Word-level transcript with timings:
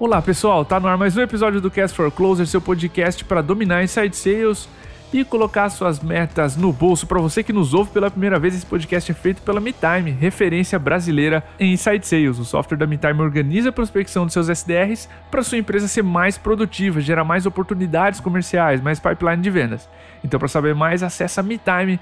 Olá 0.00 0.20
pessoal, 0.20 0.64
tá 0.64 0.80
no 0.80 0.88
ar 0.88 0.98
mais 0.98 1.16
um 1.16 1.20
episódio 1.20 1.60
do 1.60 1.70
Cast 1.70 1.96
for 1.96 2.10
Closer, 2.10 2.48
seu 2.48 2.60
podcast 2.60 3.24
para 3.24 3.40
dominar 3.40 3.84
inside 3.84 4.14
sales 4.16 4.68
e 5.12 5.24
colocar 5.24 5.70
suas 5.70 6.00
metas 6.00 6.56
no 6.56 6.72
bolso. 6.72 7.06
Para 7.06 7.20
você 7.20 7.44
que 7.44 7.52
nos 7.52 7.72
ouve 7.72 7.92
pela 7.92 8.10
primeira 8.10 8.36
vez, 8.36 8.56
esse 8.56 8.66
podcast 8.66 9.12
é 9.12 9.14
feito 9.14 9.40
pela 9.42 9.60
MeTime, 9.60 10.10
referência 10.10 10.80
brasileira 10.80 11.44
em 11.60 11.72
inside 11.72 12.04
sales. 12.04 12.40
O 12.40 12.44
software 12.44 12.76
da 12.76 12.88
MeTime 12.88 13.20
organiza 13.20 13.68
a 13.68 13.72
prospecção 13.72 14.24
dos 14.24 14.32
seus 14.32 14.48
SDRs 14.48 15.08
para 15.30 15.44
sua 15.44 15.58
empresa 15.58 15.86
ser 15.86 16.02
mais 16.02 16.36
produtiva, 16.36 17.00
gerar 17.00 17.22
mais 17.22 17.46
oportunidades 17.46 18.18
comerciais, 18.18 18.80
mais 18.80 18.98
pipeline 18.98 19.40
de 19.40 19.50
vendas. 19.50 19.88
Então, 20.24 20.40
para 20.40 20.48
saber 20.48 20.74
mais, 20.74 21.04
acessa 21.04 21.40
metime.com.br. 21.40 22.00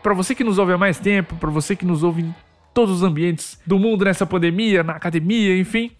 Para 0.00 0.14
você 0.14 0.36
que 0.36 0.44
nos 0.44 0.56
ouve 0.56 0.72
há 0.72 0.78
mais 0.78 1.00
tempo, 1.00 1.34
para 1.34 1.50
você 1.50 1.74
que 1.74 1.84
nos 1.84 2.04
ouve 2.04 2.22
em 2.22 2.34
todos 2.72 2.94
os 2.94 3.02
ambientes 3.02 3.58
do 3.66 3.76
mundo 3.76 4.04
nessa 4.04 4.24
pandemia, 4.24 4.84
na 4.84 4.92
academia, 4.92 5.58
enfim, 5.58 5.90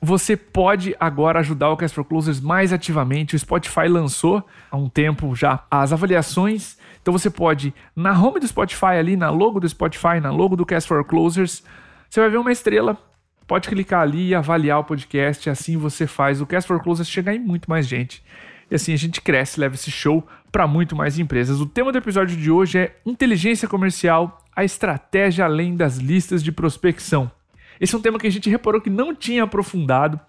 você 0.00 0.36
pode 0.36 0.94
agora 1.00 1.40
ajudar 1.40 1.70
o 1.70 1.76
Cast 1.76 1.94
for 1.94 2.04
Closers 2.04 2.40
mais 2.40 2.72
ativamente. 2.72 3.34
O 3.34 3.38
Spotify 3.38 3.88
lançou 3.88 4.44
há 4.70 4.76
um 4.76 4.88
tempo 4.88 5.34
já 5.34 5.64
as 5.70 5.92
avaliações. 5.92 6.76
Então 7.00 7.12
você 7.12 7.30
pode, 7.30 7.74
na 7.94 8.12
home 8.12 8.40
do 8.40 8.46
Spotify 8.46 8.96
ali, 8.98 9.16
na 9.16 9.30
logo 9.30 9.60
do 9.60 9.68
Spotify, 9.68 10.20
na 10.20 10.30
logo 10.30 10.56
do 10.56 10.66
Cast 10.66 10.88
for 10.88 11.04
Closers, 11.04 11.62
você 12.08 12.20
vai 12.20 12.30
ver 12.30 12.38
uma 12.38 12.52
estrela. 12.52 12.98
Pode 13.46 13.68
clicar 13.68 14.00
ali 14.00 14.28
e 14.28 14.34
avaliar 14.34 14.78
o 14.78 14.84
podcast. 14.84 15.48
Assim 15.50 15.76
você 15.76 16.06
faz 16.06 16.40
o 16.40 16.46
Cast 16.46 16.68
for 16.68 16.82
Closers 16.82 17.08
chegar 17.08 17.34
em 17.34 17.38
muito 17.38 17.68
mais 17.68 17.86
gente. 17.86 18.22
E 18.70 18.74
assim 18.74 18.92
a 18.92 18.96
gente 18.96 19.20
cresce, 19.20 19.60
leva 19.60 19.74
esse 19.74 19.90
show 19.90 20.26
para 20.50 20.66
muito 20.66 20.94
mais 20.94 21.18
empresas. 21.18 21.60
O 21.60 21.66
tema 21.66 21.92
do 21.92 21.98
episódio 21.98 22.36
de 22.36 22.50
hoje 22.50 22.78
é 22.78 22.96
inteligência 23.04 23.68
comercial, 23.68 24.38
a 24.54 24.64
estratégia 24.64 25.44
além 25.44 25.76
das 25.76 25.96
listas 25.96 26.42
de 26.42 26.52
prospecção. 26.52 27.30
Esse 27.80 27.94
é 27.94 27.98
um 27.98 28.00
tema 28.00 28.18
que 28.18 28.26
a 28.26 28.30
gente 28.30 28.48
reparou 28.50 28.80
que 28.80 28.90
não 28.90 29.14
tinha 29.14 29.44
aprofundado. 29.44 30.20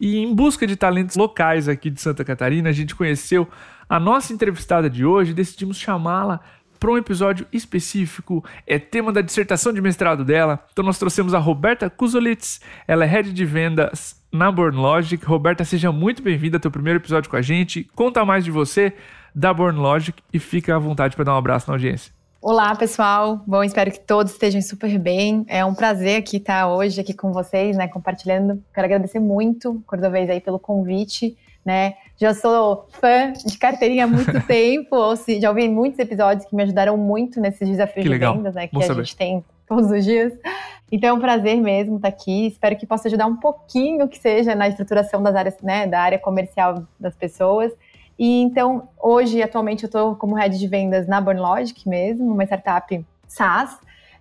E 0.00 0.18
em 0.18 0.34
busca 0.34 0.66
de 0.66 0.76
talentos 0.76 1.16
locais 1.16 1.68
aqui 1.68 1.90
de 1.90 2.00
Santa 2.00 2.24
Catarina, 2.24 2.68
a 2.68 2.72
gente 2.72 2.94
conheceu 2.94 3.48
a 3.88 3.98
nossa 3.98 4.32
entrevistada 4.32 4.90
de 4.90 5.04
hoje 5.04 5.30
e 5.30 5.34
decidimos 5.34 5.78
chamá-la 5.78 6.40
para 6.78 6.90
um 6.90 6.98
episódio 6.98 7.46
específico. 7.52 8.44
É 8.66 8.78
tema 8.78 9.12
da 9.12 9.20
dissertação 9.20 9.72
de 9.72 9.80
mestrado 9.80 10.24
dela. 10.24 10.64
Então 10.72 10.84
nós 10.84 10.98
trouxemos 10.98 11.34
a 11.34 11.38
Roberta 11.38 11.88
Kuzolitz, 11.88 12.60
ela 12.86 13.04
é 13.04 13.08
head 13.08 13.32
de 13.32 13.44
vendas 13.44 14.22
na 14.30 14.52
Born 14.52 14.76
Logic. 14.76 15.24
Roberta, 15.24 15.64
seja 15.64 15.90
muito 15.90 16.22
bem-vinda 16.22 16.56
ao 16.56 16.60
teu 16.60 16.70
primeiro 16.70 16.98
episódio 16.98 17.30
com 17.30 17.36
a 17.36 17.42
gente. 17.42 17.88
Conta 17.94 18.24
mais 18.24 18.44
de 18.44 18.50
você, 18.50 18.92
da 19.34 19.52
Born 19.52 19.78
Logic 19.78 20.22
e 20.32 20.38
fica 20.38 20.76
à 20.76 20.78
vontade 20.78 21.14
para 21.14 21.24
dar 21.24 21.34
um 21.34 21.38
abraço 21.38 21.68
na 21.68 21.74
audiência. 21.74 22.15
Olá, 22.48 22.76
pessoal. 22.76 23.42
Bom, 23.44 23.64
espero 23.64 23.90
que 23.90 23.98
todos 23.98 24.30
estejam 24.30 24.62
super 24.62 24.96
bem. 25.00 25.44
É 25.48 25.64
um 25.64 25.74
prazer 25.74 26.20
aqui 26.20 26.36
estar 26.36 26.68
hoje 26.72 27.00
aqui 27.00 27.12
com 27.12 27.32
vocês, 27.32 27.76
né, 27.76 27.88
compartilhando. 27.88 28.62
Quero 28.72 28.84
agradecer 28.84 29.18
muito, 29.18 29.82
Cordovez, 29.84 30.30
aí 30.30 30.40
pelo 30.40 30.56
convite, 30.56 31.36
né? 31.64 31.94
Já 32.16 32.32
sou 32.34 32.86
fã 33.00 33.32
de 33.32 33.58
carteirinha 33.58 34.04
há 34.04 34.06
muito 34.06 34.30
tempo, 34.46 34.94
ou 34.94 35.16
se, 35.16 35.40
já 35.40 35.48
ouvi 35.48 35.68
muitos 35.68 35.98
episódios 35.98 36.48
que 36.48 36.54
me 36.54 36.62
ajudaram 36.62 36.96
muito 36.96 37.40
nesses 37.40 37.68
desafios 37.68 37.96
que 37.96 38.02
de 38.04 38.08
legal. 38.10 38.36
vendas, 38.36 38.54
né, 38.54 38.68
que 38.68 38.74
Bom 38.74 38.80
a 38.80 38.84
saber. 38.84 39.02
gente 39.02 39.16
tem 39.16 39.44
todos 39.66 39.90
os 39.90 40.04
dias. 40.04 40.32
Então 40.92 41.10
é 41.10 41.12
um 41.12 41.20
prazer 41.20 41.60
mesmo 41.60 41.96
estar 41.96 42.06
aqui. 42.06 42.46
Espero 42.46 42.76
que 42.76 42.86
possa 42.86 43.08
ajudar 43.08 43.26
um 43.26 43.38
pouquinho 43.38 44.06
que 44.06 44.20
seja 44.20 44.54
na 44.54 44.68
estruturação 44.68 45.20
das 45.20 45.34
áreas, 45.34 45.56
né, 45.60 45.88
da 45.88 45.98
área 45.98 46.18
comercial 46.20 46.84
das 47.00 47.16
pessoas. 47.16 47.72
E 48.18 48.40
então, 48.40 48.88
hoje, 48.98 49.42
atualmente, 49.42 49.84
eu 49.84 49.88
estou 49.88 50.14
como 50.16 50.34
head 50.34 50.58
de 50.58 50.66
vendas 50.66 51.06
na 51.06 51.20
Born 51.20 51.40
Logic 51.40 51.88
mesmo, 51.88 52.32
uma 52.32 52.44
startup 52.44 53.04
SaaS. 53.28 53.78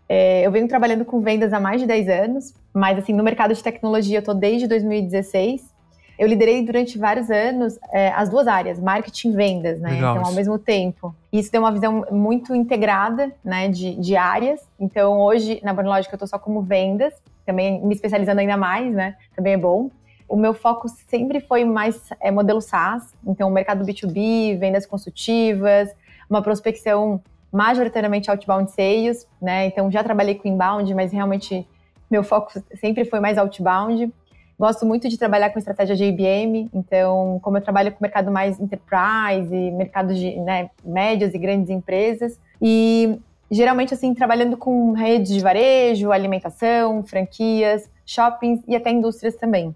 É, 0.07 0.45
eu 0.45 0.51
venho 0.51 0.67
trabalhando 0.67 1.05
com 1.05 1.19
vendas 1.19 1.53
há 1.53 1.59
mais 1.59 1.81
de 1.81 1.87
10 1.87 2.09
anos, 2.09 2.53
mas 2.73 2.97
assim, 2.97 3.13
no 3.13 3.23
mercado 3.23 3.53
de 3.53 3.63
tecnologia 3.63 4.17
eu 4.17 4.19
estou 4.19 4.35
desde 4.35 4.67
2016. 4.67 5.73
Eu 6.17 6.27
liderei 6.27 6.65
durante 6.65 6.97
vários 6.97 7.29
anos 7.29 7.77
é, 7.91 8.09
as 8.09 8.29
duas 8.29 8.47
áreas, 8.47 8.79
marketing 8.79 9.29
e 9.29 9.35
vendas, 9.35 9.79
né? 9.81 9.91
Legal 9.91 10.15
então, 10.15 10.27
ao 10.27 10.33
mesmo 10.33 10.57
tempo. 10.57 11.13
Isso 11.31 11.51
deu 11.51 11.61
uma 11.61 11.71
visão 11.71 12.05
muito 12.09 12.55
integrada, 12.55 13.31
né, 13.43 13.67
de, 13.67 13.95
de 13.95 14.15
áreas. 14.15 14.61
Então, 14.79 15.19
hoje, 15.19 15.59
na 15.61 15.73
Born 15.73 15.89
Logic, 15.89 16.11
eu 16.11 16.15
estou 16.15 16.27
só 16.27 16.39
como 16.39 16.61
vendas, 16.61 17.13
também 17.45 17.81
me 17.85 17.93
especializando 17.93 18.39
ainda 18.39 18.55
mais, 18.55 18.93
né? 18.93 19.15
Também 19.35 19.53
é 19.53 19.57
bom. 19.57 19.89
O 20.27 20.35
meu 20.35 20.53
foco 20.53 20.87
sempre 21.07 21.39
foi 21.39 21.63
mais 21.63 22.09
é, 22.19 22.31
modelo 22.31 22.61
SaaS, 22.61 23.13
então 23.25 23.49
mercado 23.49 23.85
B2B, 23.85 24.57
vendas 24.57 24.85
consultivas, 24.85 25.89
uma 26.29 26.41
prospecção 26.41 27.21
majoritariamente 27.51 28.29
outbound 28.29 28.71
sales, 28.71 29.27
né? 29.41 29.67
Então 29.67 29.89
já 29.91 30.03
trabalhei 30.03 30.35
com 30.35 30.47
inbound, 30.47 30.93
mas 30.93 31.11
realmente 31.11 31.65
meu 32.09 32.23
foco 32.23 32.51
sempre 32.79 33.05
foi 33.05 33.19
mais 33.19 33.37
outbound. 33.37 34.11
Gosto 34.57 34.85
muito 34.85 35.07
de 35.09 35.17
trabalhar 35.17 35.49
com 35.49 35.59
estratégia 35.59 35.95
de 35.95 36.05
IBM, 36.05 36.69
então 36.73 37.39
como 37.41 37.57
eu 37.57 37.61
trabalho 37.61 37.91
com 37.91 37.97
mercado 38.01 38.31
mais 38.31 38.59
enterprise, 38.59 39.53
mercado 39.71 40.13
de 40.13 40.39
né, 40.39 40.69
médias 40.83 41.33
e 41.33 41.37
grandes 41.37 41.69
empresas 41.69 42.39
e 42.61 43.19
geralmente 43.51 43.93
assim 43.93 44.13
trabalhando 44.13 44.57
com 44.57 44.93
redes 44.93 45.33
de 45.33 45.39
varejo, 45.39 46.11
alimentação, 46.11 47.03
franquias, 47.03 47.89
shoppings 48.05 48.61
e 48.67 48.75
até 48.75 48.91
indústrias 48.91 49.35
também. 49.35 49.75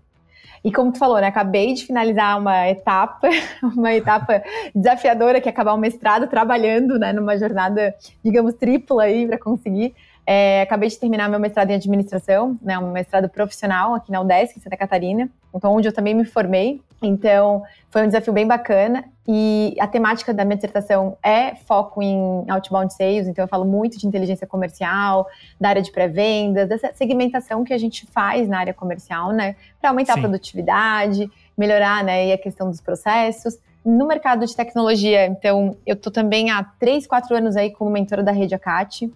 E 0.64 0.72
como 0.72 0.92
tu 0.92 1.00
falou, 1.00 1.20
né, 1.20 1.28
acabei 1.28 1.74
de 1.74 1.86
finalizar 1.86 2.38
uma 2.40 2.68
etapa, 2.68 3.30
uma 3.64 3.94
etapa 3.94 4.44
desafiadora 4.76 5.40
que 5.40 5.48
é 5.48 5.52
acabar 5.52 5.74
o 5.74 5.78
mestrado 5.78 6.28
trabalhando, 6.28 7.00
né, 7.00 7.14
numa 7.14 7.38
jornada, 7.38 7.96
digamos, 8.24 8.54
tripla 8.56 9.04
aí 9.04 9.26
para 9.26 9.38
conseguir. 9.38 9.96
É, 10.32 10.62
acabei 10.62 10.88
de 10.88 11.00
terminar 11.00 11.28
meu 11.28 11.40
mestrado 11.40 11.72
em 11.72 11.74
administração, 11.74 12.56
né, 12.62 12.78
um 12.78 12.92
mestrado 12.92 13.28
profissional 13.28 13.96
aqui 13.96 14.12
na 14.12 14.22
UDESC, 14.22 14.60
em 14.60 14.62
Santa 14.62 14.78
Catarina, 14.78 15.28
então 15.56 15.74
onde 15.74 15.88
eu 15.88 15.92
também 15.92 16.14
me 16.14 16.24
formei. 16.24 16.84
Então, 17.02 17.64
foi 17.90 18.04
um 18.04 18.06
desafio 18.06 18.32
bem 18.32 18.46
bacana. 18.46 19.06
E 19.28 19.76
a 19.80 19.88
temática 19.88 20.32
da 20.32 20.46
minha 20.46 20.56
dissertação 20.56 21.18
é 21.24 21.56
foco 21.56 22.04
em 22.04 22.46
outbound 22.48 22.94
sales, 22.94 23.28
então 23.28 23.44
eu 23.44 23.48
falo 23.48 23.66
muito 23.66 23.98
de 23.98 24.06
inteligência 24.06 24.46
comercial, 24.46 25.26
da 25.60 25.70
área 25.70 25.82
de 25.82 25.92
pré-vendas, 25.92 26.70
dessa 26.70 26.94
segmentação 26.94 27.64
que 27.64 27.74
a 27.74 27.78
gente 27.80 28.06
faz 28.06 28.48
na 28.48 28.60
área 28.60 28.74
comercial, 28.74 29.32
né, 29.32 29.56
para 29.82 29.90
aumentar 29.90 30.14
Sim. 30.14 30.20
a 30.20 30.22
produtividade, 30.22 31.32
melhorar, 31.58 32.04
né, 32.04 32.28
e 32.28 32.34
a 32.34 32.38
questão 32.38 32.70
dos 32.70 32.80
processos. 32.80 33.58
No 33.84 34.06
mercado 34.06 34.46
de 34.46 34.56
tecnologia, 34.56 35.26
então, 35.26 35.76
eu 35.88 35.96
estou 35.96 36.14
também 36.14 36.52
há 36.52 36.64
três, 36.80 37.08
quatro 37.08 37.36
anos 37.36 37.58
aí 37.58 37.72
como 37.72 37.90
mentora 37.90 38.22
da 38.22 38.32
Rede 38.32 38.54
Acate. 38.54 39.12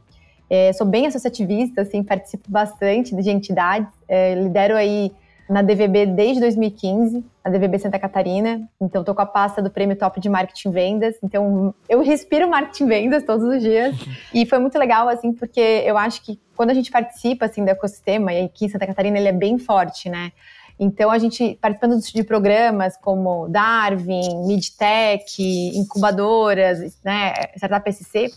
É, 0.55 0.71
sou 0.71 0.85
bem 0.85 1.07
associativista, 1.07 1.81
assim, 1.81 2.03
participo 2.03 2.43
bastante 2.47 3.15
de 3.15 3.27
entidades, 3.31 3.91
é, 4.07 4.35
lidero 4.35 4.75
aí 4.75 5.11
na 5.49 5.63
DVB 5.63 6.05
desde 6.05 6.39
2015, 6.41 7.25
a 7.43 7.49
DVB 7.49 7.79
Santa 7.79 7.97
Catarina. 7.97 8.61
Então, 8.79 9.01
estou 9.01 9.15
com 9.15 9.21
a 9.23 9.25
pasta 9.25 9.63
do 9.63 9.71
Prêmio 9.71 9.95
Top 9.95 10.19
de 10.19 10.29
Marketing 10.29 10.69
Vendas. 10.69 11.15
Então, 11.23 11.73
eu 11.89 12.03
respiro 12.03 12.47
marketing 12.47 12.85
vendas 12.85 13.23
todos 13.23 13.43
os 13.43 13.63
dias. 13.63 13.95
E 14.31 14.45
foi 14.45 14.59
muito 14.59 14.77
legal, 14.77 15.09
assim, 15.09 15.33
porque 15.33 15.59
eu 15.59 15.97
acho 15.97 16.23
que 16.23 16.39
quando 16.55 16.69
a 16.69 16.75
gente 16.75 16.91
participa, 16.91 17.47
assim, 17.47 17.65
do 17.65 17.69
ecossistema, 17.69 18.31
e 18.31 18.45
aqui 18.45 18.65
em 18.65 18.69
Santa 18.69 18.85
Catarina 18.85 19.17
ele 19.17 19.29
é 19.29 19.33
bem 19.33 19.57
forte, 19.57 20.07
né? 20.07 20.31
Então, 20.79 21.09
a 21.09 21.17
gente, 21.17 21.57
participando 21.59 21.99
de 21.99 22.23
programas 22.23 22.95
como 22.95 23.49
Darwin, 23.49 24.45
Midtech, 24.45 25.41
incubadoras, 25.75 26.95
né, 27.03 27.33
Startup 27.55 27.91
SC, 27.91 28.31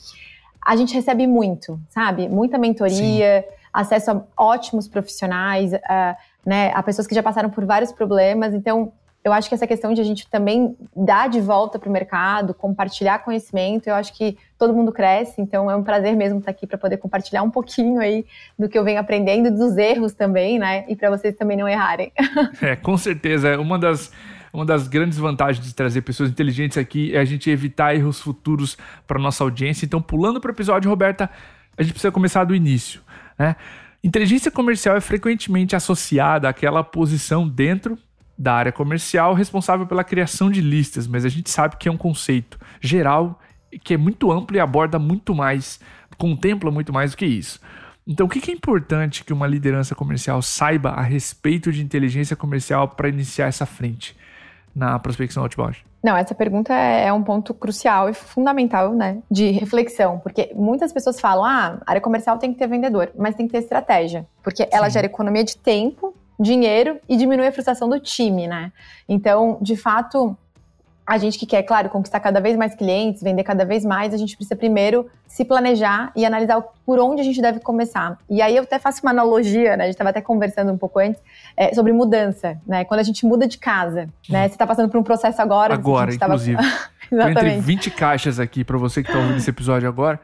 a 0.67 0.75
gente 0.75 0.93
recebe 0.93 1.27
muito, 1.29 1.79
sabe? 1.89 2.29
Muita 2.29 2.59
mentoria, 2.59 3.45
acesso 3.73 4.11
a 4.11 4.23
ótimos 4.37 4.89
profissionais, 4.89 5.73
a, 5.75 6.17
né, 6.45 6.73
a 6.75 6.83
pessoas 6.83 7.07
que 7.07 7.15
já 7.15 7.23
passaram 7.23 7.49
por 7.49 7.65
vários 7.65 7.93
problemas. 7.93 8.53
Então, 8.53 8.93
eu 9.23 9.33
acho 9.33 9.49
que 9.49 9.55
essa 9.55 9.67
questão 9.67 9.93
de 9.93 10.01
a 10.01 10.05
gente 10.05 10.29
também 10.29 10.77
dar 10.95 11.29
de 11.29 11.41
volta 11.41 11.79
para 11.79 11.89
o 11.89 11.93
mercado, 11.93 12.55
compartilhar 12.55 13.21
conhecimento, 13.21 13.89
eu 13.89 13.95
acho 13.95 14.13
que 14.13 14.37
todo 14.59 14.73
mundo 14.73 14.93
cresce, 14.93 15.41
então 15.41 15.71
é 15.71 15.77
um 15.77 15.83
prazer 15.83 16.15
mesmo 16.17 16.39
estar 16.39 16.51
aqui 16.51 16.67
para 16.67 16.79
poder 16.79 16.97
compartilhar 16.97 17.43
um 17.43 17.51
pouquinho 17.51 18.01
aí 18.01 18.25
do 18.59 18.69
que 18.69 18.79
eu 18.79 18.85
venho 18.85 19.01
aprendendo, 19.01 19.51
dos 19.51 19.77
erros 19.77 20.15
também, 20.15 20.59
né? 20.59 20.85
E 20.89 20.97
para 20.97 21.11
vocês 21.11 21.35
também 21.35 21.57
não 21.57 21.69
errarem. 21.69 22.13
É, 22.63 22.75
com 22.75 22.97
certeza. 22.97 23.49
É 23.49 23.59
Uma 23.59 23.79
das, 23.79 24.13
uma 24.57 24.65
das 24.65 24.89
grandes 24.89 25.19
vantagens 25.19 25.67
de 25.67 25.75
trazer 25.75 26.01
pessoas 26.01 26.31
inteligentes 26.31 26.79
aqui 26.79 27.15
é 27.15 27.19
a 27.19 27.25
gente 27.27 27.51
evitar 27.51 27.95
erros 27.95 28.19
futuros 28.19 28.79
para 29.07 29.19
nossa 29.19 29.45
audiência. 29.45 29.85
Então, 29.85 30.01
pulando 30.01 30.41
para 30.41 30.49
o 30.49 30.55
episódio, 30.55 30.89
Roberta, 30.89 31.31
a 31.77 31.83
gente 31.83 31.93
precisa 31.93 32.11
começar 32.11 32.43
do 32.45 32.55
início. 32.55 33.03
Né? 33.39 33.55
Inteligência 34.03 34.51
comercial 34.51 34.97
é 34.97 35.01
frequentemente 35.01 35.77
associada 35.77 36.49
àquela 36.49 36.83
posição 36.83 37.47
dentro 37.47 37.99
da 38.39 38.55
área 38.55 38.73
comercial 38.73 39.35
responsável 39.35 39.87
pela 39.87 40.03
criação 40.03 40.51
de 40.51 40.63
listas, 40.63 41.07
mas 41.07 41.27
a 41.27 41.29
gente 41.29 41.51
sabe 41.51 41.77
que 41.77 41.87
é 41.87 41.93
um 41.93 41.97
conceito 41.99 42.59
geral 42.81 43.39
que 43.85 43.93
é 43.93 43.97
muito 43.99 44.33
amplo 44.33 44.57
e 44.57 44.61
aborda 44.61 44.99
muito 44.99 45.35
mais, 45.35 45.79
contempla 46.17 46.71
muito 46.71 46.95
mais 46.95 47.11
do 47.11 47.19
que 47.19 47.27
isso. 47.27 47.61
Então, 48.07 48.27
o 48.27 48.29
que 48.29 48.51
é 48.51 48.55
importante 48.55 49.23
que 49.23 49.35
uma 49.35 49.47
liderança 49.47 49.95
comercial 49.95 50.41
saiba 50.41 50.91
a 50.91 51.03
respeito 51.03 51.71
de 51.71 51.83
inteligência 51.83 52.35
comercial 52.35 52.89
para 52.89 53.09
iniciar 53.09 53.49
essa 53.49 53.67
frente 53.67 54.17
na 54.77 54.99
prospecção 54.99 55.43
outbound? 55.43 55.85
Não, 56.05 56.17
essa 56.17 56.35
pergunta 56.35 56.73
é 56.73 57.11
um 57.13 57.23
ponto 57.23 57.55
crucial 57.55 58.09
e 58.11 58.15
fundamental, 58.15 58.93
né, 58.93 59.19
de 59.31 59.51
reflexão, 59.51 60.19
porque 60.19 60.53
muitas 60.55 60.93
pessoas 60.93 61.19
falam, 61.19 61.45
ah, 61.45 61.79
a 61.85 61.91
área 61.91 62.01
comercial 62.01 62.39
tem 62.39 62.53
que 62.53 62.59
ter 62.59 62.69
vendedor, 62.69 63.11
mas 63.19 63.35
tem 63.35 63.47
que 63.47 63.53
ter 63.53 63.59
estratégia, 63.59 64.27
porque 64.43 64.69
ela 64.71 64.89
Sim. 64.89 64.95
gera 64.95 65.07
economia 65.07 65.43
de 65.43 65.57
tempo 65.57 66.15
dinheiro 66.39 67.01
e 67.09 67.17
diminui 67.17 67.47
a 67.47 67.53
frustração 67.53 67.89
do 67.89 67.99
time, 67.99 68.47
né? 68.47 68.71
Então, 69.09 69.59
de 69.61 69.75
fato, 69.75 70.37
a 71.07 71.19
gente 71.19 71.39
que 71.39 71.47
quer, 71.47 71.63
claro, 71.63 71.89
conquistar 71.89 72.19
cada 72.19 72.41
vez 72.41 72.57
mais 72.57 72.75
clientes, 72.75 73.23
vender 73.23 73.45
cada 73.45 73.65
vez 73.65 73.85
mais, 73.85 74.13
a 74.13 74.17
gente 74.17 74.37
precisa 74.37 74.57
primeiro 74.57 75.09
se 75.27 75.45
planejar 75.45 76.11
e 76.17 76.25
analisar 76.25 76.61
por 76.85 76.99
onde 76.99 77.21
a 77.21 77.25
gente 77.25 77.41
deve 77.41 77.61
começar. 77.61 78.19
E 78.29 78.43
aí 78.43 78.57
eu 78.57 78.65
até 78.65 78.79
faço 78.79 79.03
uma 79.03 79.13
analogia, 79.13 79.77
né? 79.77 79.85
A 79.85 79.87
gente 79.87 79.95
estava 79.95 80.11
até 80.11 80.21
conversando 80.21 80.73
um 80.73 80.79
pouco 80.79 80.99
antes 80.99 81.23
é, 81.57 81.73
sobre 81.75 81.93
mudança, 81.93 82.59
né? 82.67 82.85
Quando 82.85 83.01
a 83.01 83.05
gente 83.05 83.25
muda 83.25 83.47
de 83.47 83.57
casa, 83.57 84.09
né? 84.29 84.49
Você 84.49 84.55
está 84.55 84.67
passando 84.67 84.89
por 84.89 84.99
um 84.99 85.03
processo 85.05 85.41
agora. 85.41 85.75
Agora, 85.75 86.13
inclusive. 86.13 86.57
Tava... 86.59 86.97
Exatamente. 87.13 87.59
Entre 87.59 87.61
20 87.61 87.91
caixas 87.93 88.41
aqui 88.41 88.65
para 88.65 88.77
você 88.77 89.01
que 89.01 89.09
está 89.09 89.21
ouvindo 89.21 89.37
esse 89.37 89.49
episódio 89.49 89.89
agora. 89.89 90.19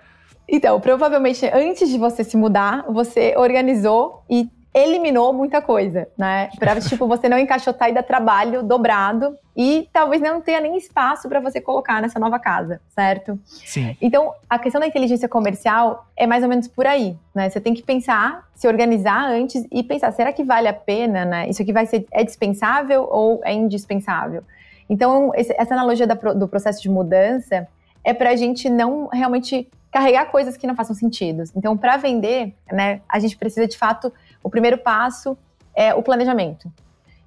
Então, 0.49 0.81
provavelmente 0.81 1.47
antes 1.47 1.89
de 1.89 1.97
você 1.97 2.25
se 2.25 2.37
mudar, 2.37 2.85
você 2.89 3.35
organizou 3.37 4.25
e 4.29 4.51
eliminou 4.75 5.33
muita 5.33 5.61
coisa, 5.61 6.09
né? 6.17 6.49
Para 6.59 6.81
tipo 6.81 7.07
você 7.07 7.29
não 7.29 7.39
encaixotar 7.39 7.91
e 7.91 7.93
dar 7.93 8.03
trabalho 8.03 8.63
dobrado 8.63 9.37
e 9.55 9.87
talvez 9.93 10.23
não 10.23 10.41
tenha 10.41 10.61
nem 10.61 10.79
espaço 10.79 11.29
para 11.29 11.41
você 11.41 11.61
colocar 11.61 12.01
nessa 12.01 12.19
nova 12.19 12.39
casa, 12.39 12.81
certo? 12.89 13.39
Sim. 13.45 13.95
Então, 14.01 14.33
a 14.49 14.59
questão 14.59 14.81
da 14.81 14.87
inteligência 14.87 15.29
comercial 15.29 16.07
é 16.17 16.27
mais 16.27 16.43
ou 16.43 16.49
menos 16.49 16.67
por 16.67 16.87
aí, 16.87 17.17
né? 17.35 17.51
Você 17.51 17.61
tem 17.61 17.75
que 17.75 17.83
pensar, 17.83 18.49
se 18.55 18.67
organizar 18.67 19.25
antes 19.27 19.67
e 19.71 19.83
pensar, 19.83 20.11
será 20.13 20.33
que 20.33 20.43
vale 20.43 20.69
a 20.69 20.73
pena, 20.73 21.25
né? 21.25 21.49
Isso 21.51 21.61
aqui 21.61 21.73
vai 21.73 21.85
ser 21.85 22.07
é 22.11 22.25
dispensável 22.25 23.07
ou 23.11 23.43
é 23.45 23.53
indispensável? 23.53 24.43
Então, 24.89 25.33
essa 25.35 25.75
analogia 25.75 26.07
do 26.07 26.49
processo 26.49 26.81
de 26.83 26.89
mudança 26.89 27.69
é 28.05 28.13
para 28.13 28.31
a 28.31 28.37
gente 28.37 28.69
não 28.69 29.09
realmente 29.09 29.69
carregar 29.91 30.27
coisas 30.31 30.57
que 30.57 30.67
não 30.67 30.75
façam 30.75 30.97
sentido. 30.97 31.45
Então, 31.55 31.77
para 31.77 31.99
vender, 31.99 32.55
né, 32.73 33.03
a 33.07 33.19
gente 33.19 33.37
precisa 33.37 33.69
de 33.69 33.77
fato 33.77 34.11
o 34.43 34.51
primeiro 34.51 34.79
passo 34.79 35.37
é 35.75 35.95
o 35.95 36.03
planejamento. 36.03 36.71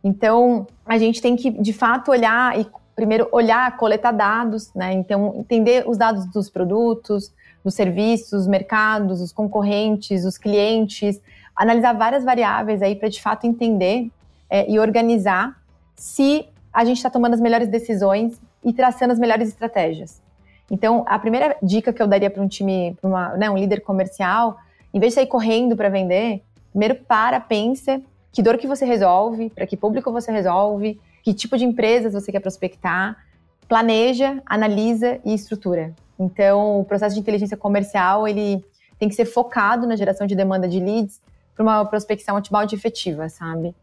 Então, 0.04 0.68
a 0.86 0.98
gente 0.98 1.22
tem 1.22 1.36
que, 1.36 1.50
de 1.50 1.74
fato, 1.74 2.12
olhar 2.12 2.60
e 2.60 2.68
primeiro 2.96 3.28
olhar, 3.32 3.76
coletar 3.78 4.12
dados, 4.12 4.74
né? 4.74 4.94
Então, 4.94 5.36
entender 5.38 5.84
os 5.88 5.98
dados 5.98 6.26
dos 6.28 6.50
produtos, 6.50 7.34
dos 7.64 7.74
serviços, 7.74 8.42
os 8.42 8.48
mercados, 8.48 9.20
os 9.20 9.34
concorrentes, 9.34 10.24
os 10.24 10.38
clientes, 10.38 11.20
analisar 11.56 11.94
várias 11.94 12.24
variáveis 12.24 12.82
aí 12.82 12.96
para 12.96 13.10
de 13.10 13.22
fato 13.22 13.46
entender 13.46 14.10
é, 14.50 14.70
e 14.70 14.80
organizar 14.80 15.60
se 15.96 16.48
a 16.72 16.86
gente 16.86 16.98
está 16.98 17.10
tomando 17.10 17.34
as 17.34 17.42
melhores 17.42 17.68
decisões 17.68 18.40
e 18.64 18.72
traçando 18.72 19.14
as 19.14 19.20
melhores 19.20 19.50
estratégias. 19.50 20.22
Então, 20.70 21.04
a 21.08 21.18
primeira 21.20 21.56
dica 21.62 21.94
que 21.94 22.02
eu 22.02 22.08
daria 22.08 22.30
para 22.30 22.42
um 22.42 22.48
time, 22.48 22.98
para 23.02 23.38
né, 23.38 23.50
um 23.50 23.58
líder 23.58 23.82
comercial, 23.82 24.58
em 24.94 25.00
vez 25.00 25.12
de 25.12 25.16
sair 25.16 25.28
correndo 25.28 25.76
para 25.76 25.90
vender, 25.90 26.44
Primeiro, 26.76 26.96
para, 27.08 27.40
pensa 27.40 28.02
que 28.34 28.44
dor 28.44 28.58
que 28.58 28.68
você 28.68 28.84
resolve, 28.84 29.50
para 29.50 29.66
que 29.66 29.78
público 29.78 30.12
você 30.12 30.30
resolve, 30.30 31.00
que 31.24 31.34
tipo 31.34 31.58
de 31.58 31.64
empresas 31.64 32.12
você 32.12 32.34
quer 32.34 32.42
prospectar, 32.42 33.16
planeja, 33.66 34.44
analisa 34.46 35.18
e 35.24 35.34
estrutura. 35.34 35.94
Então, 36.20 36.82
o 36.82 36.84
processo 36.84 37.16
de 37.16 37.22
inteligência 37.22 37.56
comercial, 37.56 38.28
ele 38.28 38.62
tem 39.00 39.08
que 39.08 39.16
ser 39.16 39.24
focado 39.24 39.88
na 39.88 39.96
geração 39.96 40.28
de 40.28 40.36
demanda 40.36 40.68
de 40.68 40.82
leads 40.82 41.22
para 41.56 41.64
uma 41.64 41.86
prospecção 41.86 42.36
outbound 42.36 42.76
efetiva, 42.76 43.30
sabe? 43.30 43.74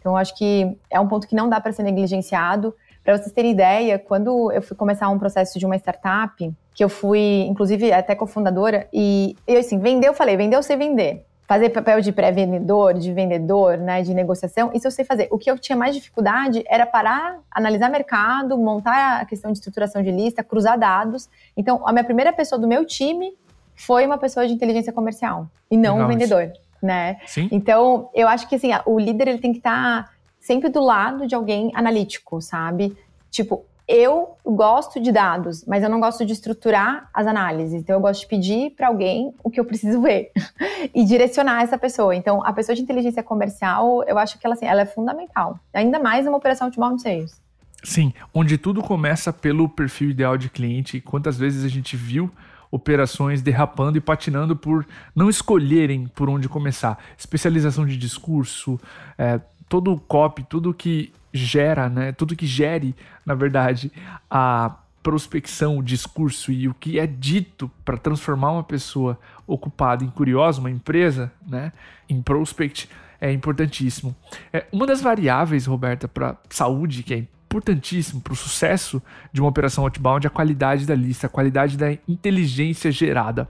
Então, 0.00 0.16
acho 0.16 0.36
que 0.36 0.76
é 0.90 0.98
um 0.98 1.06
ponto 1.06 1.28
que 1.28 1.36
não 1.36 1.48
dá 1.48 1.60
para 1.60 1.70
ser 1.70 1.84
negligenciado. 1.84 2.74
Para 3.04 3.16
vocês 3.16 3.30
terem 3.30 3.52
ideia, 3.52 3.96
quando 3.96 4.50
eu 4.50 4.60
fui 4.60 4.76
começar 4.76 5.08
um 5.08 5.20
processo 5.20 5.56
de 5.56 5.64
uma 5.64 5.76
startup, 5.76 6.52
que 6.74 6.82
eu 6.82 6.88
fui, 6.88 7.46
inclusive, 7.48 7.92
até 7.92 8.16
cofundadora, 8.16 8.88
e 8.92 9.36
eu, 9.46 9.60
assim, 9.60 9.78
vender, 9.78 10.08
eu 10.08 10.14
falei, 10.14 10.36
vender 10.36 10.56
eu 10.56 10.64
sei 10.64 10.76
vender 10.76 11.29
fazer 11.50 11.70
papel 11.70 12.00
de 12.00 12.12
pré-vendedor, 12.12 12.94
de 12.94 13.12
vendedor, 13.12 13.76
né, 13.76 14.02
de 14.02 14.14
negociação, 14.14 14.70
isso 14.72 14.86
eu 14.86 14.90
sei 14.92 15.04
fazer. 15.04 15.26
O 15.32 15.36
que 15.36 15.50
eu 15.50 15.58
tinha 15.58 15.76
mais 15.76 15.96
dificuldade 15.96 16.62
era 16.68 16.86
parar, 16.86 17.40
analisar 17.50 17.90
mercado, 17.90 18.56
montar 18.56 19.20
a 19.20 19.24
questão 19.24 19.50
de 19.50 19.58
estruturação 19.58 20.00
de 20.00 20.12
lista, 20.12 20.44
cruzar 20.44 20.78
dados. 20.78 21.28
Então, 21.56 21.84
a 21.84 21.90
minha 21.90 22.04
primeira 22.04 22.32
pessoa 22.32 22.56
do 22.56 22.68
meu 22.68 22.84
time 22.84 23.32
foi 23.74 24.06
uma 24.06 24.16
pessoa 24.16 24.46
de 24.46 24.52
inteligência 24.52 24.92
comercial 24.92 25.48
e 25.68 25.76
não 25.76 25.94
Legal, 25.94 26.06
um 26.06 26.12
vendedor, 26.12 26.42
isso. 26.44 26.60
né? 26.80 27.16
Sim. 27.26 27.48
Então, 27.50 28.10
eu 28.14 28.28
acho 28.28 28.48
que 28.48 28.54
assim, 28.54 28.70
o 28.86 28.96
líder 28.96 29.26
ele 29.26 29.38
tem 29.38 29.50
que 29.50 29.58
estar 29.58 30.04
tá 30.04 30.10
sempre 30.38 30.68
do 30.68 30.80
lado 30.80 31.26
de 31.26 31.34
alguém 31.34 31.72
analítico, 31.74 32.40
sabe? 32.40 32.96
Tipo, 33.28 33.64
eu 33.90 34.36
gosto 34.46 35.00
de 35.00 35.10
dados, 35.10 35.64
mas 35.66 35.82
eu 35.82 35.90
não 35.90 35.98
gosto 35.98 36.24
de 36.24 36.32
estruturar 36.32 37.10
as 37.12 37.26
análises. 37.26 37.74
Então, 37.74 37.96
eu 37.96 38.00
gosto 38.00 38.20
de 38.20 38.28
pedir 38.28 38.70
para 38.70 38.86
alguém 38.86 39.34
o 39.42 39.50
que 39.50 39.58
eu 39.58 39.64
preciso 39.64 40.00
ver 40.00 40.30
e 40.94 41.04
direcionar 41.04 41.62
essa 41.62 41.76
pessoa. 41.76 42.14
Então, 42.14 42.40
a 42.46 42.52
pessoa 42.52 42.76
de 42.76 42.82
inteligência 42.82 43.20
comercial, 43.20 44.04
eu 44.04 44.16
acho 44.16 44.38
que 44.38 44.46
ela, 44.46 44.54
assim, 44.54 44.64
ela 44.64 44.82
é 44.82 44.86
fundamental. 44.86 45.58
Ainda 45.74 45.98
mais 45.98 46.24
uma 46.24 46.36
operação 46.36 46.70
de 46.70 46.78
bound 46.78 47.02
sales. 47.02 47.42
Sim, 47.82 48.12
onde 48.32 48.56
tudo 48.56 48.80
começa 48.80 49.32
pelo 49.32 49.68
perfil 49.68 50.10
ideal 50.10 50.38
de 50.38 50.48
cliente. 50.48 51.00
Quantas 51.00 51.36
vezes 51.36 51.64
a 51.64 51.68
gente 51.68 51.96
viu 51.96 52.30
operações 52.70 53.42
derrapando 53.42 53.98
e 53.98 54.00
patinando 54.00 54.54
por 54.54 54.86
não 55.14 55.28
escolherem 55.28 56.06
por 56.14 56.28
onde 56.28 56.48
começar. 56.48 56.96
Especialização 57.18 57.84
de 57.84 57.96
discurso, 57.96 58.80
é, 59.18 59.40
todo 59.70 59.92
o 59.92 60.00
copy, 60.00 60.42
tudo 60.42 60.74
que 60.74 61.12
gera, 61.32 61.88
né, 61.88 62.10
tudo 62.10 62.34
que 62.34 62.44
gere, 62.44 62.94
na 63.24 63.34
verdade, 63.34 63.90
a 64.28 64.76
prospecção, 65.00 65.78
o 65.78 65.82
discurso 65.82 66.50
e 66.50 66.68
o 66.68 66.74
que 66.74 66.98
é 66.98 67.06
dito 67.06 67.70
para 67.84 67.96
transformar 67.96 68.50
uma 68.50 68.64
pessoa 68.64 69.18
ocupada 69.46 70.04
em 70.04 70.10
curiosa, 70.10 70.60
uma 70.60 70.70
empresa, 70.70 71.32
né, 71.46 71.72
em 72.08 72.20
prospect, 72.20 72.90
é 73.20 73.32
importantíssimo. 73.32 74.14
É, 74.52 74.66
uma 74.72 74.86
das 74.86 75.00
variáveis, 75.00 75.66
Roberta, 75.66 76.08
para 76.08 76.36
saúde, 76.50 77.04
que 77.04 77.14
é 77.14 77.18
importantíssimo 77.18 78.20
para 78.20 78.32
o 78.32 78.36
sucesso 78.36 79.00
de 79.32 79.40
uma 79.40 79.50
operação 79.50 79.84
outbound, 79.84 80.26
é 80.26 80.28
a 80.28 80.30
qualidade 80.30 80.84
da 80.84 80.96
lista, 80.96 81.28
a 81.28 81.30
qualidade 81.30 81.76
da 81.76 81.92
inteligência 82.08 82.90
gerada 82.90 83.48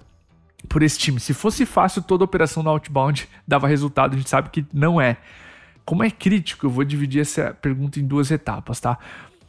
por 0.69 0.83
esse 0.83 0.99
time. 0.99 1.19
Se 1.19 1.33
fosse 1.33 1.65
fácil, 1.65 2.03
toda 2.03 2.25
operação 2.25 2.63
na 2.63 2.71
outbound 2.71 3.27
dava 3.49 3.67
resultado, 3.67 4.15
a 4.15 4.19
gente 4.19 4.29
sabe 4.29 4.51
que 4.51 4.67
não 4.73 5.01
é. 5.01 5.17
Como 5.85 6.05
é 6.05 6.11
crítico, 6.11 6.67
eu 6.67 6.71
vou 6.71 6.85
dividir 6.85 7.21
essa 7.21 7.57
pergunta 7.61 7.99
em 7.99 8.07
duas 8.07 8.31
etapas, 8.31 8.81
tá? 8.81 8.99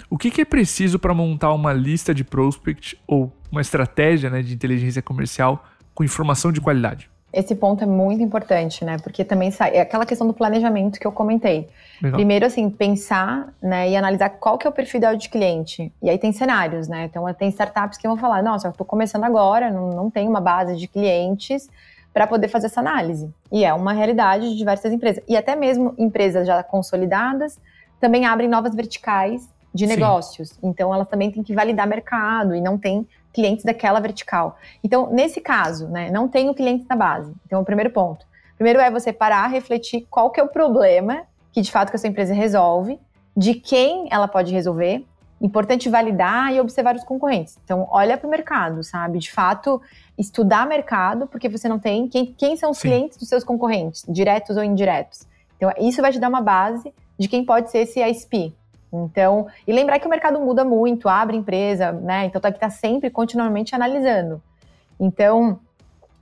O 0.09 0.17
que, 0.17 0.29
que 0.29 0.41
é 0.41 0.45
preciso 0.45 0.99
para 0.99 1.13
montar 1.13 1.53
uma 1.53 1.71
lista 1.71 2.13
de 2.13 2.23
prospect 2.23 2.99
ou 3.07 3.31
uma 3.51 3.61
estratégia 3.61 4.29
né, 4.29 4.41
de 4.41 4.53
inteligência 4.53 5.01
comercial 5.01 5.63
com 5.93 6.03
informação 6.03 6.51
de 6.51 6.59
qualidade? 6.59 7.09
Esse 7.33 7.55
ponto 7.55 7.81
é 7.81 7.87
muito 7.87 8.21
importante, 8.21 8.83
né? 8.83 8.97
Porque 8.97 9.23
também 9.23 9.51
sai 9.51 9.73
é 9.73 9.81
aquela 9.81 10.05
questão 10.05 10.27
do 10.27 10.33
planejamento 10.33 10.99
que 10.99 11.07
eu 11.07 11.13
comentei. 11.13 11.69
Legal. 12.01 12.17
Primeiro, 12.17 12.45
assim, 12.45 12.69
pensar 12.69 13.53
né, 13.61 13.89
e 13.89 13.95
analisar 13.95 14.29
qual 14.31 14.57
que 14.57 14.67
é 14.67 14.69
o 14.69 14.73
perfil 14.73 14.97
ideal 14.97 15.15
de 15.15 15.29
cliente. 15.29 15.93
E 16.03 16.09
aí 16.09 16.17
tem 16.17 16.33
cenários, 16.33 16.89
né? 16.89 17.05
Então, 17.05 17.33
tem 17.33 17.47
startups 17.47 17.97
que 17.97 18.05
vão 18.05 18.17
falar, 18.17 18.43
nossa, 18.43 18.67
eu 18.67 18.71
estou 18.71 18.85
começando 18.85 19.23
agora, 19.23 19.71
não, 19.71 19.91
não 19.91 20.09
tenho 20.09 20.29
uma 20.29 20.41
base 20.41 20.75
de 20.75 20.89
clientes, 20.89 21.69
para 22.13 22.27
poder 22.27 22.47
fazer 22.47 22.67
essa 22.67 22.79
análise. 22.79 23.33
E 23.51 23.63
é 23.63 23.73
uma 23.73 23.93
realidade 23.93 24.49
de 24.49 24.57
diversas 24.57 24.91
empresas. 24.91 25.23
E 25.27 25.37
até 25.37 25.55
mesmo 25.55 25.93
empresas 25.97 26.45
já 26.45 26.61
consolidadas 26.63 27.59
também 27.99 28.25
abrem 28.25 28.49
novas 28.49 28.75
verticais 28.75 29.49
de 29.73 29.87
Sim. 29.87 29.93
negócios. 29.93 30.57
Então, 30.61 30.93
elas 30.93 31.07
também 31.07 31.31
têm 31.31 31.43
que 31.43 31.53
validar 31.53 31.87
mercado 31.87 32.53
e 32.55 32.61
não 32.61 32.77
tem 32.77 33.07
clientes 33.33 33.63
daquela 33.63 33.99
vertical. 33.99 34.57
Então, 34.83 35.09
nesse 35.11 35.39
caso, 35.39 35.87
né, 35.87 36.09
não 36.11 36.27
tenho 36.27 36.53
clientes 36.53 36.85
na 36.87 36.95
base. 36.95 37.33
Então, 37.45 37.61
o 37.61 37.65
primeiro 37.65 37.89
ponto. 37.91 38.25
Primeiro 38.55 38.79
é 38.79 38.91
você 38.91 39.13
parar, 39.13 39.47
refletir 39.47 40.05
qual 40.09 40.29
que 40.29 40.39
é 40.39 40.43
o 40.43 40.49
problema 40.49 41.25
que 41.51 41.61
de 41.61 41.71
fato 41.71 41.89
que 41.89 41.95
a 41.95 41.99
sua 41.99 42.09
empresa 42.09 42.33
resolve, 42.33 42.99
de 43.35 43.53
quem 43.53 44.07
ela 44.11 44.27
pode 44.27 44.53
resolver 44.53 45.05
importante 45.41 45.89
validar 45.89 46.53
e 46.53 46.59
observar 46.59 46.95
os 46.95 47.03
concorrentes. 47.03 47.57
Então, 47.63 47.87
olha 47.89 48.15
para 48.17 48.27
o 48.27 48.29
mercado, 48.29 48.83
sabe? 48.83 49.17
De 49.17 49.31
fato, 49.31 49.81
estudar 50.17 50.67
mercado, 50.67 51.25
porque 51.25 51.49
você 51.49 51.67
não 51.67 51.79
tem 51.79 52.07
quem, 52.07 52.27
quem 52.27 52.55
são 52.55 52.71
os 52.71 52.77
Sim. 52.77 52.89
clientes 52.89 53.17
dos 53.17 53.27
seus 53.27 53.43
concorrentes, 53.43 54.05
diretos 54.07 54.55
ou 54.55 54.63
indiretos. 54.63 55.27
Então, 55.57 55.71
isso 55.79 56.01
vai 56.01 56.11
te 56.11 56.19
dar 56.19 56.29
uma 56.29 56.41
base 56.41 56.93
de 57.17 57.27
quem 57.27 57.43
pode 57.43 57.71
ser 57.71 57.79
esse 57.79 57.99
ISP. 57.99 58.55
Então, 58.93 59.47
e 59.65 59.73
lembrar 59.73 59.99
que 59.99 60.05
o 60.05 60.09
mercado 60.09 60.39
muda 60.39 60.63
muito, 60.63 61.09
abre 61.09 61.37
empresa, 61.37 61.91
né? 61.91 62.25
Então, 62.25 62.39
tem 62.39 62.51
que 62.51 62.57
estar 62.57 62.67
tá 62.67 62.73
sempre 62.73 63.09
continuamente 63.09 63.73
analisando. 63.73 64.41
Então, 64.99 65.59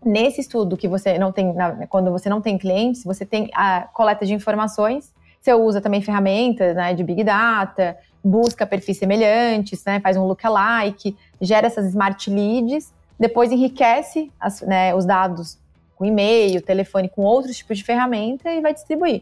nesse 0.04 0.40
estudo 0.40 0.78
que 0.78 0.88
você 0.88 1.18
não 1.18 1.32
tem, 1.32 1.54
quando 1.90 2.10
você 2.12 2.30
não 2.30 2.42
tem 2.42 2.58
clientes, 2.58 3.04
você 3.04 3.26
tem 3.26 3.50
a 3.54 3.82
coleta 3.82 4.26
de 4.26 4.34
informações, 4.34 5.14
você 5.40 5.54
usa 5.54 5.82
também 5.82 6.02
ferramentas 6.02 6.76
né, 6.76 6.94
de 6.94 7.04
Big 7.04 7.24
Data, 7.24 7.98
busca 8.24 8.66
perfis 8.66 8.98
semelhantes, 8.98 9.84
né, 9.86 10.00
faz 10.00 10.18
um 10.18 10.26
lookalike, 10.26 11.16
gera 11.40 11.68
essas 11.68 11.88
smart 11.88 12.30
leads, 12.30 12.94
depois 13.20 13.52
enriquece 13.52 14.32
as, 14.40 14.62
né, 14.62 14.94
os 14.96 15.06
dados 15.06 15.58
com 15.96 16.06
e-mail, 16.06 16.62
telefone, 16.62 17.10
com 17.10 17.24
outros 17.24 17.58
tipos 17.58 17.78
de 17.78 17.84
ferramenta 17.84 18.50
e 18.50 18.62
vai 18.62 18.74
distribuir. 18.74 19.22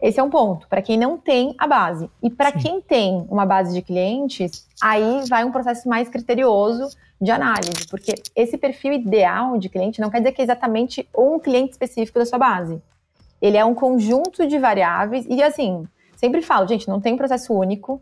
Esse 0.00 0.20
é 0.20 0.22
um 0.22 0.30
ponto, 0.30 0.68
para 0.68 0.80
quem 0.80 0.96
não 0.96 1.18
tem 1.18 1.54
a 1.58 1.66
base. 1.66 2.08
E 2.22 2.30
para 2.30 2.52
quem 2.52 2.80
tem 2.80 3.26
uma 3.28 3.44
base 3.44 3.74
de 3.74 3.82
clientes, 3.82 4.66
aí 4.80 5.22
vai 5.28 5.44
um 5.44 5.50
processo 5.50 5.88
mais 5.88 6.08
criterioso 6.08 6.96
de 7.20 7.32
análise, 7.32 7.86
porque 7.90 8.14
esse 8.34 8.56
perfil 8.56 8.92
ideal 8.92 9.58
de 9.58 9.68
cliente 9.68 10.00
não 10.00 10.08
quer 10.08 10.18
dizer 10.18 10.32
que 10.32 10.40
é 10.40 10.44
exatamente 10.44 11.08
um 11.16 11.38
cliente 11.38 11.72
específico 11.72 12.18
da 12.18 12.24
sua 12.24 12.38
base. 12.38 12.80
Ele 13.42 13.56
é 13.56 13.64
um 13.64 13.74
conjunto 13.74 14.46
de 14.46 14.56
variáveis 14.58 15.26
e 15.28 15.42
assim, 15.42 15.84
sempre 16.16 16.42
falo, 16.42 16.66
gente, 16.68 16.88
não 16.88 17.00
tem 17.00 17.16
processo 17.16 17.52
único, 17.52 18.00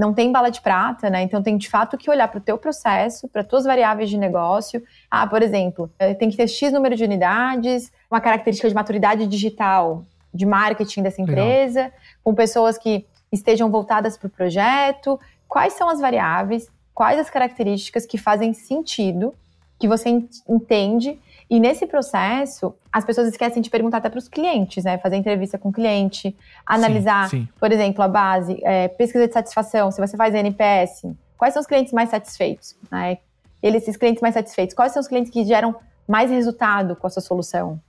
não 0.00 0.14
tem 0.14 0.32
bala 0.32 0.50
de 0.50 0.62
prata, 0.62 1.10
né? 1.10 1.22
Então 1.22 1.42
tem 1.42 1.58
de 1.58 1.68
fato 1.68 1.98
que 1.98 2.10
olhar 2.10 2.26
para 2.26 2.38
o 2.38 2.40
teu 2.40 2.56
processo, 2.56 3.28
para 3.28 3.44
tuas 3.44 3.64
variáveis 3.64 4.08
de 4.08 4.16
negócio. 4.16 4.82
Ah, 5.10 5.26
por 5.26 5.42
exemplo, 5.42 5.92
eh, 5.98 6.14
tem 6.14 6.30
que 6.30 6.38
ter 6.38 6.48
X 6.48 6.72
número 6.72 6.96
de 6.96 7.04
unidades, 7.04 7.92
uma 8.10 8.18
característica 8.18 8.66
de 8.66 8.74
maturidade 8.74 9.26
digital, 9.26 10.02
de 10.32 10.46
marketing 10.46 11.02
dessa 11.02 11.20
empresa, 11.20 11.80
Legal. 11.82 11.98
com 12.24 12.34
pessoas 12.34 12.78
que 12.78 13.04
estejam 13.30 13.70
voltadas 13.70 14.16
para 14.16 14.28
o 14.28 14.30
projeto. 14.30 15.20
Quais 15.46 15.74
são 15.74 15.90
as 15.90 16.00
variáveis? 16.00 16.70
Quais 16.94 17.18
as 17.20 17.28
características 17.28 18.06
que 18.06 18.16
fazem 18.16 18.54
sentido, 18.54 19.34
que 19.78 19.86
você 19.86 20.08
entende 20.48 21.18
e 21.50 21.58
nesse 21.58 21.84
processo, 21.84 22.72
as 22.92 23.04
pessoas 23.04 23.26
esquecem 23.26 23.60
de 23.60 23.68
perguntar 23.68 23.96
até 23.96 24.08
para 24.08 24.20
os 24.20 24.28
clientes, 24.28 24.84
né? 24.84 24.98
Fazer 24.98 25.16
entrevista 25.16 25.58
com 25.58 25.70
o 25.70 25.72
cliente, 25.72 26.36
analisar, 26.64 27.28
sim, 27.28 27.40
sim. 27.40 27.48
por 27.58 27.72
exemplo, 27.72 28.04
a 28.04 28.06
base, 28.06 28.60
é, 28.62 28.86
pesquisa 28.86 29.26
de 29.26 29.34
satisfação, 29.34 29.90
se 29.90 30.00
você 30.00 30.16
faz 30.16 30.32
NPS, 30.32 31.06
quais 31.36 31.52
são 31.52 31.60
os 31.60 31.66
clientes 31.66 31.92
mais 31.92 32.08
satisfeitos? 32.08 32.76
Né? 32.88 33.18
Eles, 33.60 33.82
esses 33.82 33.96
clientes 33.96 34.22
mais 34.22 34.34
satisfeitos, 34.34 34.76
quais 34.76 34.92
são 34.92 35.00
os 35.00 35.08
clientes 35.08 35.32
que 35.32 35.44
geram 35.44 35.74
mais 36.06 36.30
resultado 36.30 36.94
com 36.94 37.08
a 37.08 37.10
sua 37.10 37.20
solução? 37.20 37.80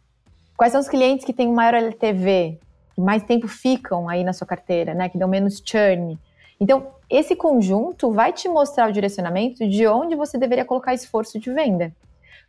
Quais 0.58 0.72
são 0.72 0.82
os 0.82 0.89
clientes 0.89 1.24
que 1.24 1.32
têm 1.32 1.48
um 1.48 1.53
maior 1.53 1.75
LTV, 1.75 2.58
que 2.96 3.01
mais 3.01 3.22
tempo 3.24 3.48
ficam 3.48 4.10
aí 4.10 4.24
na 4.24 4.34
sua 4.34 4.48
carteira, 4.48 4.96
né? 4.96 5.08
Que 5.08 5.20
dão 5.20 5.27
menos 5.27 5.62
churn? 5.63 6.18
Então, 6.60 6.88
esse 7.08 7.36
conjunto 7.36 8.12
vai 8.12 8.34
te 8.34 8.50
mostrar 8.50 8.89
o 8.89 8.91
direcionamento 8.91 9.68
de 9.70 9.86
onde 9.86 10.15
você 10.15 10.36
deveria 10.36 10.65
colocar 10.65 10.96
esforço 10.96 11.39
de 11.39 11.53
venda. 11.53 11.94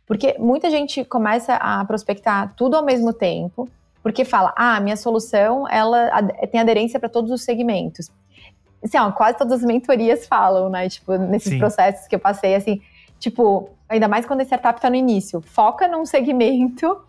Porque 0.05 0.35
muita 0.37 0.69
gente 0.69 1.03
começa 1.05 1.55
a 1.55 1.83
prospectar 1.85 2.53
tudo 2.55 2.75
ao 2.75 2.83
mesmo 2.83 3.13
tempo, 3.13 3.69
porque 4.01 4.25
fala, 4.25 4.53
ah, 4.55 4.79
minha 4.79 4.97
solução 4.97 5.67
ela 5.69 6.21
tem 6.51 6.59
aderência 6.59 6.99
para 6.99 7.07
todos 7.07 7.31
os 7.31 7.43
segmentos. 7.43 8.11
Assim, 8.83 8.97
ó, 8.97 9.09
quase 9.11 9.37
todas 9.37 9.59
as 9.59 9.65
mentorias 9.65 10.27
falam, 10.27 10.69
né? 10.69 10.89
Tipo, 10.89 11.17
nesses 11.17 11.53
Sim. 11.53 11.59
processos 11.59 12.05
que 12.05 12.15
eu 12.15 12.19
passei, 12.19 12.53
assim, 12.53 12.81
tipo, 13.17 13.69
ainda 13.87 14.09
mais 14.09 14.25
quando 14.25 14.41
a 14.41 14.43
startup 14.43 14.77
está 14.77 14.89
no 14.89 14.95
início, 14.97 15.41
foca 15.41 15.87
num 15.87 16.05
segmento, 16.05 16.99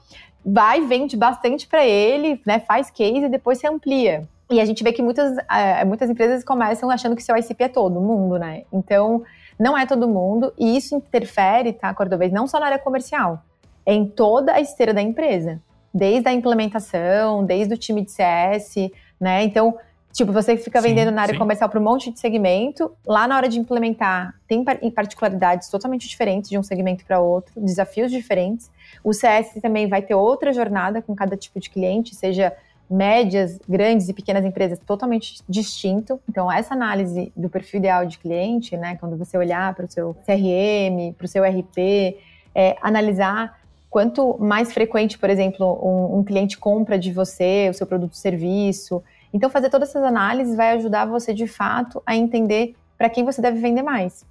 vai, 0.46 0.82
vende 0.82 1.16
bastante 1.16 1.66
para 1.66 1.84
ele, 1.84 2.40
né? 2.46 2.60
Faz 2.60 2.90
case 2.90 3.26
e 3.26 3.28
depois 3.28 3.58
se 3.58 3.66
amplia. 3.66 4.28
E 4.50 4.60
a 4.60 4.64
gente 4.64 4.84
vê 4.84 4.92
que 4.92 5.02
muitas, 5.02 5.36
é, 5.50 5.84
muitas 5.84 6.08
empresas 6.08 6.44
começam 6.44 6.90
achando 6.90 7.16
que 7.16 7.22
seu 7.22 7.36
ICP 7.36 7.64
é 7.64 7.68
todo 7.68 8.00
mundo, 8.00 8.38
né? 8.38 8.62
Então, 8.72 9.24
não 9.58 9.76
é 9.76 9.86
todo 9.86 10.08
mundo, 10.08 10.52
e 10.58 10.76
isso 10.76 10.96
interfere, 10.96 11.72
tá, 11.72 11.92
Cordobês, 11.94 12.32
não 12.32 12.46
só 12.46 12.58
na 12.58 12.66
área 12.66 12.78
comercial, 12.78 13.42
é 13.86 13.94
em 13.94 14.06
toda 14.06 14.52
a 14.52 14.60
esteira 14.60 14.92
da 14.92 15.02
empresa. 15.02 15.60
Desde 15.92 16.28
a 16.28 16.32
implementação, 16.32 17.44
desde 17.44 17.74
o 17.74 17.78
time 17.78 18.02
de 18.02 18.10
CS, 18.10 18.90
né? 19.20 19.44
Então, 19.44 19.78
tipo, 20.12 20.32
você 20.32 20.56
fica 20.56 20.80
sim, 20.80 20.88
vendendo 20.88 21.12
na 21.12 21.22
área 21.22 21.34
sim. 21.34 21.38
comercial 21.38 21.68
para 21.68 21.78
um 21.78 21.82
monte 21.84 22.10
de 22.10 22.18
segmento, 22.18 22.90
lá 23.06 23.28
na 23.28 23.36
hora 23.36 23.48
de 23.48 23.60
implementar, 23.60 24.34
tem 24.48 24.64
particularidades 24.64 25.68
totalmente 25.68 26.08
diferentes 26.08 26.50
de 26.50 26.58
um 26.58 26.62
segmento 26.64 27.04
para 27.04 27.20
outro, 27.20 27.52
desafios 27.60 28.10
diferentes. 28.10 28.70
O 29.04 29.12
CS 29.12 29.54
também 29.62 29.88
vai 29.88 30.02
ter 30.02 30.14
outra 30.14 30.52
jornada 30.52 31.00
com 31.00 31.14
cada 31.14 31.36
tipo 31.36 31.60
de 31.60 31.70
cliente, 31.70 32.14
seja 32.14 32.52
médias, 32.90 33.58
grandes 33.68 34.08
e 34.08 34.12
pequenas 34.12 34.44
empresas 34.44 34.78
totalmente 34.78 35.42
distinto. 35.48 36.20
Então, 36.28 36.50
essa 36.50 36.74
análise 36.74 37.32
do 37.36 37.48
perfil 37.48 37.78
ideal 37.78 38.06
de 38.06 38.18
cliente, 38.18 38.76
né, 38.76 38.96
quando 38.96 39.16
você 39.16 39.36
olhar 39.36 39.74
para 39.74 39.84
o 39.84 39.88
seu 39.88 40.14
CRM, 40.26 41.12
para 41.16 41.24
o 41.24 41.28
seu 41.28 41.44
RP, 41.44 42.18
é, 42.54 42.76
analisar 42.82 43.58
quanto 43.90 44.36
mais 44.38 44.72
frequente, 44.72 45.18
por 45.18 45.30
exemplo, 45.30 45.78
um, 45.82 46.18
um 46.18 46.24
cliente 46.24 46.58
compra 46.58 46.98
de 46.98 47.12
você, 47.12 47.68
o 47.70 47.74
seu 47.74 47.86
produto 47.86 48.10
ou 48.10 48.16
serviço. 48.16 49.02
Então, 49.32 49.48
fazer 49.48 49.70
todas 49.70 49.90
essas 49.90 50.02
análises 50.02 50.56
vai 50.56 50.72
ajudar 50.72 51.06
você, 51.06 51.32
de 51.32 51.46
fato, 51.46 52.02
a 52.04 52.16
entender 52.16 52.74
para 52.98 53.08
quem 53.08 53.24
você 53.24 53.40
deve 53.40 53.60
vender 53.60 53.82
mais. 53.82 54.26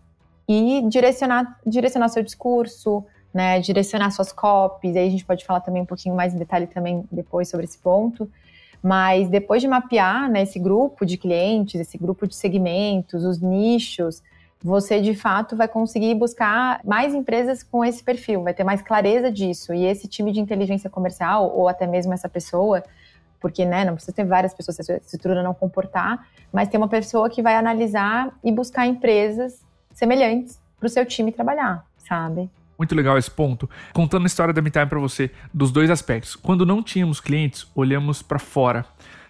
E 0.48 0.82
direcionar, 0.90 1.60
direcionar 1.66 2.10
seu 2.10 2.22
discurso, 2.22 3.06
né, 3.34 3.60
direcionar 3.60 4.12
suas 4.12 4.32
copies, 4.32 4.96
aí 4.96 5.08
a 5.08 5.12
gente 5.12 5.26
pode 5.26 5.44
falar 5.44 5.62
também 5.62 5.82
um 5.82 5.86
pouquinho 5.86 6.16
mais 6.16 6.34
em 6.34 6.38
detalhe 6.38 6.68
também 6.68 7.04
depois 7.12 7.50
sobre 7.50 7.66
esse 7.66 7.78
ponto, 7.78 8.30
mas 8.82 9.30
depois 9.30 9.62
de 9.62 9.68
mapear 9.68 10.30
né, 10.30 10.44
esse 10.44 10.60
grupo 10.60 11.06
de 11.06 11.18
clientes, 11.18 11.80
esse 11.80 11.98
grupo 11.98 12.28
de 12.28 12.36
segmentos, 12.36 13.24
os 13.24 13.40
nichos, 13.40 14.22
você 14.64 15.02
de 15.02 15.14
fato 15.14 15.56
vai 15.56 15.68
conseguir 15.68 16.16
buscar 16.16 16.80
mais 16.86 17.14
empresas 17.14 17.64
com 17.64 17.84
esse 17.84 18.04
perfil, 18.04 18.44
vai 18.44 18.54
ter 18.54 18.64
mais 18.64 18.82
clareza 18.82 19.30
disso. 19.32 19.74
E 19.74 19.86
esse 19.86 20.08
time 20.08 20.32
de 20.32 20.40
inteligência 20.40 20.90
comercial, 20.90 21.52
ou 21.54 21.68
até 21.68 21.86
mesmo 21.86 22.14
essa 22.14 22.30
pessoa, 22.30 22.84
porque 23.42 23.66
né, 23.66 23.84
não 23.84 23.96
precisa 23.96 24.16
ter 24.16 24.24
várias 24.24 24.54
pessoas 24.54 24.78
se 24.78 24.92
a 24.92 24.98
estrutura 24.98 25.44
não 25.44 25.54
comportar, 25.54 26.28
mas 26.52 26.70
tem 26.70 26.78
uma 26.78 26.88
pessoa 26.88 27.30
que 27.30 27.42
vai 27.42 27.56
analisar 27.56 28.34
e 28.42 28.52
buscar 28.52 28.88
empresas 28.88 29.62
semelhantes 29.94 30.60
para 30.80 30.88
o 30.88 30.90
seu 30.90 31.06
time 31.06 31.32
trabalhar, 31.32 31.86
sabe? 31.98 32.50
Muito 32.84 32.96
legal 32.96 33.18
esse 33.18 33.32
ponto. 33.32 33.70
Contando 33.94 34.24
a 34.24 34.28
história 34.28 34.54
da 34.54 34.62
MeTime 34.62 34.88
para 34.88 35.00
você, 35.00 35.32
dos 35.54 35.72
dois 35.72 35.90
aspectos. 35.90 36.36
Quando 36.36 36.66
não 36.66 36.84
tínhamos 36.84 37.22
clientes, 37.22 37.66
olhamos 37.74 38.22
para 38.22 38.38
fora. 38.38 38.86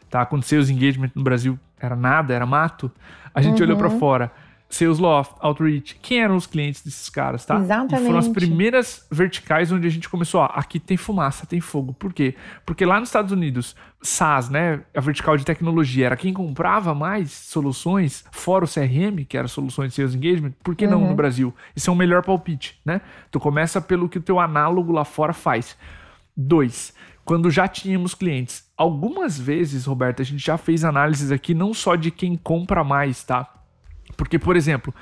Tá? 0.10 0.25
Quando 0.25 0.43
sales 0.43 0.72
engagement 0.72 1.12
no 1.13 1.22
Brasil 1.22 1.60
era 1.79 1.95
nada, 1.95 2.33
era 2.33 2.48
mato, 2.48 2.91
a 3.31 3.43
gente 3.43 3.60
uhum. 3.60 3.67
olhou 3.67 3.77
para 3.77 3.91
fora. 3.91 4.31
Salesloft, 4.73 5.35
Outreach, 5.39 5.99
quem 6.01 6.21
eram 6.21 6.35
os 6.35 6.47
clientes 6.47 6.81
desses 6.81 7.07
caras, 7.07 7.45
tá? 7.45 7.59
Exatamente. 7.59 8.01
E 8.01 8.05
foram 8.07 8.17
as 8.17 8.27
primeiras 8.27 9.05
verticais 9.11 9.71
onde 9.71 9.85
a 9.85 9.89
gente 9.89 10.09
começou, 10.09 10.41
ó, 10.41 10.45
aqui 10.45 10.79
tem 10.79 10.97
fumaça, 10.97 11.45
tem 11.45 11.61
fogo. 11.61 11.93
Por 11.93 12.11
quê? 12.11 12.33
Porque 12.65 12.83
lá 12.83 12.99
nos 12.99 13.09
Estados 13.09 13.31
Unidos, 13.31 13.75
SaaS, 14.01 14.49
né, 14.49 14.81
a 14.95 14.99
vertical 14.99 15.37
de 15.37 15.45
tecnologia, 15.45 16.07
era 16.07 16.17
quem 16.17 16.33
comprava 16.33 16.95
mais 16.95 17.31
soluções, 17.31 18.25
fora 18.31 18.65
o 18.65 18.67
CRM, 18.67 19.23
que 19.29 19.37
era 19.37 19.47
soluções 19.47 19.89
de 19.89 19.95
Sales 19.95 20.15
Engagement, 20.15 20.53
por 20.63 20.75
que 20.75 20.85
uhum. 20.85 20.91
não 20.91 21.07
no 21.09 21.15
Brasil? 21.15 21.53
Isso 21.75 21.91
é 21.91 21.93
um 21.93 21.95
melhor 21.95 22.23
palpite, 22.23 22.79
né? 22.83 23.01
Tu 23.29 23.39
começa 23.39 23.79
pelo 23.79 24.09
que 24.09 24.17
o 24.17 24.21
teu 24.21 24.39
análogo 24.39 24.91
lá 24.91 25.05
fora 25.05 25.33
faz. 25.33 25.77
Dois, 26.35 26.95
quando 27.23 27.51
já 27.51 27.67
tínhamos 27.67 28.15
clientes. 28.15 28.67
Algumas 28.75 29.39
vezes, 29.39 29.85
Roberto, 29.85 30.23
a 30.23 30.25
gente 30.25 30.43
já 30.43 30.57
fez 30.57 30.83
análises 30.83 31.31
aqui 31.31 31.53
não 31.53 31.75
só 31.75 31.95
de 31.95 32.09
quem 32.09 32.35
compra 32.35 32.83
mais, 32.83 33.23
tá? 33.23 33.62
Porque, 34.15 34.39
por 34.39 34.55
exemplo, 34.55 34.93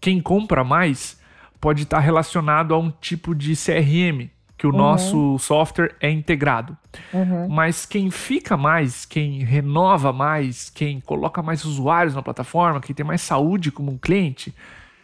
quem 0.00 0.20
compra 0.20 0.64
mais 0.64 1.20
pode 1.60 1.82
estar 1.82 1.98
relacionado 1.98 2.74
a 2.74 2.78
um 2.78 2.90
tipo 2.90 3.34
de 3.34 3.54
CRM 3.54 4.30
que 4.60 4.66
o 4.66 4.70
uhum. 4.70 4.76
nosso 4.76 5.38
software 5.38 5.96
é 6.00 6.10
integrado. 6.10 6.76
Uhum. 7.14 7.48
Mas 7.48 7.86
quem 7.86 8.10
fica 8.10 8.58
mais, 8.58 9.06
quem 9.06 9.42
renova 9.42 10.12
mais, 10.12 10.68
quem 10.68 11.00
coloca 11.00 11.42
mais 11.42 11.64
usuários 11.64 12.14
na 12.14 12.22
plataforma, 12.22 12.78
quem 12.78 12.94
tem 12.94 13.06
mais 13.06 13.22
saúde 13.22 13.72
como 13.72 13.90
um 13.90 13.96
cliente, 13.96 14.54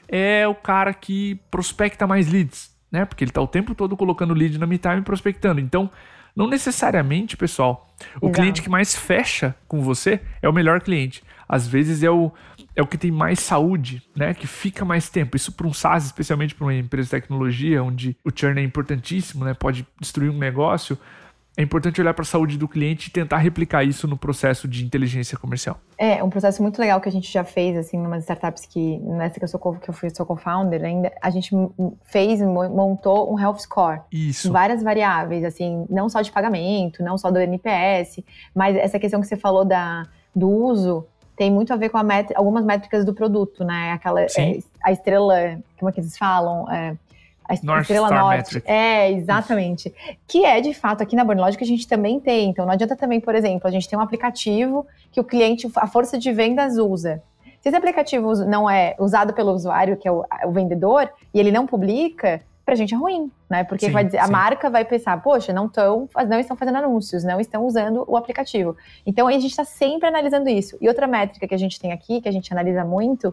é 0.06 0.46
o 0.46 0.54
cara 0.54 0.92
que 0.92 1.36
prospecta 1.50 2.06
mais 2.06 2.30
leads, 2.30 2.70
né? 2.92 3.06
Porque 3.06 3.24
ele 3.24 3.30
está 3.30 3.40
o 3.40 3.46
tempo 3.46 3.74
todo 3.74 3.96
colocando 3.96 4.34
lead 4.34 4.58
na 4.58 4.66
MeTime 4.66 4.98
e 4.98 5.02
prospectando. 5.02 5.58
Então, 5.58 5.90
não 6.36 6.46
necessariamente, 6.46 7.34
pessoal, 7.34 7.88
o 8.20 8.26
Exato. 8.26 8.32
cliente 8.32 8.60
que 8.60 8.68
mais 8.68 8.94
fecha 8.94 9.54
com 9.66 9.80
você 9.80 10.20
é 10.42 10.48
o 10.50 10.52
melhor 10.52 10.82
cliente. 10.82 11.24
Às 11.48 11.66
vezes 11.66 12.02
é 12.02 12.10
o, 12.10 12.32
é 12.74 12.82
o 12.82 12.86
que 12.86 12.98
tem 12.98 13.10
mais 13.10 13.40
saúde, 13.40 14.02
né? 14.14 14.34
Que 14.34 14.46
fica 14.46 14.84
mais 14.84 15.08
tempo. 15.08 15.36
Isso 15.36 15.52
para 15.52 15.66
um 15.66 15.72
SaaS, 15.72 16.06
especialmente 16.06 16.54
para 16.54 16.64
uma 16.64 16.74
empresa 16.74 17.06
de 17.06 17.10
tecnologia, 17.10 17.82
onde 17.82 18.16
o 18.24 18.30
churn 18.34 18.60
é 18.60 18.64
importantíssimo, 18.64 19.44
né? 19.44 19.54
Pode 19.54 19.86
destruir 20.00 20.30
um 20.30 20.38
negócio. 20.38 20.98
É 21.58 21.62
importante 21.62 21.98
olhar 22.02 22.12
para 22.12 22.22
a 22.22 22.26
saúde 22.26 22.58
do 22.58 22.68
cliente 22.68 23.08
e 23.08 23.10
tentar 23.10 23.38
replicar 23.38 23.82
isso 23.82 24.06
no 24.06 24.18
processo 24.18 24.68
de 24.68 24.84
inteligência 24.84 25.38
comercial. 25.38 25.80
É, 25.96 26.22
um 26.22 26.28
processo 26.28 26.62
muito 26.62 26.78
legal 26.78 27.00
que 27.00 27.08
a 27.08 27.12
gente 27.12 27.32
já 27.32 27.44
fez, 27.44 27.78
assim, 27.78 27.96
em 27.96 28.06
umas 28.06 28.24
startups 28.24 28.66
que, 28.66 28.98
nessa 28.98 29.38
que 29.38 29.44
eu 29.44 29.48
sou, 29.48 29.58
que 29.72 29.88
eu 29.88 29.94
fui 29.94 30.10
sou 30.10 30.26
co-founder 30.26 30.84
ainda, 30.84 31.10
a 31.22 31.30
gente 31.30 31.50
fez, 32.04 32.42
montou 32.42 33.32
um 33.32 33.40
health 33.40 33.60
score. 33.60 34.02
Isso. 34.12 34.52
Várias 34.52 34.82
variáveis, 34.82 35.44
assim, 35.44 35.86
não 35.88 36.10
só 36.10 36.20
de 36.20 36.30
pagamento, 36.30 37.02
não 37.02 37.16
só 37.16 37.30
do 37.30 37.38
NPS, 37.38 38.22
mas 38.54 38.76
essa 38.76 38.98
questão 38.98 39.18
que 39.22 39.26
você 39.26 39.36
falou 39.36 39.64
da, 39.64 40.06
do 40.34 40.50
uso 40.50 41.06
tem 41.36 41.50
muito 41.50 41.72
a 41.72 41.76
ver 41.76 41.90
com 41.90 42.02
met 42.02 42.32
algumas 42.34 42.64
métricas 42.64 43.04
do 43.04 43.12
produto, 43.12 43.62
né? 43.62 43.92
Aquela 43.92 44.22
é, 44.22 44.26
a 44.82 44.90
estrela, 44.90 45.58
como 45.78 45.90
é 45.90 45.92
que 45.92 46.00
eles 46.00 46.16
falam? 46.16 46.70
É, 46.70 46.96
a 47.48 47.54
North 47.62 47.82
estrela 47.82 48.08
Star 48.08 48.20
norte. 48.20 48.54
Metric. 48.54 48.70
É, 48.70 49.12
exatamente. 49.12 49.88
Isso. 49.88 50.16
Que 50.26 50.44
é, 50.44 50.60
de 50.60 50.74
fato, 50.74 51.02
aqui 51.02 51.14
na 51.14 51.24
Bornlógica 51.24 51.64
a 51.64 51.66
gente 51.66 51.86
também 51.86 52.18
tem. 52.18 52.50
Então, 52.50 52.64
não 52.66 52.72
adianta 52.72 52.96
também, 52.96 53.20
por 53.20 53.34
exemplo, 53.34 53.68
a 53.68 53.70
gente 53.70 53.88
tem 53.88 53.98
um 53.98 54.02
aplicativo 54.02 54.86
que 55.12 55.20
o 55.20 55.24
cliente, 55.24 55.70
a 55.76 55.86
força 55.86 56.18
de 56.18 56.32
vendas 56.32 56.76
usa. 56.78 57.22
Se 57.60 57.68
esse 57.68 57.76
aplicativo 57.76 58.34
não 58.44 58.68
é 58.68 58.94
usado 58.98 59.32
pelo 59.32 59.52
usuário, 59.52 59.96
que 59.96 60.06
é 60.06 60.12
o, 60.12 60.24
o 60.44 60.50
vendedor, 60.50 61.10
e 61.32 61.38
ele 61.38 61.52
não 61.52 61.66
publica, 61.66 62.40
pra 62.66 62.74
gente 62.74 62.92
é 62.92 62.96
ruim, 62.96 63.30
né? 63.48 63.62
Porque 63.62 63.86
sim, 63.86 63.92
vai 63.92 64.04
dizer, 64.04 64.18
a 64.18 64.26
marca 64.26 64.68
vai 64.68 64.84
pensar, 64.84 65.22
poxa, 65.22 65.52
não, 65.52 65.68
tão, 65.68 66.08
não 66.28 66.40
estão 66.40 66.56
fazendo 66.56 66.78
anúncios, 66.78 67.22
não 67.22 67.38
estão 67.38 67.64
usando 67.64 68.04
o 68.08 68.16
aplicativo. 68.16 68.76
Então 69.06 69.28
a 69.28 69.32
gente 69.32 69.46
está 69.46 69.64
sempre 69.64 70.08
analisando 70.08 70.48
isso. 70.48 70.76
E 70.80 70.88
outra 70.88 71.06
métrica 71.06 71.46
que 71.46 71.54
a 71.54 71.58
gente 71.58 71.78
tem 71.78 71.92
aqui, 71.92 72.20
que 72.20 72.28
a 72.28 72.32
gente 72.32 72.52
analisa 72.52 72.84
muito, 72.84 73.32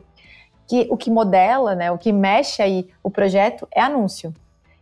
que 0.67 0.87
o 0.91 0.95
que 0.95 1.09
modela, 1.09 1.73
né, 1.73 1.91
o 1.91 1.97
que 1.97 2.13
mexe 2.13 2.61
aí 2.61 2.87
o 3.01 3.09
projeto 3.09 3.67
é 3.73 3.81
anúncio. 3.81 4.31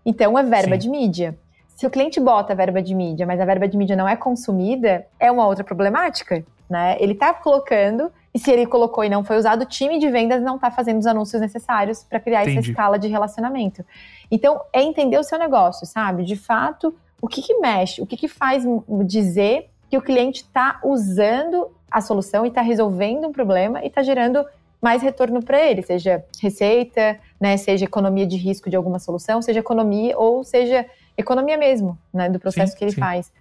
Então 0.06 0.38
é 0.38 0.44
verba 0.44 0.74
sim. 0.74 0.80
de 0.80 0.90
mídia. 0.90 1.40
Se 1.70 1.88
o 1.88 1.90
cliente 1.90 2.20
bota 2.20 2.52
a 2.52 2.56
verba 2.56 2.82
de 2.82 2.94
mídia, 2.94 3.26
mas 3.26 3.40
a 3.40 3.46
verba 3.46 3.70
de 3.70 3.78
mídia 3.78 3.96
não 3.96 4.08
é 4.08 4.18
consumida, 4.18 5.08
é 5.18 5.32
uma 5.32 5.48
outra 5.48 5.64
problemática, 5.64 6.44
né? 6.70 6.98
Ele 7.00 7.14
está 7.14 7.34
colocando 7.34 8.12
e 8.34 8.40
se 8.40 8.50
ele 8.52 8.66
colocou 8.66 9.04
e 9.04 9.10
não 9.10 9.24
foi 9.24 9.38
usado, 9.38 9.64
o 9.64 9.66
time 9.66 10.00
de 10.00 10.10
vendas 10.10 10.42
não 10.42 10.56
está 10.56 10.72
fazendo 10.72 11.00
os 11.00 11.06
anúncios 11.06 11.42
necessários 11.42 12.04
para 12.04 12.20
criar 12.20 12.44
Entendi. 12.44 12.60
essa 12.60 12.70
escala 12.70 12.98
de 12.98 13.08
relacionamento. 13.08 13.86
Então, 14.30 14.62
é 14.72 14.82
entender 14.82 15.18
o 15.18 15.24
seu 15.24 15.38
negócio, 15.38 15.86
sabe? 15.86 16.24
De 16.24 16.38
fato, 16.38 16.96
o 17.22 17.28
que, 17.28 17.42
que 17.42 17.56
mexe, 17.60 18.02
o 18.02 18.06
que, 18.06 18.16
que 18.16 18.28
faz 18.28 18.64
dizer 19.06 19.70
que 19.90 19.98
o 19.98 20.02
cliente 20.02 20.44
está 20.44 20.80
usando 20.84 21.70
a 21.90 22.00
solução 22.00 22.46
e 22.46 22.48
está 22.48 22.62
resolvendo 22.62 23.28
um 23.28 23.34
problema 23.34 23.84
e 23.84 23.88
está 23.88 24.02
gerando 24.02 24.46
mais 24.82 25.04
retorno 25.04 25.44
para 25.44 25.62
ele, 25.62 25.84
seja 25.84 26.26
receita, 26.42 27.20
né, 27.40 27.56
seja 27.58 27.86
economia 27.86 28.26
de 28.26 28.38
risco 28.38 28.70
de 28.70 28.76
alguma 28.76 28.98
solução, 28.98 29.42
seja 29.42 29.60
economia 29.60 30.18
ou 30.18 30.44
seja 30.44 30.86
economia 31.16 31.58
mesmo, 31.58 31.98
né, 32.12 32.30
do 32.30 32.40
processo 32.40 32.72
sim, 32.72 32.78
que 32.80 32.84
ele 32.86 32.92
sim. 32.92 33.00
faz. 33.00 33.32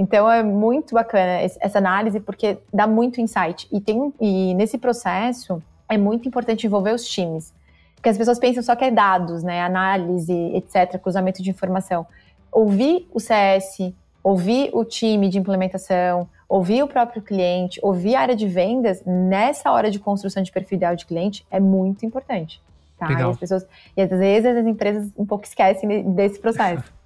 Então 0.00 0.32
é 0.32 0.42
muito 0.42 0.94
bacana 0.94 1.42
essa 1.60 1.76
análise 1.76 2.18
porque 2.20 2.56
dá 2.72 2.86
muito 2.86 3.20
insight 3.20 3.68
e 3.70 3.82
tem 3.82 4.10
e 4.18 4.54
nesse 4.54 4.78
processo 4.78 5.62
é 5.90 5.98
muito 5.98 6.26
importante 6.26 6.66
envolver 6.66 6.94
os 6.94 7.06
times, 7.06 7.52
porque 7.96 8.08
as 8.08 8.16
pessoas 8.16 8.38
pensam 8.38 8.62
só 8.62 8.74
que 8.74 8.82
é 8.82 8.90
dados, 8.90 9.42
né, 9.42 9.60
análise, 9.60 10.32
etc, 10.54 10.98
cruzamento 10.98 11.42
de 11.42 11.50
informação. 11.50 12.06
Ouvir 12.50 13.06
o 13.12 13.20
CS, 13.20 13.92
ouvir 14.24 14.70
o 14.72 14.86
time 14.86 15.28
de 15.28 15.38
implementação, 15.38 16.26
ouvir 16.48 16.82
o 16.82 16.88
próprio 16.88 17.20
cliente, 17.20 17.78
ouvir 17.82 18.14
a 18.14 18.22
área 18.22 18.36
de 18.36 18.48
vendas 18.48 19.02
nessa 19.04 19.70
hora 19.70 19.90
de 19.90 19.98
construção 19.98 20.42
de 20.42 20.50
perfil 20.50 20.76
ideal 20.76 20.96
de 20.96 21.04
cliente 21.04 21.46
é 21.50 21.60
muito 21.60 22.06
importante. 22.06 22.58
Tá? 22.96 23.12
E 23.12 23.22
as 23.22 23.36
pessoas 23.36 23.66
e 23.94 24.00
às 24.00 24.08
vezes 24.08 24.56
as 24.56 24.66
empresas 24.66 25.10
um 25.14 25.26
pouco 25.26 25.44
esquecem 25.44 26.10
desse 26.14 26.40
processo. 26.40 26.90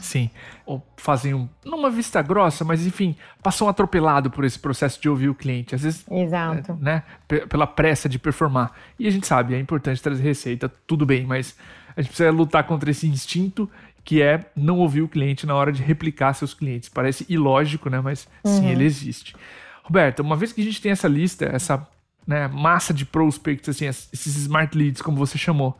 Sim. 0.00 0.30
Ou 0.66 0.84
fazem 0.96 1.34
um, 1.34 1.48
numa 1.64 1.90
vista 1.90 2.20
grossa, 2.22 2.64
mas 2.64 2.86
enfim, 2.86 3.16
passam 3.42 3.68
atropelado 3.68 4.30
por 4.30 4.44
esse 4.44 4.58
processo 4.58 5.00
de 5.00 5.08
ouvir 5.08 5.28
o 5.28 5.34
cliente. 5.34 5.74
Às 5.74 5.82
vezes, 5.82 6.04
Exato. 6.10 6.74
né, 6.80 7.02
pela 7.48 7.66
pressa 7.66 8.08
de 8.08 8.18
performar. 8.18 8.72
E 8.98 9.06
a 9.06 9.10
gente 9.10 9.26
sabe, 9.26 9.54
é 9.54 9.58
importante 9.58 10.02
trazer 10.02 10.22
receita, 10.22 10.68
tudo 10.86 11.06
bem, 11.06 11.24
mas 11.26 11.56
a 11.96 12.00
gente 12.00 12.10
precisa 12.10 12.30
lutar 12.30 12.64
contra 12.64 12.90
esse 12.90 13.06
instinto 13.06 13.70
que 14.04 14.22
é 14.22 14.46
não 14.56 14.78
ouvir 14.78 15.02
o 15.02 15.08
cliente 15.08 15.46
na 15.46 15.54
hora 15.54 15.70
de 15.70 15.82
replicar 15.82 16.32
seus 16.32 16.54
clientes. 16.54 16.88
Parece 16.88 17.26
ilógico, 17.28 17.90
né, 17.90 18.00
mas 18.00 18.26
uhum. 18.44 18.56
sim, 18.56 18.66
ele 18.68 18.84
existe. 18.84 19.36
Roberta, 19.82 20.22
uma 20.22 20.36
vez 20.36 20.52
que 20.52 20.60
a 20.60 20.64
gente 20.64 20.80
tem 20.80 20.92
essa 20.92 21.08
lista, 21.08 21.44
essa 21.46 21.86
né, 22.26 22.46
massa 22.48 22.92
de 22.92 23.06
prospects, 23.06 23.68
assim, 23.68 23.86
esses 23.86 24.36
smart 24.36 24.76
leads, 24.76 25.00
como 25.00 25.16
você 25.16 25.38
chamou, 25.38 25.78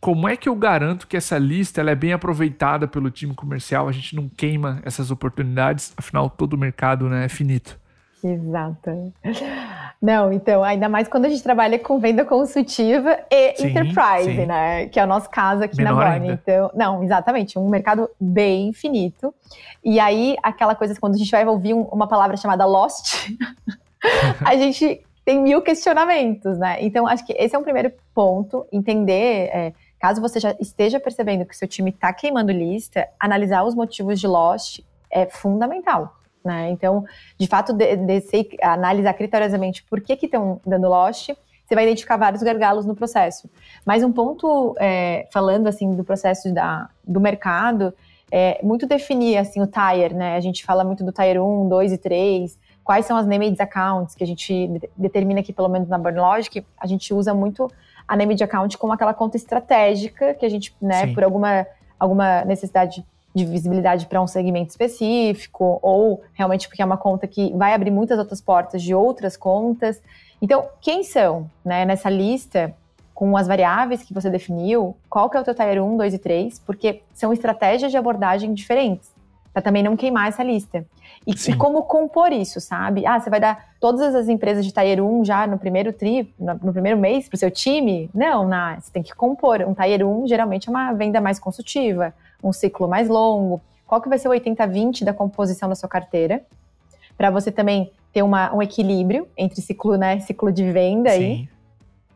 como 0.00 0.28
é 0.28 0.36
que 0.36 0.48
eu 0.48 0.54
garanto 0.54 1.06
que 1.06 1.16
essa 1.16 1.38
lista 1.38 1.80
ela 1.80 1.90
é 1.90 1.94
bem 1.94 2.12
aproveitada 2.12 2.86
pelo 2.86 3.10
time 3.10 3.34
comercial? 3.34 3.88
A 3.88 3.92
gente 3.92 4.14
não 4.14 4.28
queima 4.28 4.80
essas 4.84 5.10
oportunidades, 5.10 5.92
afinal, 5.96 6.30
todo 6.30 6.54
o 6.54 6.58
mercado 6.58 7.08
né, 7.08 7.24
é 7.24 7.28
finito. 7.28 7.78
Exato. 8.22 9.12
Não, 10.00 10.32
então, 10.32 10.62
ainda 10.62 10.88
mais 10.88 11.08
quando 11.08 11.26
a 11.26 11.28
gente 11.28 11.42
trabalha 11.42 11.78
com 11.78 11.98
venda 11.98 12.24
consultiva 12.24 13.18
e 13.30 13.56
sim, 13.56 13.68
enterprise, 13.68 14.34
sim. 14.34 14.46
né? 14.46 14.86
Que 14.86 14.98
é 14.98 15.04
o 15.04 15.06
nosso 15.06 15.30
caso 15.30 15.62
aqui 15.62 15.76
Menor 15.76 15.94
na 15.94 16.10
Borne. 16.10 16.30
Então, 16.32 16.70
não, 16.74 17.02
exatamente, 17.02 17.58
um 17.58 17.68
mercado 17.68 18.08
bem 18.20 18.68
infinito. 18.68 19.32
E 19.84 20.00
aí, 20.00 20.36
aquela 20.42 20.74
coisa, 20.74 20.98
quando 21.00 21.14
a 21.14 21.18
gente 21.18 21.30
vai 21.30 21.46
ouvir 21.46 21.74
uma 21.74 22.08
palavra 22.08 22.36
chamada 22.36 22.64
lost, 22.64 23.36
a 24.44 24.56
gente 24.56 25.00
tem 25.24 25.42
mil 25.42 25.62
questionamentos, 25.62 26.58
né? 26.58 26.78
Então, 26.80 27.06
acho 27.06 27.24
que 27.24 27.32
esse 27.34 27.54
é 27.54 27.58
um 27.58 27.62
primeiro 27.62 27.92
ponto, 28.14 28.66
entender. 28.72 29.50
É, 29.52 29.72
Caso 29.98 30.20
você 30.20 30.38
já 30.38 30.54
esteja 30.60 31.00
percebendo 31.00 31.44
que 31.44 31.56
seu 31.56 31.66
time 31.66 31.90
está 31.90 32.12
queimando 32.12 32.52
lista, 32.52 33.08
analisar 33.18 33.64
os 33.64 33.74
motivos 33.74 34.20
de 34.20 34.26
lost 34.26 34.80
é 35.10 35.26
fundamental. 35.26 36.16
Né? 36.44 36.70
Então, 36.70 37.04
de 37.36 37.46
fato, 37.46 37.72
descer, 37.72 38.48
analisar 38.62 39.14
criteriosamente 39.14 39.84
por 39.84 40.00
que 40.00 40.14
estão 40.14 40.60
dando 40.64 40.88
lost, 40.88 41.30
você 41.66 41.74
vai 41.74 41.84
identificar 41.84 42.16
vários 42.16 42.42
gargalos 42.42 42.86
no 42.86 42.94
processo. 42.94 43.50
Mas 43.84 44.02
um 44.02 44.10
ponto, 44.10 44.74
é, 44.78 45.28
falando 45.30 45.66
assim 45.66 45.94
do 45.94 46.02
processo 46.02 46.52
da, 46.52 46.88
do 47.06 47.20
mercado, 47.20 47.92
é 48.30 48.58
muito 48.62 48.86
definir 48.86 49.36
assim 49.36 49.60
o 49.60 49.66
tire, 49.66 50.14
né? 50.14 50.36
A 50.36 50.40
gente 50.40 50.64
fala 50.64 50.84
muito 50.84 51.04
do 51.04 51.12
tire 51.12 51.38
1, 51.38 51.68
2 51.68 51.92
e 51.92 51.98
3, 51.98 52.58
quais 52.82 53.04
são 53.04 53.16
as 53.18 53.26
named 53.26 53.60
accounts 53.60 54.14
que 54.14 54.24
a 54.24 54.26
gente 54.26 54.80
determina 54.96 55.40
aqui, 55.40 55.52
pelo 55.52 55.68
menos 55.68 55.88
na 55.88 55.98
Burn 55.98 56.18
Logic, 56.18 56.64
a 56.78 56.86
gente 56.86 57.12
usa 57.12 57.34
muito 57.34 57.70
a 58.08 58.16
Named 58.16 58.42
Account 58.42 58.78
como 58.78 58.92
aquela 58.92 59.12
conta 59.12 59.36
estratégica 59.36 60.32
que 60.34 60.46
a 60.46 60.48
gente, 60.48 60.74
né, 60.80 61.06
Sim. 61.06 61.14
por 61.14 61.22
alguma, 61.22 61.66
alguma 62.00 62.42
necessidade 62.46 63.04
de 63.34 63.44
visibilidade 63.44 64.06
para 64.06 64.20
um 64.20 64.26
segmento 64.26 64.70
específico, 64.70 65.78
ou 65.82 66.22
realmente 66.32 66.66
porque 66.66 66.80
é 66.80 66.84
uma 66.84 66.96
conta 66.96 67.26
que 67.26 67.52
vai 67.54 67.74
abrir 67.74 67.90
muitas 67.90 68.18
outras 68.18 68.40
portas 68.40 68.82
de 68.82 68.94
outras 68.94 69.36
contas. 69.36 70.02
Então, 70.40 70.66
quem 70.80 71.04
são, 71.04 71.48
né, 71.64 71.84
nessa 71.84 72.08
lista, 72.08 72.74
com 73.14 73.36
as 73.36 73.46
variáveis 73.46 74.02
que 74.02 74.14
você 74.14 74.30
definiu, 74.30 74.96
qual 75.10 75.28
que 75.28 75.36
é 75.36 75.40
o 75.40 75.44
teu 75.44 75.54
Tier 75.54 75.82
1, 75.84 75.96
2 75.96 76.14
e 76.14 76.18
3, 76.18 76.58
porque 76.60 77.02
são 77.12 77.32
estratégias 77.32 77.90
de 77.90 77.96
abordagem 77.98 78.54
diferentes 78.54 79.17
para 79.52 79.62
também 79.62 79.82
não 79.82 79.96
queimar 79.96 80.28
essa 80.28 80.42
lista. 80.42 80.84
E, 81.26 81.32
e, 81.32 81.54
como 81.56 81.82
compor 81.82 82.32
isso, 82.32 82.60
sabe? 82.60 83.06
Ah, 83.06 83.18
você 83.20 83.28
vai 83.28 83.40
dar 83.40 83.72
todas 83.80 84.14
as 84.14 84.28
empresas 84.28 84.64
de 84.64 84.72
Tier 84.72 85.02
1 85.02 85.24
já 85.24 85.46
no 85.46 85.58
primeiro 85.58 85.92
tri, 85.92 86.32
no, 86.38 86.72
primeiro 86.72 86.98
mês 86.98 87.28
para 87.28 87.36
o 87.36 87.38
seu 87.38 87.50
time? 87.50 88.08
Não, 88.14 88.46
não, 88.46 88.80
você 88.80 88.90
tem 88.90 89.02
que 89.02 89.14
compor. 89.14 89.60
Um 89.62 89.74
Tier 89.74 90.06
1 90.06 90.26
geralmente 90.26 90.68
é 90.68 90.70
uma 90.70 90.92
venda 90.92 91.20
mais 91.20 91.38
consultiva, 91.38 92.14
um 92.42 92.52
ciclo 92.52 92.88
mais 92.88 93.08
longo. 93.08 93.60
Qual 93.86 94.00
que 94.00 94.08
vai 94.08 94.18
ser 94.18 94.28
o 94.28 94.32
80-20 94.32 95.04
da 95.04 95.12
composição 95.12 95.68
da 95.68 95.74
sua 95.74 95.88
carteira? 95.88 96.42
Para 97.16 97.30
você 97.30 97.50
também 97.50 97.90
ter 98.12 98.22
uma, 98.22 98.54
um 98.54 98.62
equilíbrio 98.62 99.28
entre 99.36 99.60
ciclo, 99.60 99.96
né, 99.96 100.20
ciclo 100.20 100.52
de 100.52 100.70
venda 100.70 101.10
Sim. 101.10 101.16
aí. 101.16 101.48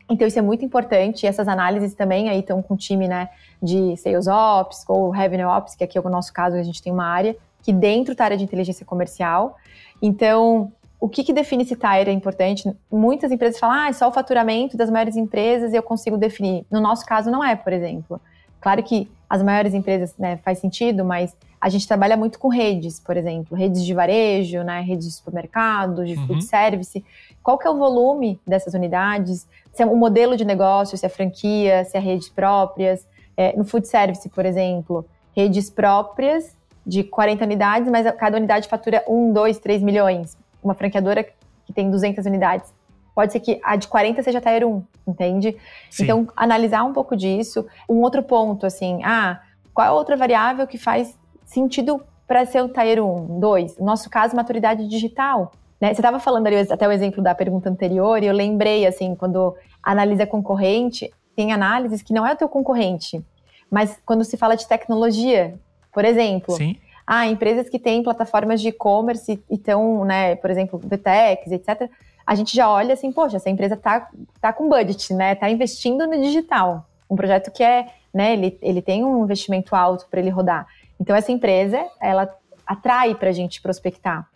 Então 0.09 0.27
isso 0.27 0.37
é 0.37 0.41
muito 0.41 0.63
importante. 0.65 1.23
E 1.23 1.27
essas 1.27 1.47
análises 1.47 1.93
também 1.93 2.29
aí 2.29 2.39
estão 2.39 2.61
com 2.61 2.73
o 2.73 2.77
time, 2.77 3.07
né, 3.07 3.29
de 3.61 3.95
Sales 3.97 4.27
Ops 4.27 4.83
ou 4.87 5.09
Revenue 5.09 5.45
Ops, 5.45 5.75
que 5.75 5.83
aqui 5.83 5.97
é 5.97 6.01
o 6.01 6.09
nosso 6.09 6.33
caso, 6.33 6.55
a 6.55 6.63
gente 6.63 6.81
tem 6.81 6.91
uma 6.91 7.05
área 7.05 7.35
que 7.61 7.71
dentro 7.71 8.11
está 8.11 8.25
a 8.25 8.27
área 8.27 8.37
de 8.37 8.43
inteligência 8.43 8.85
comercial. 8.85 9.57
Então, 10.01 10.71
o 10.99 11.07
que, 11.07 11.23
que 11.23 11.33
define 11.33 11.65
se 11.65 11.75
TIRE 11.75 12.09
é 12.09 12.11
importante? 12.11 12.71
Muitas 12.91 13.31
empresas 13.31 13.59
falam, 13.59 13.75
ah, 13.75 13.89
é 13.89 13.93
só 13.93 14.07
o 14.07 14.11
faturamento 14.11 14.77
das 14.77 14.89
maiores 14.89 15.15
empresas 15.15 15.73
e 15.73 15.75
eu 15.75 15.83
consigo 15.83 16.17
definir. 16.17 16.65
No 16.69 16.81
nosso 16.81 17.05
caso, 17.05 17.31
não 17.31 17.43
é, 17.43 17.55
por 17.55 17.71
exemplo. 17.73 18.21
Claro 18.59 18.83
que 18.83 19.09
as 19.33 19.41
maiores 19.41 19.73
empresas 19.73 20.13
né, 20.15 20.37
faz 20.37 20.59
sentido, 20.59 21.03
mas 21.03 21.35
a 21.59 21.67
gente 21.67 21.87
trabalha 21.87 22.15
muito 22.15 22.37
com 22.37 22.49
redes, 22.49 22.99
por 22.99 23.17
exemplo, 23.17 23.57
redes 23.57 23.83
de 23.83 23.91
varejo, 23.91 24.61
né, 24.61 24.81
redes 24.81 25.07
de 25.07 25.11
supermercado, 25.11 26.05
de 26.05 26.13
uhum. 26.13 26.27
food 26.27 26.43
service. 26.43 27.03
Qual 27.41 27.57
que 27.57 27.67
é 27.67 27.69
o 27.71 27.75
volume 27.75 28.39
dessas 28.45 28.75
unidades? 28.75 29.47
Se 29.73 29.81
é 29.81 29.87
o 29.87 29.91
um 29.91 29.95
modelo 29.95 30.37
de 30.37 30.45
negócio, 30.45 30.95
se 30.95 31.03
é 31.03 31.09
franquia, 31.09 31.83
se 31.83 31.97
é 31.97 31.99
redes 31.99 32.29
próprias. 32.29 33.07
É, 33.35 33.57
no 33.57 33.65
food 33.65 33.87
service, 33.87 34.29
por 34.29 34.45
exemplo, 34.45 35.03
redes 35.35 35.67
próprias 35.67 36.55
de 36.85 37.03
40 37.03 37.43
unidades, 37.43 37.89
mas 37.91 38.05
cada 38.15 38.37
unidade 38.37 38.67
fatura 38.67 39.03
1, 39.07 39.33
2, 39.33 39.57
3 39.57 39.81
milhões. 39.81 40.37
Uma 40.63 40.75
franqueadora 40.75 41.23
que 41.65 41.73
tem 41.73 41.89
200 41.89 42.23
unidades. 42.27 42.71
Pode 43.15 43.31
ser 43.31 43.39
que 43.39 43.59
a 43.63 43.75
de 43.75 43.87
40 43.87 44.23
seja 44.23 44.41
Tier 44.41 44.67
1, 44.67 44.83
entende? 45.07 45.57
Sim. 45.89 46.03
Então, 46.03 46.27
analisar 46.35 46.83
um 46.83 46.93
pouco 46.93 47.15
disso. 47.15 47.65
Um 47.87 48.01
outro 48.01 48.23
ponto, 48.23 48.65
assim, 48.65 49.01
ah, 49.03 49.39
qual 49.73 49.85
é 49.85 49.89
a 49.89 49.93
outra 49.93 50.17
variável 50.17 50.65
que 50.65 50.77
faz 50.77 51.17
sentido 51.45 52.01
para 52.27 52.45
ser 52.45 52.63
o 52.63 52.69
Tier 52.69 53.03
1? 53.03 53.39
2. 53.39 53.77
No 53.77 53.85
nosso 53.85 54.09
caso, 54.09 54.35
maturidade 54.35 54.87
digital. 54.87 55.51
Né? 55.79 55.93
Você 55.93 55.99
estava 55.99 56.19
falando 56.19 56.47
ali 56.47 56.55
até 56.57 56.87
o 56.87 56.91
exemplo 56.91 57.21
da 57.21 57.35
pergunta 57.35 57.69
anterior, 57.69 58.23
e 58.23 58.25
eu 58.25 58.33
lembrei, 58.33 58.87
assim, 58.87 59.15
quando 59.15 59.55
analisa 59.83 60.25
concorrente, 60.25 61.11
tem 61.35 61.51
análises 61.51 62.01
que 62.01 62.13
não 62.13 62.25
é 62.25 62.33
o 62.33 62.37
teu 62.37 62.47
concorrente, 62.47 63.23
mas 63.69 63.99
quando 64.05 64.23
se 64.23 64.37
fala 64.37 64.55
de 64.55 64.67
tecnologia, 64.67 65.55
por 65.91 66.05
exemplo, 66.05 66.55
Sim. 66.55 66.77
Ah, 67.05 67.27
empresas 67.27 67.67
que 67.67 67.77
têm 67.77 68.01
plataformas 68.01 68.61
de 68.61 68.69
e-commerce 68.69 69.43
e 69.49 69.55
estão, 69.55 70.05
né, 70.05 70.35
por 70.37 70.49
exemplo, 70.49 70.79
VTEX, 70.79 71.51
etc., 71.51 71.89
a 72.25 72.35
gente 72.35 72.55
já 72.55 72.69
olha 72.69 72.93
assim, 72.93 73.11
poxa, 73.11 73.37
essa 73.37 73.49
empresa 73.49 73.75
tá, 73.75 74.09
tá 74.39 74.53
com 74.53 74.69
budget, 74.69 75.13
né? 75.13 75.35
Tá 75.35 75.49
investindo 75.49 76.07
no 76.07 76.21
digital. 76.21 76.85
Um 77.09 77.15
projeto 77.15 77.51
que 77.51 77.63
é, 77.63 77.87
né, 78.13 78.33
ele, 78.33 78.57
ele 78.61 78.81
tem 78.81 79.03
um 79.03 79.23
investimento 79.23 79.75
alto 79.75 80.07
para 80.09 80.19
ele 80.19 80.29
rodar. 80.29 80.67
Então, 80.99 81.15
essa 81.15 81.31
empresa, 81.31 81.85
ela 82.01 82.29
atrai 82.65 83.13
para 83.13 83.29
a 83.29 83.33
gente 83.33 83.61
prospectar. 83.61 84.27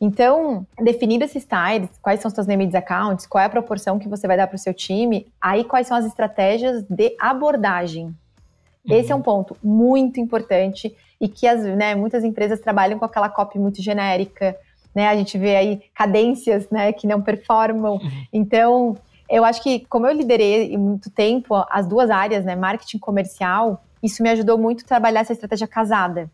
Então, 0.00 0.66
definido 0.80 1.24
esses 1.24 1.44
styles, 1.44 1.88
quais 2.00 2.20
são 2.20 2.28
os 2.28 2.34
seus 2.34 2.46
named 2.46 2.76
accounts, 2.76 3.26
qual 3.26 3.40
é 3.40 3.46
a 3.46 3.50
proporção 3.50 3.98
que 3.98 4.08
você 4.08 4.26
vai 4.26 4.36
dar 4.36 4.48
para 4.48 4.56
o 4.56 4.58
seu 4.58 4.74
time, 4.74 5.28
aí 5.40 5.62
quais 5.62 5.86
são 5.86 5.96
as 5.96 6.04
estratégias 6.04 6.82
de 6.88 7.14
abordagem. 7.20 8.06
Uhum. 8.84 8.96
Esse 8.96 9.12
é 9.12 9.14
um 9.14 9.22
ponto 9.22 9.56
muito 9.62 10.18
importante 10.18 10.92
e 11.20 11.28
que 11.28 11.46
as, 11.46 11.62
né, 11.62 11.94
muitas 11.94 12.24
empresas 12.24 12.58
trabalham 12.58 12.98
com 12.98 13.04
aquela 13.04 13.28
copy 13.28 13.60
muito 13.60 13.80
genérica, 13.80 14.56
né? 14.94 15.08
A 15.08 15.16
gente 15.16 15.38
vê 15.38 15.56
aí 15.56 15.82
cadências, 15.94 16.68
né, 16.70 16.92
que 16.92 17.06
não 17.06 17.20
performam. 17.20 17.94
Uhum. 17.94 18.26
Então, 18.32 18.96
eu 19.28 19.44
acho 19.44 19.62
que 19.62 19.80
como 19.86 20.06
eu 20.06 20.12
liderei 20.12 20.76
muito 20.76 21.10
tempo 21.10 21.54
as 21.70 21.86
duas 21.86 22.10
áreas, 22.10 22.44
né, 22.44 22.54
marketing 22.54 22.98
comercial, 22.98 23.82
isso 24.02 24.22
me 24.22 24.28
ajudou 24.30 24.58
muito 24.58 24.84
a 24.84 24.88
trabalhar 24.88 25.20
essa 25.20 25.32
estratégia 25.32 25.66
casada. 25.66 26.30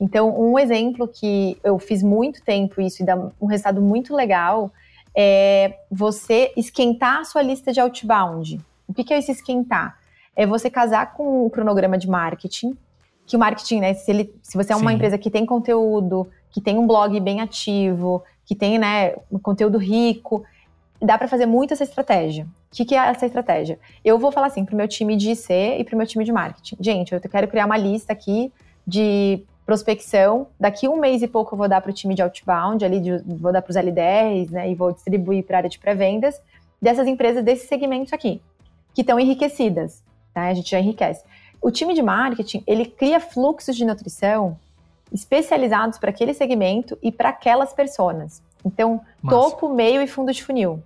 Então, 0.00 0.38
um 0.40 0.58
exemplo 0.58 1.08
que 1.08 1.58
eu 1.64 1.78
fiz 1.78 2.02
muito 2.02 2.42
tempo 2.42 2.80
isso 2.80 3.02
e 3.02 3.06
dá 3.06 3.16
um 3.40 3.46
resultado 3.46 3.80
muito 3.80 4.14
legal 4.14 4.70
é 5.14 5.76
você 5.90 6.52
esquentar 6.56 7.18
a 7.18 7.24
sua 7.24 7.42
lista 7.42 7.72
de 7.72 7.80
outbound. 7.80 8.60
O 8.86 8.94
que, 8.94 9.12
é 9.12 9.18
esse 9.18 9.32
esquentar? 9.32 9.98
É 10.36 10.46
você 10.46 10.70
casar 10.70 11.14
com 11.14 11.44
o 11.44 11.50
cronograma 11.50 11.98
de 11.98 12.08
marketing, 12.08 12.78
que 13.26 13.36
o 13.36 13.38
marketing, 13.38 13.80
né, 13.80 13.94
se, 13.94 14.10
ele, 14.10 14.32
se 14.40 14.56
você 14.56 14.72
é 14.72 14.76
uma 14.76 14.90
Sim. 14.90 14.96
empresa 14.96 15.18
que 15.18 15.30
tem 15.30 15.44
conteúdo, 15.44 16.28
que 16.50 16.60
tem 16.60 16.78
um 16.78 16.86
blog 16.86 17.18
bem 17.20 17.40
ativo, 17.40 18.22
que 18.44 18.54
tem, 18.54 18.78
né, 18.78 19.14
um 19.30 19.38
conteúdo 19.38 19.78
rico, 19.78 20.44
dá 21.00 21.16
para 21.16 21.28
fazer 21.28 21.46
muito 21.46 21.72
essa 21.72 21.84
estratégia. 21.84 22.44
O 22.44 22.76
que, 22.76 22.84
que, 22.84 22.94
é 22.94 22.98
essa 22.98 23.26
estratégia? 23.26 23.78
Eu 24.04 24.18
vou 24.18 24.32
falar 24.32 24.48
assim 24.48 24.64
para 24.64 24.74
o 24.74 24.76
meu 24.76 24.88
time 24.88 25.16
de 25.16 25.30
IC 25.30 25.52
e 25.78 25.84
para 25.84 25.94
o 25.94 25.98
meu 25.98 26.06
time 26.06 26.24
de 26.24 26.32
marketing. 26.32 26.76
Gente, 26.80 27.14
eu 27.14 27.20
quero 27.20 27.48
criar 27.48 27.66
uma 27.66 27.76
lista 27.76 28.12
aqui 28.12 28.52
de 28.86 29.42
prospecção. 29.64 30.46
Daqui 30.58 30.88
um 30.88 30.98
mês 30.98 31.22
e 31.22 31.28
pouco 31.28 31.54
eu 31.54 31.58
vou 31.58 31.68
dar 31.68 31.80
para 31.80 31.90
o 31.90 31.94
time 31.94 32.14
de 32.14 32.22
outbound, 32.22 32.84
ali 32.84 33.00
de, 33.00 33.18
vou 33.18 33.52
dar 33.52 33.62
para 33.62 33.70
os 33.70 33.76
LDRs, 33.76 34.50
né, 34.50 34.70
e 34.70 34.74
vou 34.74 34.92
distribuir 34.92 35.44
para 35.44 35.56
a 35.56 35.58
área 35.58 35.70
de 35.70 35.78
pré-vendas 35.78 36.40
dessas 36.80 37.06
empresas 37.06 37.44
desses 37.44 37.68
segmentos 37.68 38.12
aqui, 38.12 38.40
que 38.94 39.02
estão 39.02 39.20
enriquecidas. 39.20 40.02
Tá? 40.32 40.46
A 40.46 40.54
gente 40.54 40.70
já 40.70 40.80
enriquece. 40.80 41.22
O 41.60 41.70
time 41.70 41.92
de 41.92 42.02
marketing, 42.02 42.62
ele 42.66 42.86
cria 42.86 43.20
fluxos 43.20 43.76
de 43.76 43.84
nutrição 43.84 44.56
especializados 45.12 45.98
para 45.98 46.10
aquele 46.10 46.34
segmento 46.34 46.98
e 47.02 47.10
para 47.10 47.30
aquelas 47.30 47.72
pessoas. 47.72 48.42
Então, 48.64 49.00
Massa. 49.22 49.36
topo, 49.36 49.68
meio 49.68 50.02
e 50.02 50.06
fundo 50.06 50.32
de 50.32 50.42
funil. 50.42 50.82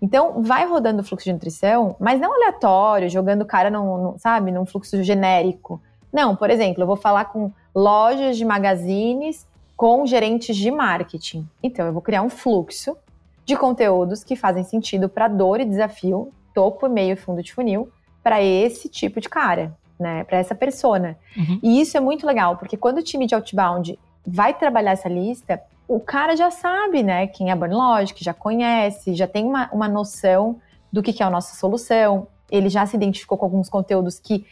Então, 0.00 0.42
vai 0.42 0.66
rodando 0.66 1.02
o 1.02 1.04
fluxo 1.04 1.24
de 1.24 1.32
nutrição, 1.32 1.96
mas 1.98 2.20
não 2.20 2.32
aleatório, 2.32 3.08
jogando 3.08 3.42
o 3.42 3.46
cara, 3.46 3.70
num, 3.70 4.02
num, 4.02 4.18
sabe, 4.18 4.52
num 4.52 4.64
fluxo 4.64 5.02
genérico. 5.02 5.80
Não, 6.12 6.36
por 6.36 6.50
exemplo, 6.50 6.82
eu 6.82 6.86
vou 6.86 6.96
falar 6.96 7.26
com 7.26 7.52
lojas 7.74 8.36
de 8.36 8.44
magazines 8.44 9.46
com 9.76 10.06
gerentes 10.06 10.56
de 10.56 10.70
marketing. 10.70 11.48
Então, 11.62 11.86
eu 11.86 11.92
vou 11.92 12.02
criar 12.02 12.22
um 12.22 12.28
fluxo 12.28 12.96
de 13.44 13.56
conteúdos 13.56 14.22
que 14.22 14.36
fazem 14.36 14.64
sentido 14.64 15.08
para 15.08 15.28
dor 15.28 15.60
e 15.60 15.64
desafio, 15.64 16.32
topo, 16.54 16.88
meio 16.88 17.12
e 17.12 17.16
fundo 17.16 17.42
de 17.42 17.52
funil, 17.52 17.90
para 18.22 18.42
esse 18.42 18.88
tipo 18.88 19.20
de 19.20 19.28
cara, 19.28 19.76
né? 19.98 20.24
Para 20.24 20.38
essa 20.38 20.54
persona. 20.54 21.16
Uhum. 21.36 21.58
E 21.62 21.80
isso 21.80 21.96
é 21.96 22.00
muito 22.00 22.26
legal, 22.26 22.56
porque 22.56 22.76
quando 22.76 22.98
o 22.98 23.02
time 23.02 23.26
de 23.26 23.34
outbound 23.34 23.98
vai 24.26 24.54
trabalhar 24.54 24.92
essa 24.92 25.08
lista, 25.08 25.60
o 25.86 25.98
cara 25.98 26.36
já 26.36 26.50
sabe, 26.50 27.02
né, 27.02 27.26
quem 27.26 27.48
é 27.48 27.52
a 27.52 27.56
Burn 27.56 27.74
Logic, 27.74 28.22
já 28.22 28.34
conhece, 28.34 29.14
já 29.14 29.26
tem 29.26 29.44
uma, 29.44 29.70
uma 29.72 29.88
noção 29.88 30.60
do 30.92 31.02
que, 31.02 31.12
que 31.12 31.22
é 31.22 31.26
a 31.26 31.30
nossa 31.30 31.56
solução. 31.56 32.26
Ele 32.50 32.68
já 32.68 32.84
se 32.86 32.96
identificou 32.96 33.38
com 33.38 33.44
alguns 33.46 33.68
conteúdos 33.68 34.18
que. 34.18 34.46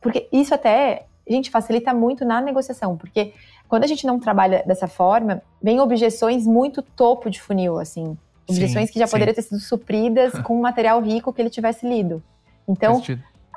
Porque 0.00 0.28
isso 0.32 0.54
até 0.54 1.06
gente, 1.28 1.50
facilita 1.50 1.92
muito 1.92 2.24
na 2.24 2.40
negociação, 2.40 2.96
porque 2.96 3.32
quando 3.68 3.84
a 3.84 3.86
gente 3.86 4.06
não 4.06 4.20
trabalha 4.20 4.62
dessa 4.64 4.86
forma, 4.86 5.42
vem 5.60 5.80
objeções 5.80 6.46
muito 6.46 6.82
topo 6.82 7.28
de 7.28 7.40
funil, 7.40 7.78
assim. 7.78 8.16
Objeções 8.48 8.86
sim, 8.86 8.92
que 8.92 8.98
já 9.00 9.08
poderiam 9.08 9.34
ter 9.34 9.42
sido 9.42 9.58
supridas 9.58 10.32
com 10.44 10.56
um 10.56 10.60
material 10.60 11.00
rico 11.02 11.32
que 11.32 11.42
ele 11.42 11.50
tivesse 11.50 11.86
lido. 11.86 12.22
Então, 12.68 13.02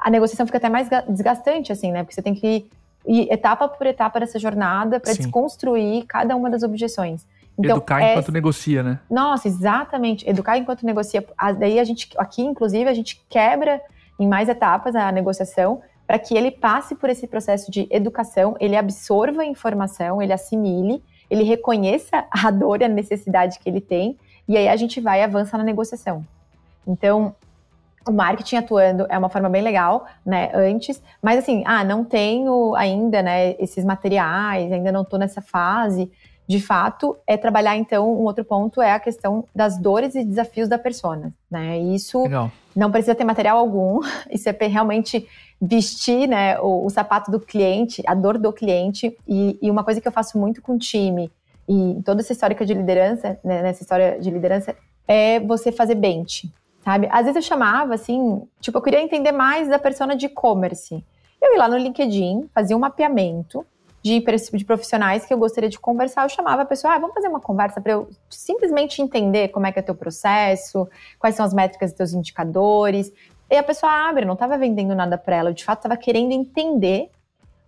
a 0.01 0.09
negociação 0.09 0.45
fica 0.45 0.57
até 0.57 0.69
mais 0.69 0.87
desgastante, 1.07 1.71
assim, 1.71 1.91
né? 1.91 2.03
Porque 2.03 2.15
você 2.15 2.21
tem 2.21 2.33
que 2.33 2.69
ir 3.07 3.31
etapa 3.31 3.67
por 3.67 3.87
etapa 3.87 4.19
dessa 4.19 4.39
jornada 4.39 4.99
para 4.99 5.13
desconstruir 5.13 6.05
cada 6.05 6.35
uma 6.35 6.49
das 6.49 6.63
objeções. 6.63 7.25
Então, 7.57 7.71
Educar 7.71 8.01
é... 8.01 8.11
enquanto 8.11 8.31
negocia, 8.31 8.81
né? 8.81 8.99
Nossa, 9.09 9.47
exatamente. 9.47 10.27
Educar 10.27 10.57
enquanto 10.57 10.85
negocia. 10.85 11.25
Daí 11.57 11.79
a 11.79 11.83
gente, 11.83 12.09
aqui, 12.17 12.41
inclusive, 12.41 12.89
a 12.89 12.93
gente 12.93 13.21
quebra 13.29 13.81
em 14.17 14.27
mais 14.27 14.47
etapas 14.47 14.95
a 14.95 15.11
negociação 15.11 15.81
para 16.09 16.17
que 16.17 16.35
ele 16.35 16.49
passe 16.49 16.95
por 16.95 17.07
esse 17.07 17.27
processo 17.27 17.69
de 17.69 17.87
educação, 17.91 18.55
ele 18.59 18.75
absorva 18.75 19.43
a 19.43 19.45
informação, 19.45 20.19
ele 20.19 20.33
assimile, 20.33 21.03
ele 21.29 21.43
reconheça 21.43 22.25
a 22.31 22.49
dor 22.49 22.81
e 22.81 22.85
a 22.85 22.87
necessidade 22.87 23.59
que 23.59 23.69
ele 23.69 23.79
tem, 23.79 24.17
e 24.47 24.57
aí 24.57 24.67
a 24.67 24.75
gente 24.75 24.99
vai 24.99 25.19
e 25.19 25.23
avança 25.23 25.55
na 25.55 25.63
negociação. 25.63 26.25
Então, 26.87 27.35
o 28.09 28.13
marketing 28.13 28.57
atuando 28.57 29.05
é 29.09 29.17
uma 29.17 29.29
forma 29.29 29.47
bem 29.47 29.61
legal, 29.61 30.05
né, 30.25 30.49
antes, 30.53 31.01
mas 31.21 31.39
assim, 31.39 31.63
ah, 31.65 31.83
não 31.83 32.03
tenho 32.03 32.75
ainda, 32.75 33.21
né, 33.21 33.55
esses 33.59 33.85
materiais, 33.85 34.71
ainda 34.71 34.91
não 34.91 35.03
estou 35.03 35.19
nessa 35.19 35.41
fase, 35.41 36.11
de 36.47 36.59
fato, 36.59 37.15
é 37.27 37.37
trabalhar, 37.37 37.77
então, 37.77 38.11
um 38.11 38.23
outro 38.23 38.43
ponto 38.43 38.81
é 38.81 38.91
a 38.91 38.99
questão 38.99 39.45
das 39.55 39.77
dores 39.77 40.15
e 40.15 40.25
desafios 40.25 40.67
da 40.67 40.79
persona, 40.79 41.31
né, 41.49 41.77
isso 41.77 42.23
legal. 42.23 42.51
não 42.75 42.91
precisa 42.91 43.13
ter 43.13 43.23
material 43.23 43.59
algum, 43.59 43.99
isso 44.31 44.49
é 44.49 44.67
realmente 44.67 45.27
vestir 45.61 46.27
né, 46.27 46.59
o, 46.59 46.85
o, 46.85 46.89
sapato 46.89 47.29
do 47.29 47.39
cliente, 47.39 48.01
a 48.07 48.15
dor 48.15 48.37
do 48.37 48.51
cliente. 48.53 49.15
E, 49.27 49.59
e, 49.61 49.69
uma 49.69 49.83
coisa 49.83 49.99
que 49.99 50.07
eu 50.07 50.11
faço 50.11 50.39
muito 50.39 50.61
com 50.61 50.75
o 50.75 50.79
time, 50.79 51.29
e 51.67 52.01
toda 52.03 52.21
essa 52.21 52.31
história 52.31 52.55
de 52.55 52.73
liderança, 52.73 53.37
né, 53.43 53.61
nessa 53.61 53.83
história 53.83 54.17
de 54.19 54.31
liderança, 54.31 54.75
é 55.07 55.39
você 55.39 55.71
fazer 55.71 55.95
bench, 55.95 56.51
sabe? 56.89 57.07
Às 57.11 57.25
vezes 57.25 57.35
eu 57.35 57.41
chamava, 57.41 57.93
assim, 57.93 58.41
tipo, 58.59 58.75
eu 58.77 58.81
queria 58.81 59.01
entender 59.01 59.31
mais 59.31 59.67
da 59.67 59.77
persona 59.77 60.15
de 60.15 60.25
e-commerce. 60.25 61.05
Eu 61.39 61.53
ia 61.53 61.59
lá 61.59 61.67
no 61.67 61.77
LinkedIn, 61.77 62.49
fazia 62.53 62.75
um 62.75 62.79
mapeamento 62.79 63.63
de, 64.01 64.19
de 64.19 64.65
profissionais 64.65 65.23
que 65.23 65.31
eu 65.31 65.37
gostaria 65.37 65.69
de 65.69 65.79
conversar, 65.79 66.23
eu 66.23 66.29
chamava 66.29 66.63
a 66.63 66.65
pessoa, 66.65 66.95
ah, 66.95 66.99
vamos 66.99 67.13
fazer 67.13 67.27
uma 67.27 67.39
conversa 67.39 67.79
para 67.79 67.91
eu 67.91 68.09
simplesmente 68.29 69.01
entender 69.01 69.49
como 69.49 69.67
é 69.67 69.71
que 69.71 69.77
é 69.77 69.81
teu 69.83 69.93
processo, 69.93 70.87
quais 71.19 71.35
são 71.35 71.45
as 71.45 71.53
métricas 71.53 71.91
dos 71.91 71.97
teus 71.97 72.13
indicadores, 72.13 73.13
e 73.49 73.55
a 73.55 73.63
pessoa 73.63 73.91
abre, 74.09 74.25
não 74.25 74.33
estava 74.33 74.57
vendendo 74.57 74.95
nada 74.95 75.17
para 75.17 75.35
ela, 75.35 75.49
eu 75.49 75.53
de 75.53 75.63
fato 75.63 75.79
estava 75.79 75.97
querendo 75.97 76.31
entender 76.31 77.09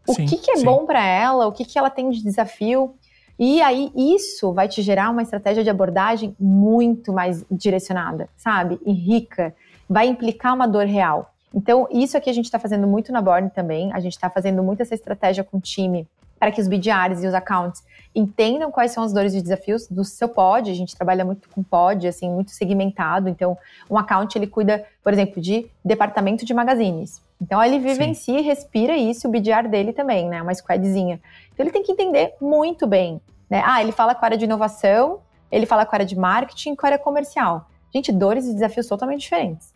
o 0.07 0.13
sim, 0.13 0.25
que, 0.25 0.37
que 0.37 0.51
é 0.51 0.57
sim. 0.57 0.65
bom 0.65 0.85
para 0.85 1.05
ela, 1.05 1.47
o 1.47 1.51
que, 1.51 1.63
que 1.63 1.77
ela 1.77 1.89
tem 1.89 2.09
de 2.09 2.23
desafio. 2.23 2.95
E 3.37 3.61
aí 3.61 3.91
isso 3.95 4.53
vai 4.53 4.67
te 4.67 4.81
gerar 4.81 5.09
uma 5.09 5.21
estratégia 5.21 5.63
de 5.63 5.69
abordagem 5.69 6.35
muito 6.39 7.11
mais 7.11 7.43
direcionada, 7.49 8.29
sabe? 8.37 8.79
E 8.85 8.91
rica. 8.91 9.55
Vai 9.89 10.07
implicar 10.07 10.53
uma 10.53 10.67
dor 10.67 10.85
real. 10.85 11.33
Então, 11.53 11.87
isso 11.91 12.15
aqui 12.17 12.29
a 12.29 12.33
gente 12.33 12.45
está 12.45 12.57
fazendo 12.57 12.87
muito 12.87 13.11
na 13.11 13.21
Born 13.21 13.49
também. 13.49 13.91
A 13.93 13.99
gente 13.99 14.13
está 14.13 14.29
fazendo 14.29 14.63
muito 14.63 14.81
essa 14.81 14.95
estratégia 14.95 15.43
com 15.43 15.57
o 15.57 15.61
time 15.61 16.07
para 16.39 16.51
que 16.51 16.61
os 16.61 16.67
BDRs 16.67 17.23
e 17.23 17.27
os 17.27 17.33
accounts 17.33 17.83
entendam 18.15 18.71
quais 18.71 18.91
são 18.91 19.03
as 19.03 19.13
dores 19.13 19.33
e 19.33 19.41
desafios 19.41 19.87
do 19.87 20.03
seu 20.03 20.27
pod. 20.27 20.71
A 20.71 20.73
gente 20.73 20.95
trabalha 20.95 21.23
muito 21.23 21.47
com 21.49 21.61
pod, 21.61 22.07
assim, 22.07 22.29
muito 22.29 22.51
segmentado. 22.51 23.29
Então, 23.29 23.57
um 23.89 23.97
account 23.97 24.37
ele 24.37 24.47
cuida, 24.47 24.83
por 25.03 25.13
exemplo, 25.13 25.41
de 25.41 25.67
departamento 25.83 26.45
de 26.45 26.53
magazines. 26.53 27.21
Então, 27.41 27.61
ele 27.63 27.79
vivencia 27.79 28.39
e 28.39 28.43
respira 28.43 28.95
isso, 28.95 29.27
o 29.27 29.31
BDR 29.31 29.67
dele 29.67 29.93
também, 29.93 30.29
né? 30.29 30.41
Uma 30.41 30.53
squadzinha. 30.53 31.19
Então, 31.51 31.65
ele 31.65 31.71
tem 31.71 31.81
que 31.81 31.91
entender 31.91 32.35
muito 32.39 32.85
bem. 32.85 33.19
Né? 33.49 33.63
Ah, 33.65 33.81
ele 33.81 33.91
fala 33.91 34.13
com 34.13 34.23
a 34.23 34.27
área 34.27 34.37
de 34.37 34.45
inovação, 34.45 35.19
ele 35.51 35.65
fala 35.65 35.85
com 35.85 35.93
a 35.93 35.97
área 35.97 36.05
de 36.05 36.17
marketing, 36.17 36.75
com 36.75 36.85
a 36.85 36.89
área 36.89 36.99
comercial. 36.99 37.67
Gente, 37.93 38.11
dores 38.11 38.45
e 38.45 38.53
desafios 38.53 38.87
totalmente 38.87 39.21
diferentes 39.21 39.73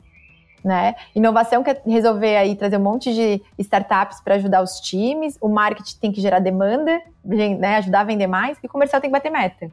né? 0.66 0.96
Inovação 1.14 1.64
quer 1.64 1.84
resolver 1.86 2.38
aí 2.38 2.56
trazer 2.56 2.78
um 2.78 2.82
monte 2.82 3.14
de 3.14 3.40
startups 3.60 4.20
para 4.20 4.34
ajudar 4.34 4.64
os 4.64 4.80
times, 4.80 5.38
o 5.40 5.48
marketing 5.48 6.00
tem 6.00 6.12
que 6.12 6.20
gerar 6.20 6.40
demanda, 6.40 7.00
né, 7.24 7.78
ajudar 7.78 8.00
a 8.00 8.04
vender 8.04 8.26
mais, 8.26 8.58
e 8.64 8.66
o 8.66 8.70
comercial 8.70 9.00
tem 9.00 9.12
que 9.12 9.14
bater 9.14 9.32
meta. 9.32 9.72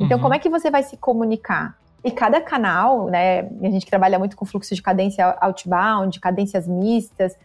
Então, 0.00 0.16
uhum. 0.16 0.22
como 0.22 0.34
é 0.34 0.40
que 0.40 0.48
você 0.48 0.68
vai 0.68 0.82
se 0.82 0.96
comunicar? 0.96 1.78
E 2.04 2.10
cada 2.10 2.40
canal, 2.40 3.06
né, 3.06 3.40
a 3.40 3.70
gente 3.70 3.86
trabalha 3.86 4.18
muito 4.18 4.36
com 4.36 4.44
fluxo 4.44 4.74
de 4.74 4.82
cadência 4.82 5.36
outbound, 5.40 6.18
cadências 6.18 6.66
mistas, 6.66 7.38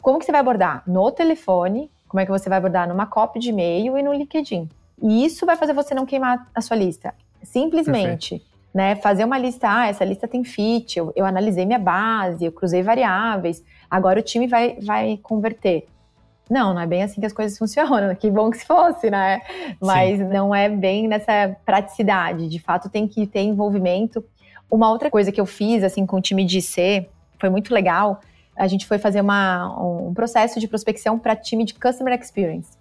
como 0.00 0.18
que 0.18 0.24
você 0.24 0.32
vai 0.32 0.40
abordar? 0.40 0.82
No 0.86 1.10
telefone, 1.12 1.90
como 2.08 2.20
é 2.20 2.24
que 2.24 2.30
você 2.30 2.48
vai 2.48 2.58
abordar 2.58 2.88
numa 2.88 3.06
copy 3.06 3.38
de 3.38 3.50
e-mail 3.50 3.96
e 3.96 4.02
no 4.02 4.12
LinkedIn. 4.12 4.68
E 5.00 5.24
isso 5.24 5.46
vai 5.46 5.56
fazer 5.56 5.72
você 5.72 5.94
não 5.94 6.04
queimar 6.04 6.48
a 6.54 6.60
sua 6.60 6.76
lista. 6.76 7.14
Simplesmente 7.42 8.30
Perfeito 8.30 8.52
né? 8.72 8.96
Fazer 8.96 9.24
uma 9.24 9.38
lista, 9.38 9.68
ah, 9.68 9.86
essa 9.86 10.04
lista 10.04 10.26
tem 10.26 10.44
fit, 10.44 10.98
eu, 10.98 11.12
eu 11.14 11.26
analisei 11.26 11.66
minha 11.66 11.78
base, 11.78 12.44
eu 12.44 12.52
cruzei 12.52 12.82
variáveis, 12.82 13.62
agora 13.90 14.20
o 14.20 14.22
time 14.22 14.46
vai, 14.46 14.78
vai 14.80 15.18
converter. 15.22 15.86
Não, 16.52 16.74
não 16.74 16.82
é 16.82 16.86
bem 16.86 17.02
assim 17.02 17.18
que 17.18 17.26
as 17.26 17.32
coisas 17.32 17.56
funcionam. 17.56 18.14
Que 18.20 18.30
bom 18.30 18.50
que 18.50 18.58
se 18.58 18.66
fosse, 18.66 19.10
né? 19.10 19.40
Mas 19.80 20.18
Sim. 20.18 20.24
não 20.24 20.54
é 20.54 20.68
bem 20.68 21.08
nessa 21.08 21.56
praticidade. 21.64 22.46
De 22.46 22.58
fato, 22.58 22.90
tem 22.90 23.08
que 23.08 23.26
ter 23.26 23.40
envolvimento. 23.40 24.22
Uma 24.70 24.90
outra 24.90 25.10
coisa 25.10 25.32
que 25.32 25.40
eu 25.40 25.46
fiz, 25.46 25.82
assim, 25.82 26.04
com 26.04 26.18
o 26.18 26.20
time 26.20 26.44
de 26.44 26.60
C, 26.60 27.08
foi 27.38 27.48
muito 27.48 27.72
legal. 27.72 28.20
A 28.54 28.66
gente 28.66 28.86
foi 28.86 28.98
fazer 28.98 29.22
uma, 29.22 29.74
um 29.82 30.12
processo 30.12 30.60
de 30.60 30.68
prospecção 30.68 31.18
para 31.18 31.34
time 31.34 31.64
de 31.64 31.72
Customer 31.72 32.20
Experience. 32.20 32.76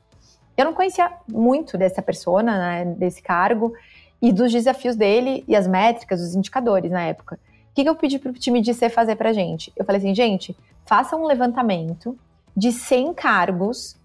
Eu 0.57 0.65
não 0.65 0.73
conhecia 0.73 1.09
muito 1.29 1.77
dessa 1.77 2.01
persona, 2.01 2.57
né, 2.57 2.85
desse 2.97 3.21
cargo 3.21 3.73
e 4.21 4.33
dos 4.33 4.51
desafios 4.51 4.97
dele 4.97 5.45
e 5.47 5.55
as 5.55 5.65
métricas, 5.65 6.19
os 6.19 6.35
indicadores 6.35 6.91
na 6.91 7.03
época. 7.03 7.39
O 7.71 7.73
que, 7.73 7.83
que 7.83 7.89
eu 7.89 7.95
pedi 7.95 8.19
para 8.19 8.31
o 8.31 8.33
time 8.33 8.59
de 8.59 8.73
C 8.73 8.89
fazer 8.89 9.15
para 9.15 9.31
gente? 9.31 9.71
Eu 9.77 9.85
falei 9.85 9.99
assim, 9.99 10.13
gente, 10.13 10.55
faça 10.85 11.15
um 11.15 11.25
levantamento 11.25 12.17
de 12.55 12.71
100 12.71 13.13
cargos 13.13 13.97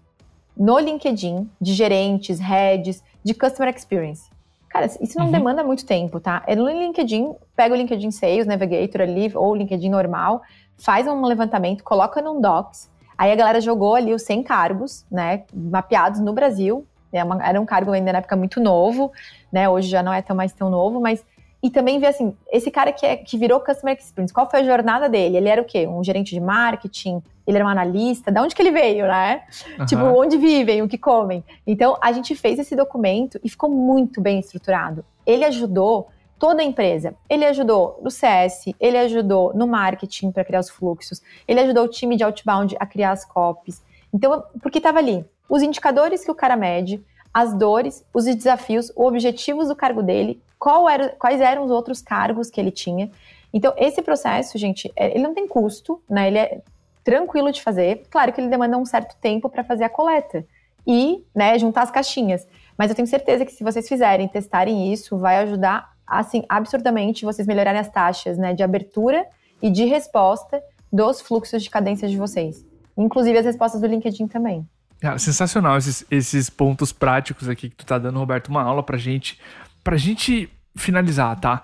no 0.55 0.79
LinkedIn, 0.79 1.49
de 1.61 1.73
gerentes, 1.73 2.39
heads, 2.39 3.03
de 3.23 3.33
Customer 3.33 3.73
Experience. 3.73 4.29
Cara, 4.69 4.85
isso 4.85 5.17
não 5.17 5.25
uhum. 5.25 5.31
demanda 5.31 5.63
muito 5.63 5.85
tempo, 5.85 6.19
tá? 6.19 6.43
É 6.45 6.55
no 6.55 6.67
LinkedIn, 6.67 7.33
pega 7.55 7.73
o 7.73 7.77
LinkedIn 7.77 8.11
Sales 8.11 8.45
Navigator 8.45 9.01
ali, 9.01 9.31
ou 9.33 9.51
o 9.51 9.55
LinkedIn 9.55 9.89
normal, 9.89 10.41
faz 10.77 11.07
um 11.07 11.21
levantamento, 11.23 11.83
coloca 11.83 12.21
num 12.21 12.41
Docs, 12.41 12.89
aí 13.17 13.31
a 13.31 13.35
galera 13.35 13.61
jogou 13.61 13.95
ali 13.95 14.13
os 14.13 14.23
100 14.23 14.43
cargos, 14.43 15.05
né, 15.09 15.43
mapeados 15.53 16.19
no 16.19 16.33
Brasil, 16.33 16.85
É 17.11 17.19
era 17.47 17.59
um 17.59 17.65
cargo 17.65 17.91
ainda 17.91 18.11
na 18.11 18.19
época 18.19 18.35
muito 18.35 18.59
novo, 18.59 19.11
né? 19.51 19.67
Hoje 19.69 19.87
já 19.87 20.03
não 20.03 20.13
é 20.13 20.21
tão 20.21 20.35
mais 20.35 20.51
tão 20.51 20.69
novo, 20.69 20.99
mas 20.99 21.25
e 21.67 21.69
também 21.69 21.99
ver 21.99 22.07
assim, 22.07 22.33
esse 22.49 22.71
cara 22.71 22.93
que, 22.93 23.05
é, 23.05 23.17
que 23.17 23.37
virou 23.37 23.59
Customer 23.59 23.93
Experience, 23.97 24.33
qual 24.33 24.49
foi 24.49 24.61
a 24.61 24.63
jornada 24.63 25.09
dele? 25.09 25.35
Ele 25.35 25.49
era 25.49 25.61
o 25.61 25.65
quê? 25.65 25.85
Um 25.85 26.01
gerente 26.01 26.33
de 26.33 26.39
marketing? 26.39 27.21
Ele 27.45 27.57
era 27.57 27.65
um 27.65 27.67
analista? 27.67 28.31
Da 28.31 28.41
onde 28.41 28.55
que 28.55 28.61
ele 28.61 28.71
veio, 28.71 29.05
né? 29.05 29.43
Uhum. 29.77 29.85
Tipo, 29.85 30.03
onde 30.03 30.37
vivem, 30.37 30.81
o 30.81 30.87
que 30.87 30.97
comem? 30.97 31.43
Então, 31.67 31.97
a 32.01 32.13
gente 32.13 32.35
fez 32.35 32.57
esse 32.57 32.73
documento 32.73 33.37
e 33.43 33.49
ficou 33.49 33.69
muito 33.69 34.21
bem 34.21 34.39
estruturado. 34.39 35.03
Ele 35.25 35.43
ajudou 35.43 36.07
toda 36.39 36.61
a 36.61 36.65
empresa. 36.65 37.13
Ele 37.29 37.43
ajudou 37.43 37.99
no 38.01 38.09
CS, 38.09 38.73
ele 38.79 38.97
ajudou 38.97 39.53
no 39.53 39.67
marketing 39.67 40.31
para 40.31 40.45
criar 40.45 40.61
os 40.61 40.69
fluxos, 40.69 41.21
ele 41.45 41.59
ajudou 41.59 41.83
o 41.83 41.89
time 41.89 42.15
de 42.15 42.23
outbound 42.23 42.77
a 42.79 42.85
criar 42.85 43.11
as 43.11 43.25
copies. 43.25 43.83
Então, 44.13 44.41
porque 44.63 44.77
estava 44.77 44.99
ali 44.99 45.25
os 45.49 45.61
indicadores 45.61 46.23
que 46.23 46.31
o 46.31 46.35
cara 46.35 46.55
mede, 46.55 47.03
as 47.33 47.53
dores, 47.53 48.05
os 48.13 48.23
desafios, 48.23 48.89
os 48.95 49.05
objetivos 49.05 49.67
do 49.67 49.75
cargo 49.75 50.01
dele, 50.01 50.41
era, 50.89 51.09
quais 51.09 51.39
eram 51.41 51.63
os 51.63 51.71
outros 51.71 52.01
cargos 52.01 52.49
que 52.49 52.59
ele 52.59 52.71
tinha. 52.71 53.09
Então, 53.53 53.73
esse 53.77 54.01
processo, 54.01 54.57
gente, 54.57 54.91
é, 54.95 55.11
ele 55.11 55.23
não 55.23 55.33
tem 55.33 55.47
custo, 55.47 56.01
né? 56.09 56.27
Ele 56.27 56.37
é 56.37 56.61
tranquilo 57.03 57.51
de 57.51 57.61
fazer. 57.61 58.03
Claro 58.09 58.33
que 58.33 58.41
ele 58.41 58.49
demanda 58.49 58.77
um 58.77 58.85
certo 58.85 59.15
tempo 59.21 59.49
para 59.49 59.63
fazer 59.63 59.85
a 59.85 59.89
coleta 59.89 60.45
e, 60.85 61.23
né, 61.33 61.57
juntar 61.57 61.83
as 61.83 61.91
caixinhas. 61.91 62.47
Mas 62.77 62.89
eu 62.89 62.95
tenho 62.95 63.07
certeza 63.07 63.45
que 63.45 63.51
se 63.51 63.63
vocês 63.63 63.87
fizerem, 63.87 64.27
testarem 64.27 64.91
isso, 64.91 65.17
vai 65.17 65.37
ajudar, 65.37 65.91
assim, 66.05 66.43
absurdamente 66.47 67.25
vocês 67.25 67.47
melhorarem 67.47 67.79
as 67.79 67.89
taxas, 67.89 68.37
né, 68.37 68.53
de 68.53 68.63
abertura 68.63 69.25
e 69.61 69.69
de 69.69 69.85
resposta 69.85 70.61
dos 70.91 71.21
fluxos 71.21 71.63
de 71.63 71.69
cadência 71.69 72.07
de 72.07 72.17
vocês. 72.17 72.65
Inclusive 72.97 73.37
as 73.37 73.45
respostas 73.45 73.81
do 73.81 73.87
LinkedIn 73.87 74.27
também. 74.27 74.67
Cara, 74.99 75.19
sensacional 75.19 75.77
esses, 75.77 76.05
esses 76.09 76.49
pontos 76.49 76.91
práticos 76.91 77.47
aqui 77.47 77.69
que 77.69 77.75
tu 77.75 77.85
tá 77.85 77.99
dando, 77.99 78.17
Roberto, 78.17 78.47
uma 78.47 78.63
aula 78.63 78.81
pra 78.81 78.97
gente 78.97 79.39
pra 79.87 79.95
gente 79.95 80.49
finalizar, 80.75 81.39
tá? 81.39 81.63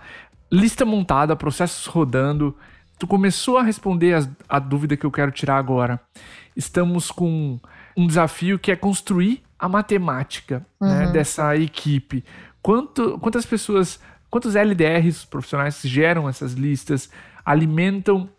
Lista 0.50 0.86
montada, 0.86 1.36
processos 1.36 1.86
rodando. 1.88 2.56
Tu 2.98 3.06
começou 3.06 3.58
a 3.58 3.64
responder 3.64 4.14
as, 4.14 4.30
a 4.48 4.60
dúvida 4.60 4.96
que 4.96 5.06
eu 5.06 5.12
quero 5.12 5.30
tirar 5.30 5.58
agora. 5.58 6.00
Estamos 6.56 7.12
com 7.12 7.60
um 7.98 8.08
desafio 8.08 8.58
que 8.58 8.72
é 8.72 8.78
construir 8.78 9.44
a 9.60 9.68
matemática 9.68 10.66
né, 10.80 10.88
uhum. 10.88 11.00
né, 11.00 11.12
dessa 11.12 11.54
equipe. 11.58 12.24
Quanto, 12.62 13.20
quantas 13.20 13.46
pessoas, 13.46 14.00
quantos 14.30 14.56
LDRs 14.56 15.26
profissionais 15.26 15.82
geram 15.84 16.30
essas 16.30 16.54
listas, 16.54 17.10
alimentam 17.44 18.30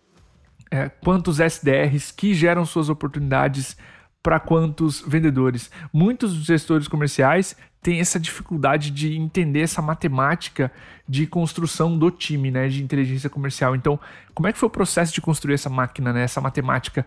é, 0.70 0.88
quantos 0.88 1.40
SDRs 1.40 2.10
que 2.10 2.32
geram 2.32 2.64
suas 2.64 2.88
oportunidades 2.88 3.76
para 4.22 4.40
quantos 4.40 5.04
vendedores. 5.06 5.70
Muitos 5.92 6.32
gestores 6.32 6.88
comerciais 6.88 7.54
têm 7.84 8.00
essa 8.00 8.18
dificuldade 8.18 8.90
de 8.90 9.14
entender 9.14 9.60
essa 9.60 9.82
matemática 9.82 10.72
de 11.06 11.26
construção 11.26 11.96
do 11.98 12.10
time, 12.10 12.50
né, 12.50 12.66
de 12.66 12.82
inteligência 12.82 13.28
comercial. 13.28 13.76
Então, 13.76 14.00
como 14.34 14.48
é 14.48 14.52
que 14.52 14.58
foi 14.58 14.66
o 14.66 14.70
processo 14.70 15.12
de 15.12 15.20
construir 15.20 15.52
essa 15.52 15.68
máquina, 15.68 16.10
né, 16.10 16.22
essa 16.22 16.40
matemática 16.40 17.04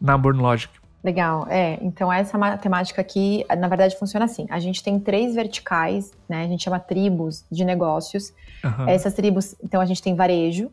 na 0.00 0.18
Born 0.18 0.42
Logic? 0.42 0.68
Legal, 1.04 1.46
é. 1.48 1.78
Então, 1.80 2.12
essa 2.12 2.36
matemática 2.36 3.00
aqui, 3.00 3.46
na 3.56 3.68
verdade, 3.68 3.96
funciona 3.96 4.24
assim. 4.24 4.46
A 4.50 4.58
gente 4.58 4.82
tem 4.82 4.98
três 4.98 5.36
verticais, 5.36 6.10
né? 6.28 6.42
A 6.42 6.48
gente 6.48 6.64
chama 6.64 6.80
tribos 6.80 7.44
de 7.48 7.64
negócios. 7.64 8.34
Uhum. 8.64 8.88
Essas 8.88 9.14
tribos, 9.14 9.54
então, 9.62 9.80
a 9.80 9.86
gente 9.86 10.02
tem 10.02 10.16
varejo, 10.16 10.68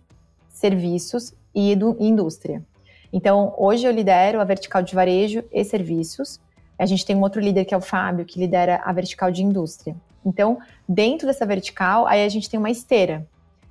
serviços 0.49 1.35
e 1.53 1.77
indústria. 1.99 2.63
Então, 3.11 3.53
hoje 3.59 3.85
eu 3.85 3.91
lidero 3.91 4.41
a 4.41 4.43
vertical 4.43 4.81
de 4.81 4.95
varejo 4.95 5.43
e 5.51 5.63
serviços. 5.63 6.41
A 6.83 6.85
gente 6.85 7.05
tem 7.05 7.15
um 7.15 7.21
outro 7.21 7.39
líder 7.39 7.63
que 7.63 7.73
é 7.73 7.77
o 7.77 7.81
Fábio, 7.81 8.25
que 8.25 8.37
lidera 8.37 8.81
a 8.83 8.91
vertical 8.91 9.31
de 9.31 9.41
indústria. 9.41 9.95
Então, 10.25 10.57
dentro 10.87 11.25
dessa 11.25 11.45
vertical, 11.45 12.05
aí 12.05 12.25
a 12.25 12.27
gente 12.27 12.49
tem 12.49 12.59
uma 12.59 12.69
esteira. 12.69 13.25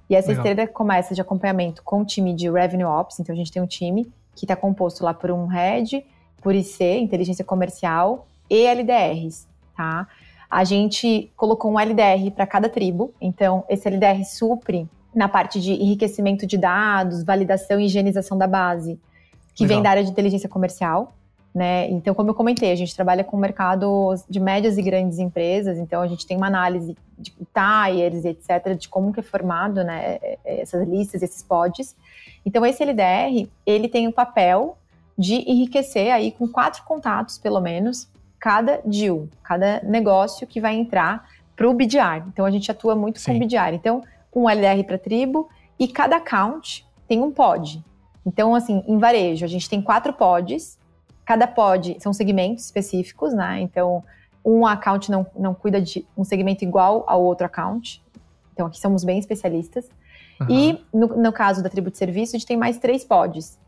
E 0.08 0.16
essa 0.16 0.28
Legal. 0.28 0.46
esteira 0.46 0.66
começa 0.66 1.14
de 1.14 1.20
acompanhamento 1.20 1.82
com 1.82 2.00
o 2.00 2.06
time 2.06 2.32
de 2.32 2.50
Revenue 2.50 2.86
Ops. 2.86 3.20
Então, 3.20 3.34
a 3.34 3.36
gente 3.36 3.52
tem 3.52 3.60
um 3.60 3.66
time 3.66 4.10
que 4.34 4.46
está 4.46 4.56
composto 4.56 5.04
lá 5.04 5.12
por 5.12 5.30
um 5.30 5.44
head, 5.44 6.02
por 6.40 6.54
IC, 6.54 6.82
inteligência 7.00 7.44
comercial, 7.44 8.26
e 8.48 8.66
LDRs, 8.66 9.46
tá? 9.76 10.08
A 10.50 10.64
gente 10.64 11.30
colocou 11.36 11.70
um 11.70 11.78
LDR 11.78 12.30
para 12.34 12.46
cada 12.46 12.70
tribo. 12.70 13.12
Então, 13.20 13.62
esse 13.68 13.86
LDR 13.86 14.24
supre 14.24 14.88
na 15.14 15.28
parte 15.28 15.60
de 15.60 15.72
enriquecimento 15.72 16.46
de 16.46 16.56
dados, 16.56 17.22
validação 17.22 17.78
e 17.78 17.84
higienização 17.84 18.38
da 18.38 18.46
base 18.46 18.98
que 19.54 19.64
Legal. 19.64 19.76
vem 19.76 19.82
da 19.82 19.90
área 19.90 20.04
de 20.04 20.10
inteligência 20.10 20.48
comercial. 20.48 21.14
Né? 21.54 21.90
Então, 21.90 22.14
como 22.14 22.30
eu 22.30 22.34
comentei, 22.34 22.72
a 22.72 22.74
gente 22.74 22.94
trabalha 22.94 23.22
com 23.22 23.36
mercados 23.36 24.24
de 24.28 24.40
médias 24.40 24.78
e 24.78 24.82
grandes 24.82 25.18
empresas, 25.18 25.78
então 25.78 26.00
a 26.00 26.06
gente 26.06 26.26
tem 26.26 26.34
uma 26.34 26.46
análise 26.46 26.96
de 27.18 27.30
tires, 27.30 28.24
etc., 28.24 28.74
de 28.74 28.88
como 28.88 29.12
que 29.12 29.20
é 29.20 29.22
formado 29.22 29.84
né, 29.84 30.18
essas 30.44 30.88
listas, 30.88 31.22
esses 31.22 31.42
pods. 31.42 31.94
Então, 32.44 32.64
esse 32.64 32.82
LDR, 32.82 33.48
ele 33.66 33.86
tem 33.86 34.08
o 34.08 34.12
papel 34.12 34.78
de 35.16 35.34
enriquecer 35.48 36.12
aí 36.12 36.32
com 36.32 36.48
quatro 36.48 36.82
contatos, 36.84 37.36
pelo 37.36 37.60
menos, 37.60 38.08
cada 38.40 38.80
deal, 38.84 39.28
cada 39.42 39.82
negócio 39.82 40.46
que 40.46 40.60
vai 40.60 40.74
entrar 40.74 41.28
para 41.54 41.68
o 41.68 41.74
BDR. 41.74 42.26
Então, 42.28 42.46
a 42.46 42.50
gente 42.50 42.70
atua 42.70 42.96
muito 42.96 43.20
Sim. 43.20 43.34
com 43.34 43.38
BDR. 43.40 43.74
Então, 43.74 44.02
um 44.34 44.48
LDR 44.48 44.82
para 44.84 44.98
tribo 44.98 45.48
e 45.78 45.86
cada 45.86 46.16
account 46.16 46.86
tem 47.06 47.20
um 47.20 47.30
pod. 47.30 47.84
Então, 48.24 48.54
assim, 48.54 48.82
em 48.86 48.98
varejo, 48.98 49.44
a 49.44 49.48
gente 49.48 49.68
tem 49.68 49.82
quatro 49.82 50.12
pods. 50.12 50.78
Cada 51.24 51.46
pod 51.46 51.96
são 52.00 52.12
segmentos 52.12 52.64
específicos, 52.64 53.32
né? 53.32 53.60
Então, 53.60 54.02
um 54.44 54.66
account 54.66 55.10
não, 55.10 55.26
não 55.36 55.54
cuida 55.54 55.80
de 55.80 56.06
um 56.16 56.24
segmento 56.24 56.64
igual 56.64 57.04
ao 57.06 57.22
outro 57.22 57.46
account. 57.46 58.02
Então, 58.52 58.66
aqui 58.66 58.80
somos 58.80 59.04
bem 59.04 59.18
especialistas. 59.18 59.88
Uhum. 60.40 60.46
E 60.50 60.84
no, 60.92 61.06
no, 61.08 61.32
caso 61.32 61.62
da 61.62 61.68
tribo 61.68 61.90
de 61.90 61.98
serviço, 61.98 62.34
a 62.34 62.38
gente 62.38 62.46
tem 62.46 62.56
mais 62.56 62.78
três 62.78 63.04
pods. 63.04 63.58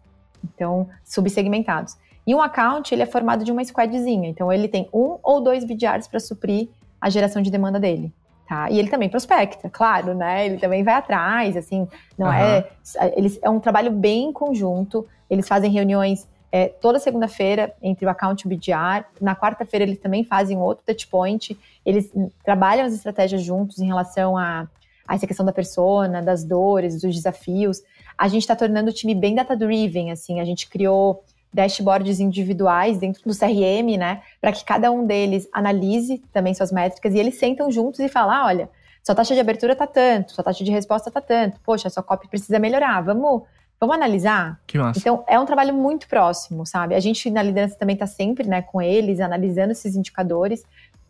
Então, 0.42 0.88
subsegmentados. 1.04 1.96
E 2.26 2.34
um 2.34 2.42
account, 2.42 2.92
ele 2.92 3.02
é 3.02 3.06
formado 3.06 3.44
de 3.44 3.52
uma 3.52 3.64
squadzinha. 3.64 4.28
Então, 4.28 4.52
ele 4.52 4.66
tem 4.66 4.88
um 4.92 5.18
ou 5.22 5.40
dois 5.40 5.64
BDRs 5.64 6.08
para 6.08 6.20
suprir 6.20 6.68
a 7.00 7.08
geração 7.08 7.40
de 7.40 7.50
demanda 7.50 7.78
dele. 7.78 8.12
Tá? 8.48 8.70
E 8.70 8.78
ele 8.78 8.90
também 8.90 9.08
prospecta, 9.08 9.70
claro, 9.70 10.14
né? 10.14 10.44
Ele 10.44 10.58
também 10.58 10.82
vai 10.82 10.94
atrás, 10.94 11.56
assim, 11.56 11.88
não 12.18 12.26
uhum. 12.26 12.32
é. 12.32 12.68
Eles, 13.16 13.38
é 13.40 13.48
um 13.48 13.58
trabalho 13.58 13.90
bem 13.90 14.32
conjunto. 14.32 15.06
Eles 15.30 15.48
fazem 15.48 15.70
reuniões 15.70 16.28
é, 16.54 16.68
toda 16.68 17.00
segunda-feira 17.00 17.74
entre 17.82 18.06
o 18.06 18.08
account 18.08 18.46
BDR. 18.46 19.04
Na 19.20 19.34
quarta-feira 19.34 19.84
eles 19.84 19.98
também 19.98 20.22
fazem 20.22 20.56
outro 20.56 20.84
touchpoint. 20.86 21.58
Eles 21.84 22.12
trabalham 22.44 22.86
as 22.86 22.94
estratégias 22.94 23.42
juntos 23.42 23.80
em 23.80 23.86
relação 23.86 24.36
a, 24.36 24.68
a 25.04 25.14
essa 25.16 25.26
questão 25.26 25.44
da 25.44 25.52
persona, 25.52 26.22
das 26.22 26.44
dores, 26.44 27.02
dos 27.02 27.12
desafios. 27.12 27.82
A 28.16 28.28
gente 28.28 28.42
está 28.42 28.54
tornando 28.54 28.90
o 28.90 28.92
time 28.92 29.16
bem 29.16 29.34
data-driven, 29.34 30.12
assim. 30.12 30.38
A 30.38 30.44
gente 30.44 30.68
criou 30.68 31.24
dashboards 31.52 32.20
individuais 32.20 32.98
dentro 32.98 33.24
do 33.24 33.36
CRM, 33.36 33.98
né? 33.98 34.22
Para 34.40 34.52
que 34.52 34.64
cada 34.64 34.92
um 34.92 35.04
deles 35.04 35.48
analise 35.52 36.22
também 36.32 36.54
suas 36.54 36.70
métricas 36.70 37.14
e 37.14 37.18
eles 37.18 37.36
sentam 37.36 37.68
juntos 37.68 37.98
e 37.98 38.08
falam: 38.08 38.30
ah, 38.30 38.46
olha, 38.46 38.70
sua 39.02 39.16
taxa 39.16 39.34
de 39.34 39.40
abertura 39.40 39.74
tá 39.74 39.88
tanto, 39.88 40.30
sua 40.30 40.44
taxa 40.44 40.62
de 40.62 40.70
resposta 40.70 41.10
tá 41.10 41.20
tanto, 41.20 41.58
poxa, 41.64 41.90
sua 41.90 42.02
copy 42.04 42.28
precisa 42.28 42.60
melhorar, 42.60 43.00
vamos. 43.00 43.42
Vamos 43.86 43.96
analisar? 44.02 44.60
Que 44.66 44.78
massa. 44.78 44.98
Então, 44.98 45.24
é 45.26 45.38
um 45.38 45.44
trabalho 45.44 45.74
muito 45.74 46.08
próximo, 46.08 46.64
sabe? 46.64 46.94
A 46.94 47.00
gente 47.00 47.30
na 47.30 47.42
liderança 47.42 47.76
também 47.76 47.94
está 47.94 48.06
sempre 48.06 48.46
né, 48.46 48.62
com 48.62 48.80
eles, 48.80 49.20
analisando 49.20 49.72
esses 49.72 49.94
indicadores, 49.94 50.64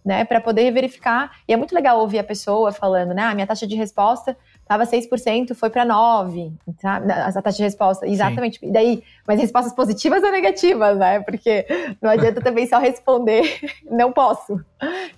né, 0.05 0.25
para 0.25 0.41
poder 0.41 0.71
verificar. 0.71 1.31
E 1.49 1.53
é 1.53 1.57
muito 1.57 1.75
legal 1.75 1.99
ouvir 2.01 2.19
a 2.19 2.25
pessoa 2.25 2.73
falando, 2.73 3.15
né, 3.15 3.23
ah, 3.23 3.35
minha 3.35 3.47
taxa 3.47 3.67
de 3.67 3.75
resposta 3.75 4.37
estava 4.61 4.85
6%, 4.85 5.55
foi 5.55 5.71
para 5.71 5.87
9%, 5.87 6.53
sabe? 6.81 7.13
A 7.13 7.33
taxa 7.43 7.59
de 7.59 7.63
resposta, 7.63 8.07
exatamente. 8.07 8.59
Sim. 8.59 8.69
E 8.69 8.73
daí, 8.73 9.03
mas 9.27 9.41
respostas 9.41 9.75
positivas 9.75 10.23
ou 10.23 10.31
negativas, 10.31 10.99
né? 10.99 11.21
Porque 11.21 11.67
não 12.01 12.11
adianta 12.11 12.41
também 12.41 12.67
só 12.67 12.79
responder, 12.79 13.61
não 13.91 14.11
posso. 14.11 14.59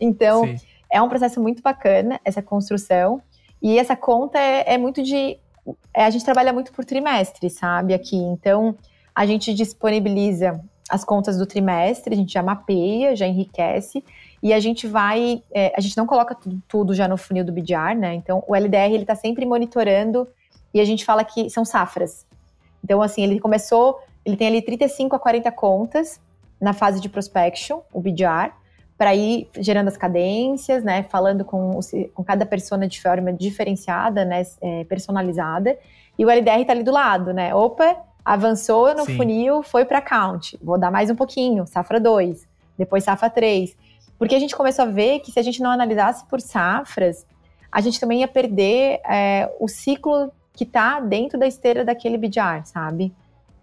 Então, 0.01 0.45
Sim. 0.45 0.57
é 0.93 1.01
um 1.01 1.09
processo 1.09 1.41
muito 1.41 1.63
bacana, 1.63 2.21
essa 2.25 2.43
construção. 2.43 3.23
E 3.63 3.79
essa 3.79 3.97
conta 3.97 4.39
é, 4.39 4.75
é 4.75 4.79
muito 4.79 5.03
de. 5.03 5.39
É, 5.95 6.05
a 6.05 6.11
gente 6.11 6.25
trabalha 6.25 6.53
muito 6.53 6.73
por 6.73 6.85
trimestre, 6.85 7.51
sabe? 7.51 7.95
Aqui. 7.95 8.17
Então, 8.17 8.77
a 9.15 9.25
gente 9.25 9.55
disponibiliza 9.55 10.61
as 10.89 11.05
contas 11.05 11.37
do 11.37 11.47
trimestre, 11.47 12.15
a 12.15 12.17
gente 12.17 12.33
já 12.33 12.43
mapeia, 12.43 13.17
já 13.17 13.27
enriquece 13.27 14.05
e 14.43 14.53
a 14.53 14.61
gente 14.61 14.87
vai, 14.87 15.43
é, 15.53 15.73
a 15.77 15.81
gente 15.81 15.97
não 15.97 16.07
coloca 16.07 16.35
tudo, 16.35 16.63
tudo, 16.69 16.95
já 16.95 17.09
no 17.09 17.17
funil 17.17 17.45
do 17.45 17.53
BDR, 17.53 17.97
né? 17.97 18.15
Então 18.15 18.45
o 18.47 18.55
LDR 18.55 18.93
ele 18.93 19.03
está 19.03 19.17
sempre 19.17 19.45
monitorando 19.45 20.29
e 20.73 20.81
a 20.81 20.85
gente 20.85 21.05
fala 21.05 21.25
que 21.25 21.51
são 21.51 21.65
safras. 21.65 22.25
Então 22.85 23.03
assim 23.03 23.23
ele 23.23 23.41
começou, 23.41 23.99
ele 24.25 24.37
tem 24.37 24.47
ali 24.47 24.63
35 24.63 25.17
a 25.17 25.19
40 25.19 25.51
contas 25.51 26.21
na 26.61 26.73
fase 26.73 27.01
de 27.01 27.09
prospection, 27.09 27.81
o 27.93 28.01
BDR, 28.01 28.53
para 28.99 29.15
ir 29.15 29.49
gerando 29.59 29.89
as 29.89 29.97
cadências, 29.97 30.83
né? 30.83 31.03
Falando 31.05 31.45
com, 31.45 31.79
com 32.15 32.25
cada 32.25 32.47
persona 32.47 32.89
de 32.89 33.01
forma 33.01 33.33
diferenciada, 33.33 34.25
né? 34.25 34.43
É, 34.61 34.85
personalizada. 34.85 35.79
E 36.19 36.25
o 36.25 36.31
LDR 36.31 36.61
está 36.61 36.73
ali 36.73 36.83
do 36.83 36.93
lado, 36.93 37.33
né? 37.33 37.55
Opa, 37.55 37.97
avançou 38.25 38.95
no 38.95 39.05
Sim. 39.05 39.17
funil, 39.17 39.63
foi 39.63 39.85
para 39.85 39.99
account. 39.99 40.59
Vou 40.63 40.79
dar 40.79 40.91
mais 40.91 41.11
um 41.11 41.15
pouquinho, 41.15 41.67
safra 41.67 42.01
2, 42.01 42.47
depois 42.79 43.05
safra 43.05 43.29
3. 43.29 43.77
Porque 44.19 44.35
a 44.35 44.39
gente 44.39 44.57
começou 44.57 44.87
a 44.87 44.89
ver 44.89 45.21
que 45.21 45.31
se 45.31 45.39
a 45.39 45.43
gente 45.43 45.63
não 45.63 45.71
analisasse 45.71 46.25
por 46.27 46.41
safras, 46.41 47.27
a 47.71 47.81
gente 47.83 48.01
também 48.01 48.21
ia 48.21 48.29
perder 48.29 49.01
é, 49.07 49.53
o 49.61 49.69
ciclo 49.69 50.33
que 50.55 50.65
está 50.65 51.01
dentro 51.01 51.39
da 51.39 51.47
esteira 51.47 51.85
daquele 51.85 52.17
BDR, 52.17 52.65
sabe? 52.65 53.13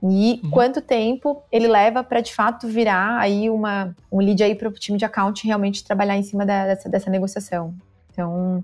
E 0.05 0.41
uhum. 0.43 0.49
quanto 0.49 0.81
tempo 0.81 1.41
ele 1.49 1.65
leva 1.65 2.03
para 2.03 2.19
de 2.19 2.33
fato 2.33 2.67
virar 2.67 3.19
aí 3.19 3.49
uma, 3.49 3.95
um 4.11 4.19
lead 4.19 4.43
aí 4.43 4.53
para 4.53 4.67
o 4.67 4.73
time 4.73 4.97
de 4.97 5.05
account 5.05 5.47
realmente 5.47 5.81
trabalhar 5.81 6.17
em 6.17 6.23
cima 6.23 6.45
da, 6.45 6.65
dessa, 6.65 6.89
dessa 6.89 7.09
negociação. 7.09 7.73
Então, 8.11 8.63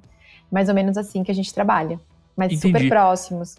mais 0.51 0.67
ou 0.67 0.75
menos 0.75 0.97
assim 0.97 1.23
que 1.23 1.31
a 1.31 1.33
gente 1.33 1.53
trabalha, 1.53 1.97
mas 2.35 2.51
Entendi. 2.51 2.73
super 2.73 2.89
próximos. 2.89 3.55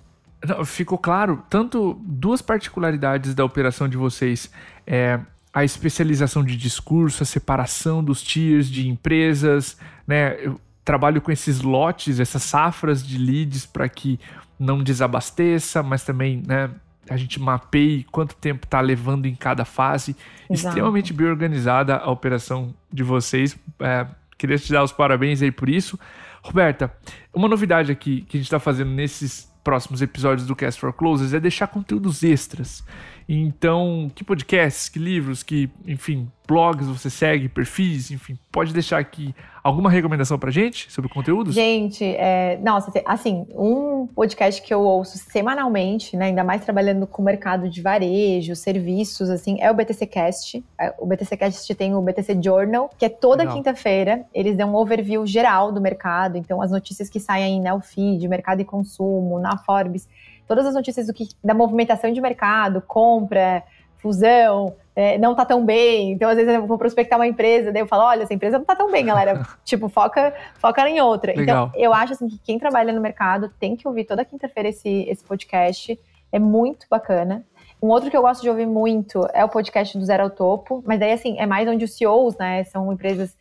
Ficou 0.66 0.98
claro, 0.98 1.42
tanto 1.48 1.98
duas 2.02 2.42
particularidades 2.42 3.34
da 3.34 3.44
operação 3.44 3.88
de 3.88 3.96
vocês, 3.96 4.50
é, 4.86 5.18
a 5.52 5.64
especialização 5.64 6.44
de 6.44 6.56
discurso, 6.56 7.22
a 7.22 7.26
separação 7.26 8.04
dos 8.04 8.22
tiers 8.22 8.68
de 8.68 8.88
empresas, 8.88 9.78
né? 10.06 10.36
Eu 10.44 10.60
trabalho 10.84 11.20
com 11.20 11.30
esses 11.30 11.60
lotes, 11.60 12.20
essas 12.20 12.42
safras 12.42 13.06
de 13.06 13.16
leads 13.18 13.64
para 13.64 13.88
que 13.88 14.18
não 14.58 14.82
desabasteça, 14.82 15.82
mas 15.82 16.04
também, 16.04 16.42
né, 16.46 16.70
a 17.10 17.16
gente 17.16 17.40
mapeie 17.40 18.04
quanto 18.04 18.36
tempo 18.36 18.64
está 18.64 18.80
levando 18.80 19.26
em 19.26 19.34
cada 19.34 19.64
fase. 19.64 20.14
Exato. 20.48 20.68
Extremamente 20.68 21.12
bem 21.12 21.26
organizada 21.26 21.96
a 21.96 22.08
operação 22.08 22.72
de 22.90 23.02
vocês. 23.02 23.58
É, 23.80 24.06
queria 24.38 24.56
te 24.56 24.72
dar 24.72 24.84
os 24.84 24.92
parabéns 24.92 25.42
aí 25.42 25.50
por 25.50 25.68
isso. 25.68 25.98
Roberta, 26.40 26.94
uma 27.34 27.48
novidade 27.48 27.90
aqui 27.90 28.22
que 28.22 28.36
a 28.36 28.38
gente 28.38 28.46
está 28.46 28.60
fazendo 28.60 28.92
nesses 28.92 29.50
próximos 29.64 30.00
episódios 30.00 30.46
do 30.46 30.54
Cast 30.54 30.80
for 30.80 30.92
Closes 30.92 31.34
é 31.34 31.40
deixar 31.40 31.66
conteúdos 31.66 32.22
extras. 32.22 32.84
Então, 33.28 34.10
que 34.14 34.22
podcasts, 34.22 34.88
que 34.88 35.00
livros, 35.00 35.42
que, 35.42 35.68
enfim, 35.84 36.30
blogs 36.50 36.88
você 36.88 37.08
segue, 37.08 37.48
perfis, 37.48 38.10
enfim, 38.10 38.36
pode 38.50 38.72
deixar 38.72 38.98
aqui 38.98 39.32
alguma 39.62 39.88
recomendação 39.88 40.36
pra 40.36 40.50
gente 40.50 40.90
sobre 40.90 41.08
conteúdos? 41.08 41.54
Gente, 41.54 42.04
é, 42.04 42.58
nossa, 42.60 42.90
assim, 43.06 43.46
um 43.54 44.08
podcast 44.08 44.60
que 44.60 44.74
eu 44.74 44.80
ouço 44.80 45.16
semanalmente, 45.16 46.16
né, 46.16 46.26
ainda 46.26 46.42
mais 46.42 46.64
trabalhando 46.64 47.06
com 47.06 47.22
o 47.22 47.24
mercado 47.24 47.70
de 47.70 47.80
varejo, 47.80 48.56
serviços, 48.56 49.30
assim, 49.30 49.58
é 49.60 49.70
o 49.70 49.74
BTC 49.74 50.06
Cast. 50.06 50.64
É, 50.76 50.92
o 50.98 51.06
BTC 51.06 51.36
Cast 51.36 51.72
tem 51.76 51.94
o 51.94 52.02
BTC 52.02 52.42
Journal, 52.42 52.90
que 52.98 53.04
é 53.04 53.08
toda 53.08 53.46
quinta-feira, 53.46 54.26
eles 54.34 54.56
dão 54.56 54.72
um 54.72 54.74
overview 54.74 55.24
geral 55.24 55.70
do 55.70 55.80
mercado, 55.80 56.36
então 56.36 56.60
as 56.60 56.72
notícias 56.72 57.08
que 57.08 57.20
saem 57.20 57.44
aí 57.44 57.60
na 57.60 57.80
Feed, 57.80 58.26
mercado 58.26 58.60
e 58.60 58.64
consumo, 58.64 59.38
na 59.38 59.56
Forbes, 59.56 60.08
todas 60.48 60.66
as 60.66 60.74
notícias 60.74 61.06
do 61.06 61.12
que, 61.12 61.28
da 61.44 61.54
movimentação 61.54 62.12
de 62.12 62.20
mercado, 62.20 62.82
compra, 62.82 63.62
fusão, 64.00 64.74
é, 64.94 65.18
não 65.18 65.34
tá 65.34 65.44
tão 65.44 65.64
bem. 65.64 66.12
Então, 66.12 66.28
às 66.28 66.36
vezes, 66.36 66.52
eu 66.52 66.66
vou 66.66 66.78
prospectar 66.78 67.18
uma 67.18 67.26
empresa, 67.26 67.72
daí 67.72 67.82
eu 67.82 67.86
falo, 67.86 68.04
olha, 68.04 68.22
essa 68.22 68.34
empresa 68.34 68.58
não 68.58 68.64
tá 68.64 68.74
tão 68.74 68.90
bem, 68.90 69.04
galera. 69.04 69.46
tipo, 69.64 69.88
foca, 69.88 70.34
foca 70.58 70.88
em 70.88 71.00
outra. 71.00 71.32
Então, 71.32 71.40
Legal. 71.40 71.66
Então, 71.68 71.80
eu 71.80 71.94
acho 71.94 72.12
assim 72.12 72.28
que 72.28 72.38
quem 72.38 72.58
trabalha 72.58 72.92
no 72.92 73.00
mercado 73.00 73.50
tem 73.58 73.76
que 73.76 73.86
ouvir 73.86 74.04
toda 74.04 74.24
quinta-feira 74.24 74.68
esse, 74.68 75.06
esse 75.08 75.24
podcast. 75.24 75.98
É 76.32 76.38
muito 76.38 76.86
bacana. 76.90 77.44
Um 77.82 77.88
outro 77.88 78.10
que 78.10 78.16
eu 78.16 78.22
gosto 78.22 78.42
de 78.42 78.50
ouvir 78.50 78.66
muito 78.66 79.26
é 79.32 79.44
o 79.44 79.48
podcast 79.48 79.96
do 79.96 80.04
Zero 80.04 80.24
ao 80.24 80.30
Topo, 80.30 80.82
mas 80.86 81.00
daí, 81.00 81.12
assim, 81.12 81.38
é 81.38 81.46
mais 81.46 81.66
onde 81.66 81.84
os 81.84 81.96
CEOs, 81.96 82.36
né, 82.36 82.62
são 82.64 82.92
empresas 82.92 83.34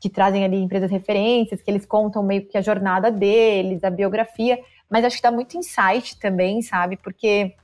que 0.00 0.10
trazem 0.10 0.44
ali 0.44 0.60
empresas 0.60 0.90
referências, 0.90 1.62
que 1.62 1.70
eles 1.70 1.86
contam 1.86 2.22
meio 2.22 2.44
que 2.44 2.58
a 2.58 2.60
jornada 2.60 3.10
deles, 3.10 3.84
a 3.84 3.90
biografia 3.90 4.58
mas 4.94 5.04
acho 5.04 5.16
que 5.16 5.22
dá 5.22 5.30
muito 5.30 5.56
insight 5.56 6.18
também, 6.20 6.62
sabe? 6.62 6.96
Porque 6.96 7.54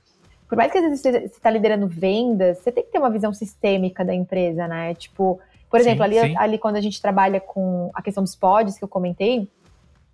por 0.51 0.57
mais 0.57 0.69
que 0.69 0.79
às 0.79 0.83
vezes 0.83 1.01
você 1.01 1.09
está 1.19 1.49
liderando 1.49 1.87
vendas, 1.87 2.57
você 2.57 2.73
tem 2.73 2.83
que 2.83 2.91
ter 2.91 2.99
uma 2.99 3.09
visão 3.09 3.31
sistêmica 3.31 4.03
da 4.03 4.13
empresa, 4.13 4.67
né? 4.67 4.93
Tipo, 4.93 5.39
por 5.69 5.79
exemplo, 5.79 6.03
sim, 6.03 6.17
ali, 6.19 6.19
sim. 6.19 6.35
ali 6.37 6.57
quando 6.57 6.75
a 6.75 6.81
gente 6.81 7.01
trabalha 7.01 7.39
com 7.39 7.89
a 7.93 8.01
questão 8.01 8.21
dos 8.21 8.35
pods 8.35 8.77
que 8.77 8.83
eu 8.83 8.87
comentei, 8.89 9.49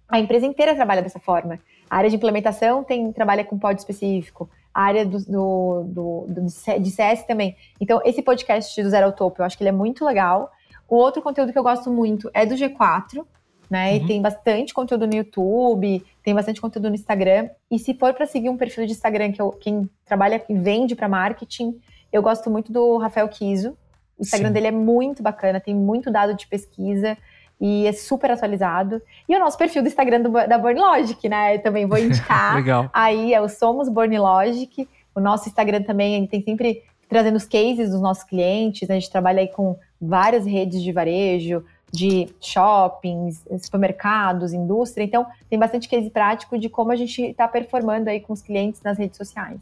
a 0.07 0.19
empresa 0.19 0.45
inteira 0.45 0.75
trabalha 0.75 1.01
dessa 1.01 1.17
forma. 1.17 1.59
A 1.89 1.97
área 1.97 2.07
de 2.07 2.17
implementação 2.17 2.83
tem 2.83 3.11
trabalha 3.11 3.43
com 3.43 3.57
pod 3.57 3.79
específico, 3.79 4.47
a 4.71 4.83
área 4.83 5.03
do, 5.07 5.17
do, 5.25 5.83
do, 5.87 6.25
do, 6.27 6.81
de 6.81 6.91
CS 6.91 7.23
também. 7.23 7.55
Então, 7.81 7.99
esse 8.05 8.21
podcast 8.21 8.79
do 8.83 8.89
Zero 8.91 9.07
ao 9.07 9.13
Topo, 9.13 9.41
eu 9.41 9.45
acho 9.47 9.57
que 9.57 9.63
ele 9.63 9.69
é 9.69 9.73
muito 9.73 10.05
legal. 10.05 10.51
O 10.87 10.97
outro 10.97 11.19
conteúdo 11.19 11.51
que 11.51 11.57
eu 11.57 11.63
gosto 11.63 11.89
muito 11.89 12.29
é 12.31 12.45
do 12.45 12.53
G4, 12.53 13.25
né? 13.69 13.91
Uhum. 13.91 13.95
E 13.97 14.07
tem 14.07 14.21
bastante 14.21 14.73
conteúdo 14.73 15.07
no 15.07 15.13
YouTube, 15.13 16.03
tem 16.23 16.33
bastante 16.33 16.61
conteúdo 16.61 16.89
no 16.89 16.95
Instagram. 16.95 17.49
E 17.69 17.77
se 17.77 17.93
for 17.93 18.13
para 18.13 18.25
seguir 18.25 18.49
um 18.49 18.57
perfil 18.57 18.85
de 18.85 18.91
Instagram 18.91 19.31
que 19.31 19.41
eu, 19.41 19.51
quem 19.51 19.89
trabalha 20.05 20.43
e 20.47 20.53
vende 20.53 20.95
para 20.95 21.07
marketing, 21.07 21.79
eu 22.11 22.21
gosto 22.21 22.49
muito 22.49 22.71
do 22.71 22.97
Rafael 22.97 23.27
Kiso. 23.27 23.77
O 24.17 24.23
Instagram 24.23 24.47
Sim. 24.47 24.53
dele 24.53 24.67
é 24.67 24.71
muito 24.71 25.21
bacana, 25.21 25.59
tem 25.59 25.75
muito 25.75 26.09
dado 26.09 26.33
de 26.33 26.47
pesquisa 26.47 27.17
e 27.59 27.85
é 27.87 27.91
super 27.91 28.31
atualizado. 28.31 29.01
E 29.27 29.35
o 29.35 29.39
nosso 29.39 29.57
perfil 29.57 29.81
do 29.81 29.87
Instagram 29.87 30.21
do, 30.21 30.31
da 30.31 30.57
Born 30.57 30.79
Logic, 30.79 31.27
né? 31.27 31.55
Eu 31.55 31.61
também 31.61 31.85
vou 31.85 31.97
indicar. 31.97 32.55
Legal. 32.57 32.89
Aí 32.93 33.33
é 33.33 33.41
o 33.41 33.49
Somos 33.49 33.89
Born 33.89 34.17
Logic. 34.17 34.87
O 35.13 35.19
nosso 35.19 35.47
Instagram 35.49 35.81
também 35.83 36.25
tem 36.27 36.41
sempre 36.41 36.83
trazendo 37.09 37.35
os 37.35 37.45
cases 37.45 37.91
dos 37.91 38.01
nossos 38.01 38.23
clientes. 38.23 38.87
Né? 38.87 38.95
A 38.95 38.99
gente 38.99 39.11
trabalha 39.11 39.41
aí 39.41 39.47
com 39.47 39.77
várias 39.99 40.45
redes 40.45 40.81
de 40.81 40.91
varejo, 40.91 41.63
de 41.91 42.29
shoppings, 42.41 43.45
supermercados, 43.59 44.53
indústria. 44.53 45.03
Então, 45.03 45.25
tem 45.49 45.57
bastante 45.57 45.87
case 45.87 46.09
prático 46.09 46.57
de 46.57 46.69
como 46.69 46.91
a 46.91 46.95
gente 46.95 47.21
está 47.21 47.47
performando 47.47 48.09
aí 48.09 48.19
com 48.19 48.33
os 48.33 48.41
clientes 48.41 48.81
nas 48.81 48.97
redes 48.97 49.17
sociais. 49.17 49.59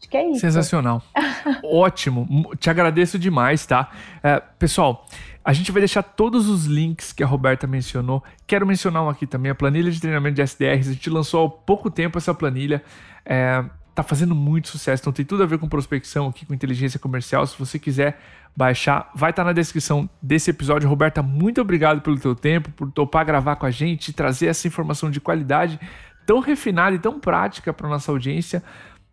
Acho 0.00 0.08
que 0.08 0.16
é 0.16 0.30
isso. 0.30 0.40
Sensacional. 0.40 1.02
Ótimo. 1.64 2.54
Te 2.58 2.70
agradeço 2.70 3.18
demais, 3.18 3.66
tá? 3.66 3.90
É, 4.22 4.40
pessoal, 4.58 5.06
a 5.44 5.52
gente 5.52 5.72
vai 5.72 5.80
deixar 5.80 6.02
todos 6.02 6.48
os 6.48 6.66
links 6.66 7.12
que 7.12 7.22
a 7.22 7.26
Roberta 7.26 7.66
mencionou. 7.66 8.22
Quero 8.46 8.66
mencionar 8.66 9.02
um 9.02 9.08
aqui 9.08 9.26
também, 9.26 9.50
a 9.50 9.54
planilha 9.54 9.90
de 9.90 10.00
treinamento 10.00 10.36
de 10.36 10.42
SDRs. 10.42 10.88
A 10.88 10.92
gente 10.92 11.10
lançou 11.10 11.46
há 11.46 11.50
pouco 11.50 11.90
tempo 11.90 12.18
essa 12.18 12.32
planilha. 12.32 12.82
É, 13.24 13.64
tá 14.02 14.08
fazendo 14.08 14.34
muito 14.34 14.68
sucesso, 14.68 15.02
então 15.02 15.12
tem 15.12 15.24
tudo 15.24 15.42
a 15.42 15.46
ver 15.46 15.58
com 15.58 15.68
prospecção 15.68 16.28
aqui, 16.28 16.46
com 16.46 16.54
inteligência 16.54 17.00
comercial. 17.00 17.46
Se 17.46 17.58
você 17.58 17.78
quiser 17.78 18.20
baixar, 18.56 19.10
vai 19.14 19.30
estar 19.30 19.42
tá 19.42 19.48
na 19.48 19.52
descrição 19.52 20.08
desse 20.22 20.50
episódio. 20.50 20.88
Roberta, 20.88 21.22
muito 21.22 21.60
obrigado 21.60 22.00
pelo 22.00 22.18
teu 22.18 22.34
tempo, 22.34 22.70
por 22.70 22.90
topar 22.92 23.26
gravar 23.26 23.56
com 23.56 23.66
a 23.66 23.70
gente, 23.70 24.12
trazer 24.12 24.46
essa 24.46 24.68
informação 24.68 25.10
de 25.10 25.20
qualidade 25.20 25.80
tão 26.24 26.40
refinada 26.40 26.94
e 26.94 26.98
tão 26.98 27.18
prática 27.18 27.72
para 27.72 27.88
nossa 27.88 28.12
audiência. 28.12 28.62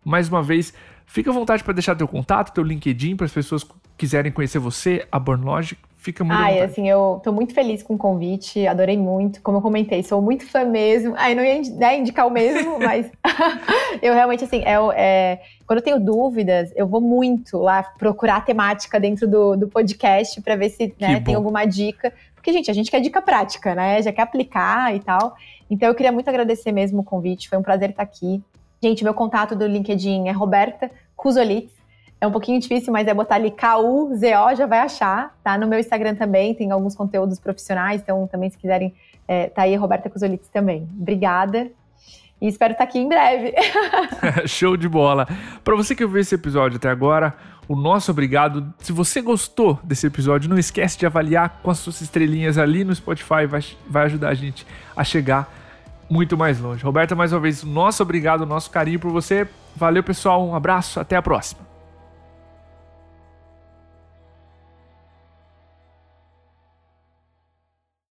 Mais 0.04 0.28
uma 0.28 0.42
vez, 0.42 0.72
fica 1.04 1.30
à 1.30 1.34
vontade 1.34 1.64
para 1.64 1.72
deixar 1.72 1.96
teu 1.96 2.06
contato, 2.06 2.52
teu 2.52 2.62
LinkedIn 2.62 3.16
para 3.16 3.26
as 3.26 3.32
pessoas 3.32 3.66
quiserem 3.96 4.30
conhecer 4.30 4.58
você, 4.58 5.06
a 5.10 5.18
Bornlogic. 5.18 5.80
Fica 5.96 6.22
muito 6.22 6.38
Ai, 6.38 6.60
assim, 6.60 6.88
eu 6.88 7.20
tô 7.24 7.32
muito 7.32 7.52
feliz 7.52 7.82
com 7.82 7.94
o 7.94 7.98
convite, 7.98 8.64
adorei 8.64 8.96
muito. 8.96 9.42
Como 9.42 9.58
eu 9.58 9.62
comentei, 9.62 10.04
sou 10.04 10.22
muito 10.22 10.46
fã 10.46 10.64
mesmo. 10.64 11.14
Ai, 11.16 11.34
não 11.34 11.44
ia 11.44 11.60
né, 11.72 11.98
indicar 11.98 12.28
o 12.28 12.30
mesmo, 12.30 12.78
mas 12.80 13.10
eu 14.00 14.14
realmente, 14.14 14.44
assim, 14.44 14.62
é, 14.64 14.76
é, 14.94 15.40
quando 15.66 15.80
eu 15.80 15.84
tenho 15.84 15.98
dúvidas, 15.98 16.72
eu 16.76 16.86
vou 16.86 17.00
muito 17.00 17.58
lá 17.58 17.82
procurar 17.82 18.36
a 18.36 18.40
temática 18.40 19.00
dentro 19.00 19.26
do, 19.26 19.56
do 19.56 19.66
podcast 19.66 20.40
para 20.42 20.54
ver 20.54 20.70
se 20.70 20.94
né, 21.00 21.18
tem 21.18 21.34
alguma 21.34 21.64
dica. 21.64 22.12
Porque, 22.36 22.52
gente, 22.52 22.70
a 22.70 22.74
gente 22.74 22.88
quer 22.88 23.00
dica 23.00 23.20
prática, 23.20 23.74
né? 23.74 24.00
Já 24.00 24.12
quer 24.12 24.22
aplicar 24.22 24.94
e 24.94 25.00
tal. 25.00 25.34
Então, 25.68 25.88
eu 25.88 25.94
queria 25.96 26.12
muito 26.12 26.28
agradecer 26.28 26.70
mesmo 26.70 27.00
o 27.00 27.04
convite, 27.04 27.48
foi 27.48 27.58
um 27.58 27.62
prazer 27.62 27.90
estar 27.90 28.04
aqui. 28.04 28.40
Gente, 28.80 29.02
meu 29.02 29.14
contato 29.14 29.56
do 29.56 29.66
LinkedIn 29.66 30.28
é 30.28 30.30
Roberta 30.30 30.88
Cusolitz. 31.16 31.75
É 32.20 32.26
um 32.26 32.32
pouquinho 32.32 32.58
difícil, 32.58 32.92
mas 32.92 33.06
é 33.06 33.12
botar 33.12 33.34
ali 33.34 33.50
K-U-Z-O, 33.50 34.54
já 34.54 34.66
vai 34.66 34.78
achar, 34.78 35.36
tá? 35.44 35.58
No 35.58 35.66
meu 35.66 35.78
Instagram 35.78 36.14
também 36.14 36.54
tem 36.54 36.70
alguns 36.70 36.94
conteúdos 36.94 37.38
profissionais, 37.38 38.00
então 38.00 38.26
também 38.26 38.48
se 38.48 38.56
quiserem, 38.56 38.94
é, 39.28 39.48
tá 39.48 39.62
aí 39.62 39.76
Roberta 39.76 40.08
Cusolitz 40.08 40.48
também. 40.48 40.88
Obrigada 40.98 41.70
e 42.40 42.48
espero 42.48 42.72
estar 42.72 42.84
aqui 42.84 42.98
em 42.98 43.08
breve. 43.08 43.54
Show 44.46 44.76
de 44.76 44.88
bola. 44.88 45.28
Para 45.62 45.76
você 45.76 45.94
que 45.94 46.04
ouviu 46.04 46.20
esse 46.20 46.34
episódio 46.34 46.76
até 46.76 46.88
agora, 46.88 47.34
o 47.68 47.76
nosso 47.76 48.10
obrigado. 48.10 48.72
Se 48.78 48.92
você 48.92 49.20
gostou 49.20 49.78
desse 49.82 50.06
episódio, 50.06 50.48
não 50.48 50.58
esquece 50.58 50.98
de 50.98 51.04
avaliar 51.04 51.60
com 51.62 51.70
as 51.70 51.78
suas 51.78 52.00
estrelinhas 52.00 52.56
ali 52.56 52.82
no 52.82 52.94
Spotify, 52.94 53.46
vai, 53.46 53.60
vai 53.88 54.04
ajudar 54.06 54.28
a 54.28 54.34
gente 54.34 54.66
a 54.96 55.04
chegar 55.04 55.52
muito 56.08 56.36
mais 56.36 56.60
longe. 56.60 56.84
Roberta, 56.84 57.14
mais 57.14 57.32
uma 57.32 57.40
vez, 57.40 57.62
nosso 57.64 58.02
obrigado, 58.02 58.46
nosso 58.46 58.70
carinho 58.70 59.00
por 59.00 59.10
você. 59.10 59.46
Valeu, 59.74 60.02
pessoal. 60.02 60.46
Um 60.46 60.54
abraço, 60.54 61.00
até 61.00 61.16
a 61.16 61.22
próxima. 61.22 61.65